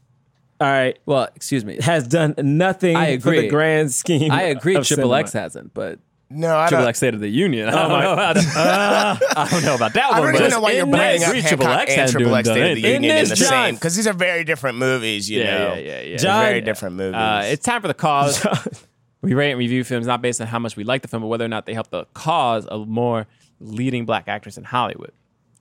[0.60, 1.78] All right, well, excuse me.
[1.80, 3.48] has done nothing I for the agree.
[3.48, 4.30] grand scheme.
[4.30, 4.74] I agree.
[4.74, 5.14] of Triple.
[5.14, 5.98] X hasn't, but
[6.30, 6.88] no, I Triple don't.
[6.88, 7.68] X State of the Union.
[7.70, 8.36] I don't my- know about.
[9.36, 10.32] I don't know about that I one.
[10.32, 12.00] don't even but know why you're in bringing this- up agree, Hancock Triple X and
[12.00, 13.96] hasn't Triple doing X State of the done Union In in, the this same because
[13.96, 15.28] these are very different movies.
[15.28, 16.16] You Yeah, know, yeah, yeah, yeah.
[16.16, 17.14] John- very different movies.
[17.16, 18.46] Uh, it's time for the cause.
[19.22, 21.28] we rate and review films not based on how much we like the film, but
[21.28, 23.26] whether or not they help the cause of more
[23.60, 25.12] leading black actors in Hollywood.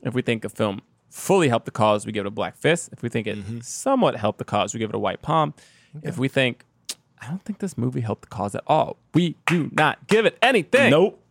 [0.04, 2.90] If we think a film fully helped the cause, we give it a black fist.
[2.94, 3.60] If we think it Mm-hmm.
[3.62, 5.54] somewhat helped the cause, we give it a white palm.
[6.04, 6.64] If we think,
[7.22, 10.38] I don't think this movie helped the cause at all, we do not give it
[10.42, 10.92] anything.
[10.92, 11.22] Nope.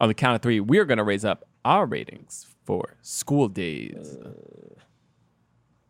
[0.00, 4.16] On the count of three, we're going to raise up our ratings for School Daze.
[4.16, 4.30] Uh,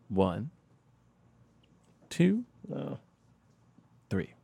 [0.09, 0.51] one,
[2.09, 2.45] two,
[4.09, 4.35] three.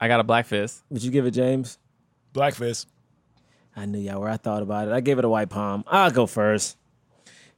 [0.00, 0.82] I got a Black Fist.
[0.90, 1.78] Would you give it James?
[2.32, 2.88] Black fist.
[3.76, 4.92] I knew y'all where I thought about it.
[4.92, 5.84] I gave it a white palm.
[5.86, 6.76] I'll go first.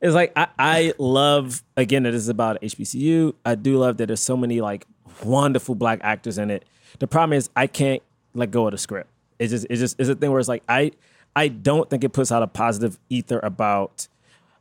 [0.01, 3.35] It's like I, I love again it is about HBCU.
[3.45, 4.87] I do love that there's so many like
[5.25, 6.65] wonderful black actors in it.
[6.99, 8.03] The problem is I can't
[8.35, 9.11] let go of the script.
[9.39, 10.93] It's just it's just it's a thing where it's like I
[11.35, 14.09] I don't think it puts out a positive ether about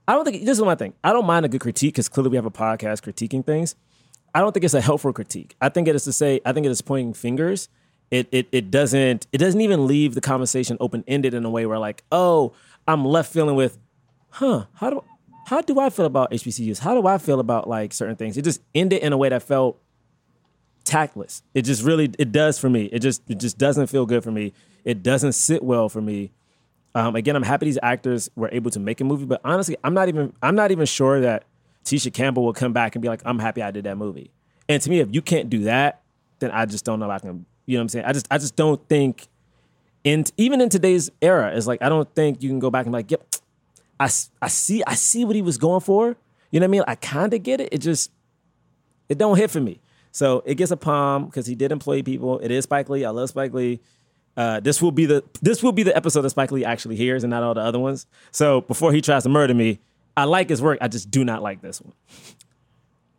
[0.08, 0.94] I don't think this is my thing.
[1.04, 3.76] I don't mind a good critique because clearly we have a podcast critiquing things.
[4.34, 5.56] I don't think it's a helpful critique.
[5.62, 7.70] I think it is to say I think it is pointing fingers.
[8.12, 11.66] It it it doesn't it doesn't even leave the conversation open ended in a way
[11.66, 12.54] where like oh
[12.88, 13.78] I'm left feeling with
[14.30, 15.04] huh how do
[15.46, 16.80] how do I feel about HBCUs?
[16.80, 18.36] How do I feel about like certain things?
[18.36, 19.80] It just ended in a way that felt
[20.84, 21.44] tactless.
[21.54, 22.86] It just really it does for me.
[22.86, 24.54] It just it just doesn't feel good for me.
[24.84, 26.32] It doesn't sit well for me.
[26.96, 29.94] Um, again, I'm happy these actors were able to make a movie, but honestly, I'm
[29.94, 31.44] not even I'm not even sure that
[31.84, 34.32] Tisha Campbell will come back and be like, I'm happy I did that movie.
[34.68, 36.02] And to me, if you can't do that,
[36.40, 37.46] then I just don't know if I can.
[37.68, 38.06] You know what I'm saying?
[38.06, 39.28] I just I just don't think
[40.04, 42.94] in even in today's era, it's like I don't think you can go back and
[42.94, 43.24] be like, yep,
[44.00, 44.10] I,
[44.42, 46.16] I see I see what he was going for.
[46.52, 46.84] You know what I mean?
[46.88, 47.70] I kind of get it.
[47.72, 48.12] It just
[49.10, 49.82] it don't hit for me.
[50.12, 52.40] So it gets a palm because he did employ people.
[52.40, 53.04] It is Spike Lee.
[53.06, 53.82] I love Spike Lee.
[54.38, 57.24] Uh, this will be the this will be the episode that Spike Lee actually hears
[57.24, 58.06] and not all the other ones.
[58.32, 59.80] So before he tries to murder me,
[60.18, 60.78] I like his work.
[60.82, 61.94] I just do not like this one.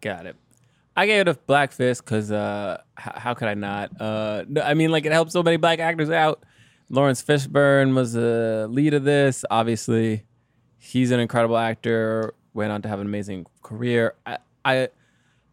[0.00, 0.36] Got it.
[0.96, 3.90] I gave it a Black Fist because uh, h- how could I not?
[4.00, 6.42] Uh, I mean, like it helped so many black actors out.
[6.88, 9.44] Laurence Fishburne was the lead of this.
[9.50, 10.24] Obviously,
[10.86, 12.34] he's an incredible actor.
[12.54, 14.14] Went on to have an amazing career.
[14.24, 14.88] I, I,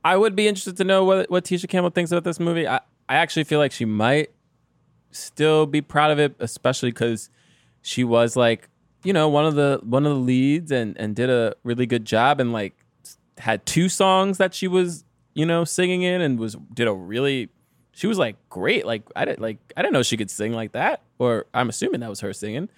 [0.04, 2.68] I would be interested to know what what Tisha Campbell thinks about this movie.
[2.68, 2.78] I,
[3.10, 4.32] I actually feel like she might
[5.12, 7.30] still be proud of it, especially because
[7.82, 8.70] she was like,
[9.04, 12.06] you know, one of the one of the leads and and did a really good
[12.06, 12.74] job and like
[13.38, 15.04] had two songs that she was
[15.34, 17.50] you know singing in and was did a really
[17.92, 20.74] she was like great like I didn't like I didn't know she could sing like
[20.74, 22.70] that or I'm assuming that was her singing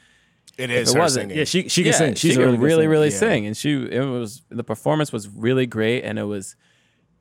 [0.57, 1.37] It is it her wasn't- singing.
[1.37, 2.13] Yeah, she she can yeah, sing.
[2.15, 3.17] She's she a really, really really Yeah.
[3.17, 6.55] sing and she it was the performance was really great and it was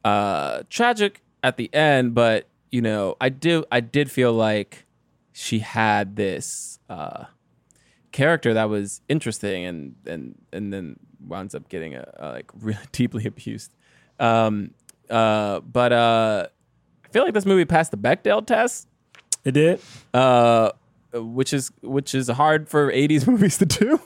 [0.04, 4.84] uh tragic at the end but you know I do I did feel like
[5.32, 7.24] she had this uh
[8.12, 10.96] character that was interesting and and and then
[11.26, 13.72] winds up getting a, a like really deeply abused
[14.20, 14.70] um
[15.10, 16.46] uh but uh
[17.04, 18.86] I feel like this movie passed the Bechdel test
[19.44, 19.80] It did.
[20.12, 20.70] uh
[21.14, 23.92] which is which is hard for 80s movies to do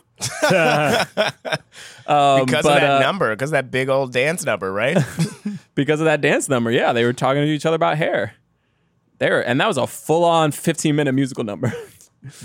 [2.06, 4.98] um, because but, of that uh, number, because of that big old dance number, right?
[5.74, 8.34] because of that dance number yeah they were talking to each other about hair
[9.18, 11.72] there and that was a full-on 15 minute musical number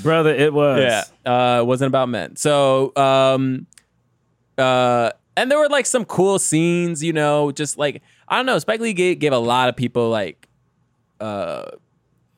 [0.02, 0.80] Brother, it was.
[0.80, 2.36] Yeah, uh, it wasn't about men.
[2.36, 3.66] So, um,
[4.58, 8.60] uh, and there were like some cool scenes, you know, just like I don't know.
[8.60, 10.48] Spike Lee gave, gave a lot of people like
[11.20, 11.72] uh,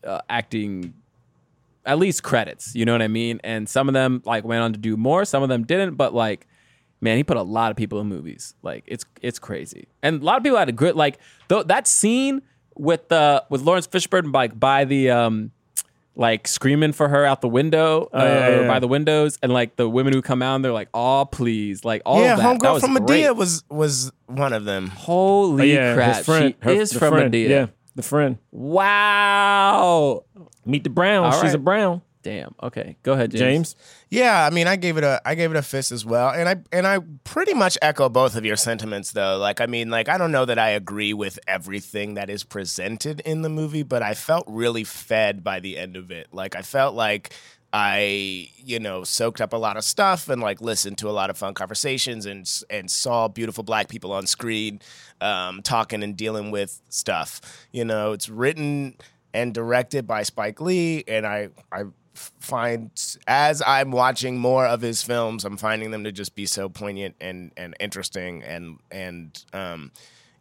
[0.04, 0.94] uh, acting
[1.86, 2.74] at least credits.
[2.76, 3.40] You know what I mean?
[3.44, 5.26] And some of them like went on to do more.
[5.26, 5.96] Some of them didn't.
[5.96, 6.48] But like,
[7.02, 8.56] man, he put a lot of people in movies.
[8.62, 9.88] Like it's it's crazy.
[10.04, 12.42] And a lot of people had a good like though that scene
[12.76, 15.52] with uh with Laurence Fishburne like by the um
[16.18, 18.68] like screaming for her out the window uh, yeah, or yeah.
[18.70, 21.84] by the windows and like the women who come out and they're like oh please
[21.84, 23.26] like all yeah, of that, that homegirl was from great.
[23.26, 24.88] Madea was was one of them.
[24.88, 26.56] holy Oh, yeah, crap his friend.
[26.64, 27.34] she her- is from friend.
[27.34, 28.38] Madea Yeah, the friend.
[28.52, 30.24] wow
[30.66, 31.26] Meet the Brown.
[31.26, 31.58] All She's a.
[31.58, 32.02] Brown.
[32.24, 33.76] damn okay go ahead James, James.
[34.10, 36.50] Yeah, I mean, I gave it a I gave it a fist as well, and
[36.50, 39.38] I and I pretty much echo both of your sentiments though.
[39.38, 43.20] Like, I mean, like I don't know that I agree with everything that is presented
[43.22, 46.28] in the movie, but I felt really fed by the end of it.
[46.32, 47.34] Like, I felt like
[47.74, 51.30] I, you know, soaked up a lot of stuff and like listened to a lot
[51.30, 54.80] of fun conversations and and saw beautiful black people on screen
[55.20, 57.42] um, talking and dealing with stuff.
[57.74, 58.96] You know, it's written
[59.36, 61.84] and directed by Spike Lee, and I I
[62.14, 62.90] find
[63.28, 67.16] as I'm watching more of his films, I'm finding them to just be so poignant
[67.20, 69.92] and and interesting and and um,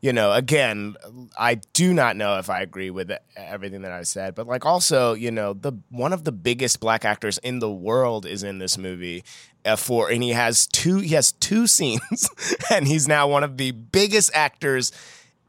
[0.01, 0.97] you know, again,
[1.37, 5.15] I do not know if I agree with everything that I said, but like also,
[5.15, 8.79] you know, the one of the biggest black actors in the world is in this
[8.79, 9.25] movie.
[9.65, 12.29] Uh, for and he has two he has two scenes,
[12.71, 14.93] and he's now one of the biggest actors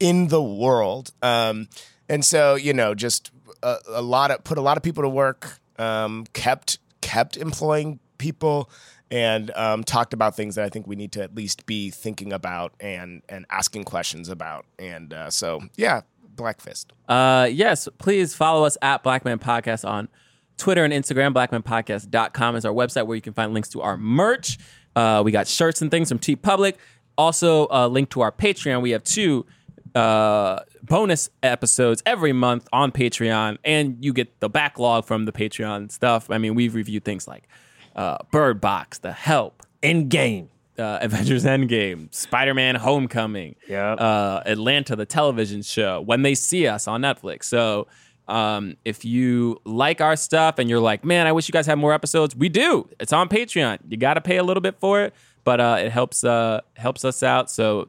[0.00, 1.12] in the world.
[1.22, 1.68] Um,
[2.08, 3.30] and so you know, just
[3.66, 5.58] a, a lot of put a lot of people to work.
[5.78, 8.70] Um, kept kept employing people
[9.10, 12.32] and um, talked about things that I think we need to at least be thinking
[12.32, 14.66] about and and asking questions about.
[14.78, 16.02] And uh, so yeah,
[16.34, 16.92] Black Fist.
[17.08, 20.08] Uh, yes, please follow us at Blackman Podcast on
[20.56, 21.34] Twitter and Instagram.
[21.34, 24.58] BlackmanPodcast.com is our website where you can find links to our merch.
[24.94, 26.76] Uh, we got shirts and things from TeePublic.
[27.18, 28.80] Also, a link to our Patreon.
[28.82, 29.46] We have two
[29.96, 35.90] uh, bonus episodes every month on Patreon, and you get the backlog from the Patreon
[35.90, 36.30] stuff.
[36.30, 37.48] I mean, we've reviewed things like
[37.96, 40.50] uh, Bird Box, The Help, In game.
[40.78, 44.00] uh, Avengers Endgame, Spider Man Homecoming, Yep.
[44.00, 47.44] uh, Atlanta, the television show, When They See Us on Netflix.
[47.44, 47.86] So
[48.28, 51.78] um, if you like our stuff and you're like, man, I wish you guys had
[51.78, 52.86] more episodes, we do.
[53.00, 53.78] It's on Patreon.
[53.88, 55.14] You got to pay a little bit for it,
[55.44, 57.50] but uh, it helps uh, helps us out.
[57.50, 57.88] So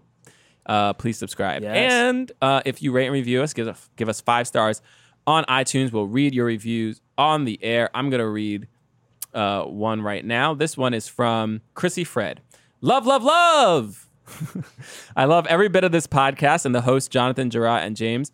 [0.67, 1.63] uh, please subscribe.
[1.63, 1.91] Yes.
[1.91, 4.81] And uh, if you rate and review us, give, us- give us five stars
[5.25, 5.91] on iTunes.
[5.91, 7.89] We'll read your reviews on the air.
[7.93, 8.67] I'm going to read
[9.33, 10.53] uh, one right now.
[10.53, 12.41] This one is from Chrissy Fred.
[12.81, 14.09] Love, love, love.
[15.15, 18.31] I love every bit of this podcast and the hosts, Jonathan, Gerard, and James.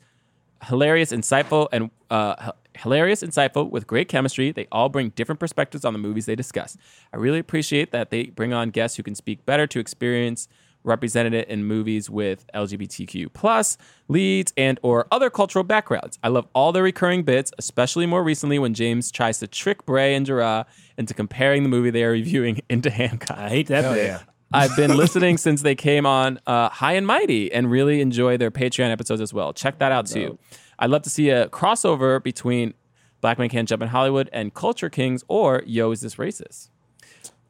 [0.64, 4.52] Hilarious, insightful, and uh, hilarious, insightful with great chemistry.
[4.52, 6.78] They all bring different perspectives on the movies they discuss.
[7.14, 10.48] I really appreciate that they bring on guests who can speak better to experience
[10.84, 13.78] represented it in movies with LGBTQ plus
[14.08, 16.20] leads and or other cultural backgrounds.
[16.24, 20.16] I love all the recurring bits, especially more recently when James tries to trick Bray
[20.16, 20.66] and Gerard
[20.98, 23.38] into comparing the movie they are reviewing into Hancock.
[23.38, 24.22] I hate that bit.
[24.54, 28.52] I've been listening since they came on uh, High and Mighty and really enjoy their
[28.52, 29.52] Patreon episodes as well.
[29.54, 30.38] Check that out too.
[30.78, 32.74] I'd love to see a crossover between
[33.22, 36.70] Black Men Can't Jump in Hollywood and Culture Kings or Yo, Is This Racist?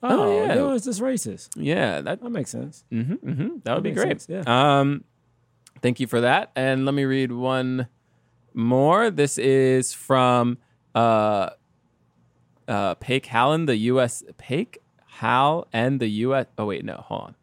[0.06, 0.54] Oh, yeah.
[0.56, 1.50] no, is this racist?
[1.56, 2.84] Yeah, that, That makes sense.
[2.92, 4.22] that would be great.
[4.22, 5.04] sense, Um,
[5.82, 6.52] thank you for that.
[6.56, 7.88] And let me read one
[8.54, 9.10] more.
[9.10, 10.58] This is from
[10.94, 11.52] uh,
[12.68, 14.24] uh, Pake Hallen, the U.S.
[14.38, 16.48] Pake Hal and the U.S.
[16.58, 17.36] Oh wait, no, hold on.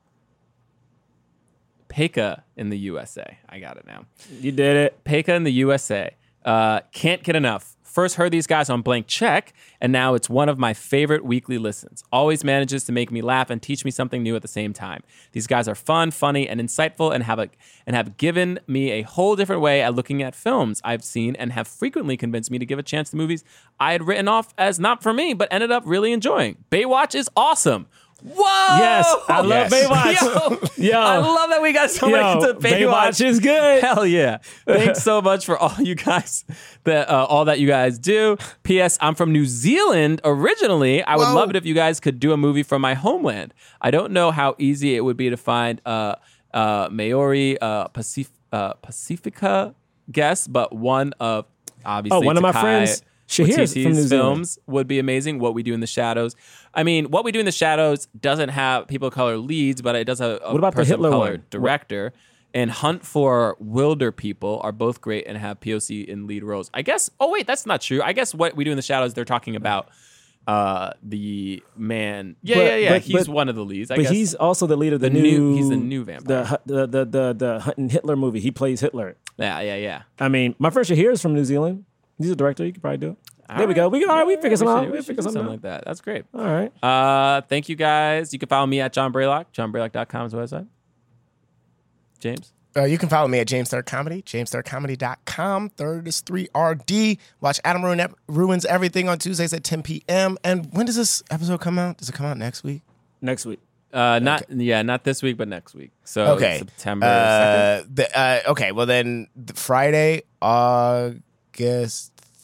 [1.88, 3.38] Peka in the USA.
[3.48, 4.04] I got it now.
[4.40, 5.04] You did it.
[5.04, 6.14] Peka in the USA.
[6.44, 7.76] Uh, can't get enough.
[7.90, 11.58] First heard these guys on Blank Check, and now it's one of my favorite weekly
[11.58, 12.04] listens.
[12.12, 15.02] Always manages to make me laugh and teach me something new at the same time.
[15.32, 17.50] These guys are fun, funny, and insightful, and have a
[17.88, 21.50] and have given me a whole different way at looking at films I've seen, and
[21.50, 23.42] have frequently convinced me to give a chance to movies
[23.80, 26.58] I had written off as not for me, but ended up really enjoying.
[26.70, 27.88] Baywatch is awesome.
[28.22, 28.76] Whoa!
[28.78, 29.72] Yes, I love Yes.
[29.72, 30.76] Baywatch.
[30.78, 31.00] Yo, Yo.
[31.00, 32.80] I love that we got somebody Yo, to Baywatch.
[32.86, 33.82] Baywatch is good.
[33.82, 34.38] Hell yeah!
[34.66, 36.44] Thanks so much for all you guys
[36.84, 38.36] that uh, all that you guys do.
[38.62, 38.98] P.S.
[39.00, 41.02] I'm from New Zealand originally.
[41.02, 41.34] I would Whoa.
[41.34, 43.54] love it if you guys could do a movie from my homeland.
[43.80, 46.16] I don't know how easy it would be to find uh,
[46.52, 49.74] uh, Maori uh, Pacif- uh, Pacifica
[50.10, 51.46] guests, but one of
[51.84, 54.08] obviously Oh, one of my friends, Shahir's Waititi's from New Zealand.
[54.10, 55.38] films would be amazing.
[55.38, 56.34] What we do in the shadows.
[56.74, 59.94] I mean, what we do in the shadows doesn't have people of color leads, but
[59.94, 61.44] it does have a What about the person Hitler of color one?
[61.50, 62.12] director.
[62.52, 66.68] And Hunt for Wilder People are both great and have POC in lead roles.
[66.74, 67.08] I guess.
[67.20, 68.02] Oh wait, that's not true.
[68.02, 69.88] I guess what we do in the shadows, they're talking about
[70.48, 72.34] uh the man.
[72.42, 72.88] Yeah, But- yeah, yeah.
[72.94, 73.90] but- he's but- one of the leads.
[73.92, 74.10] I But guess.
[74.10, 76.58] he's also the leader of the, The new- new, he's the new vampire.
[76.66, 78.40] The, the the the the hunting Hitler movie.
[78.40, 79.16] He plays Hitler.
[79.38, 80.02] yeah, yeah, yeah.
[80.18, 81.84] I mean, my friend Shahir is from New Zealand.
[82.20, 82.64] He's a director.
[82.64, 83.16] You could probably do it.
[83.56, 83.88] there we go.
[83.88, 84.26] We can, all right.
[84.26, 84.90] We figure something out.
[84.90, 85.50] We should figure do something out.
[85.50, 85.84] like that.
[85.84, 86.24] That's great.
[86.34, 86.72] All right.
[86.84, 88.32] Uh, thank you guys.
[88.32, 89.46] You can follow me at John Braylock.
[89.54, 90.66] JohnBraylock.com is the website.
[92.20, 92.52] James.
[92.76, 95.70] Uh, you can follow me at James Third Comedy, jamesthirdcomedy.com.
[95.70, 97.18] Third is 3RD.
[97.40, 100.38] Watch Adam Ruin, Ruins Everything on Tuesdays at 10 p.m.
[100.44, 101.96] And when does this episode come out?
[101.98, 102.82] Does it come out next week?
[103.20, 103.58] Next week.
[103.92, 105.90] Uh, not yeah, not this week, but next week.
[106.04, 106.58] So Okay.
[106.58, 107.90] September second.
[107.90, 108.18] Uh, the,
[108.48, 111.20] uh, okay, well then the Friday, August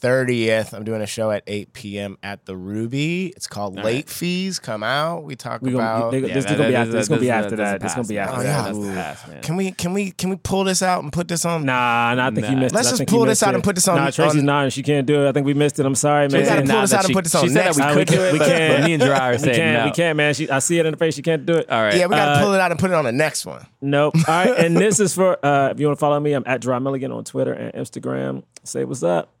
[0.01, 2.17] 30th, I'm doing a show at 8 p.m.
[2.21, 3.33] at the Ruby.
[3.35, 4.09] It's called Late right.
[4.09, 4.59] Fees.
[4.59, 5.23] Come out.
[5.23, 6.11] We talk We about.
[6.11, 6.91] gonna, they, this is gonna be after.
[6.91, 7.81] This is gonna be after that.
[7.81, 8.45] This gonna be after Oh, that.
[8.45, 8.61] yeah.
[8.93, 9.41] That's the past.
[9.41, 11.65] Can we can we can we pull this out and put this on?
[11.65, 12.59] Nah, nah, I think you Nah.
[12.61, 12.75] missed.
[12.75, 12.97] Let's it.
[12.97, 13.55] Just pull this out it.
[13.55, 14.69] and put this on- Nah, Tracy's on- nodding.
[14.69, 15.29] She can't do it.
[15.29, 15.85] I think we missed it.
[15.87, 16.41] I'm sorry, man.
[16.41, 17.77] We gotta Nah, pull this that out and put this on She said next.
[17.77, 18.33] that we Nah, could do it.
[18.33, 18.83] We can't.
[18.83, 19.77] Me and Gerard are We saying can't.
[19.79, 19.85] no.
[19.85, 20.33] We can't, man.
[20.35, 21.15] She, I see it in the face.
[21.15, 21.71] She can't do it.
[21.71, 21.95] All right.
[21.95, 23.65] Yeah, we gotta Uh, pull it out and put it on the next one.
[23.81, 24.13] Nope.
[24.15, 24.57] All right.
[24.59, 27.11] And this is for uh, if you want to follow me, I'm at Dry Milligan
[27.11, 28.43] on Twitter and Instagram.
[28.67, 29.33] Say what's up.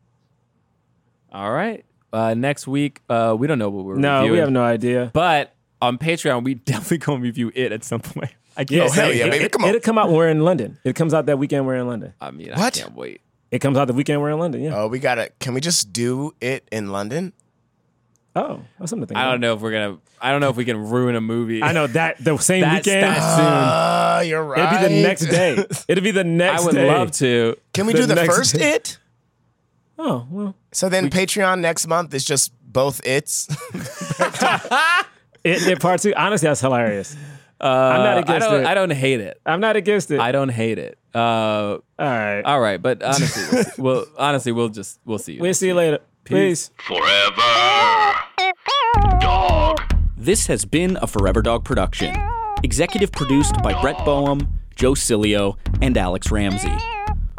[1.31, 1.83] All right.
[2.13, 4.01] Uh, next week, uh, we don't know what we're reviewing.
[4.01, 4.31] No, reviewing.
[4.31, 5.11] we have no idea.
[5.13, 8.31] But on Patreon, we definitely gonna review it at some point.
[8.55, 9.31] I can't Yeah, say hell yeah, it.
[9.31, 9.49] baby.
[9.49, 9.69] Come on.
[9.69, 10.79] It'll come out when we're in London.
[10.83, 12.13] It comes out that weekend we're in London.
[12.19, 12.59] I mean, What?
[12.77, 13.21] I can't wait.
[13.51, 14.61] It comes out the weekend we're in London.
[14.61, 14.75] Yeah.
[14.75, 15.29] Oh, we gotta.
[15.39, 17.33] Can we just do it in London?
[18.35, 19.31] Oh, that's something to think I about.
[19.31, 19.97] don't know if we're gonna.
[20.21, 21.61] I don't know if we can ruin a movie.
[21.63, 23.03] I know that the same That's weekend.
[23.03, 23.45] that soon.
[23.45, 24.73] Uh, you're right.
[24.73, 25.65] It'll be the next day.
[25.87, 26.49] It'll be the next.
[26.49, 26.87] I next would day.
[26.87, 27.55] love to.
[27.73, 28.73] Can we the do the next first day.
[28.73, 28.97] it?
[29.97, 33.47] Oh well, So then Patreon next month is just both its.
[35.43, 36.13] it, it part two.
[36.15, 37.15] Honestly, that's hilarious.
[37.59, 38.61] Uh, I'm not I against don't.
[38.61, 38.67] it.
[38.67, 39.41] I don't hate it.
[39.45, 40.19] I'm not against it.
[40.19, 40.99] I don't hate it.
[41.15, 42.41] Uh, All right.
[42.43, 43.81] all right, but honestly, we'll, see.
[43.81, 45.33] well, honestly, we'll just we'll see.
[45.33, 45.77] you we'll see you week.
[45.77, 45.99] later.
[46.25, 46.69] Peace.
[46.85, 48.13] Forever.
[49.19, 49.81] Dog.
[50.15, 52.15] This has been a Forever Dog production.
[52.63, 56.71] Executive produced by Brett Boehm, Joe Cilio, and Alex Ramsey.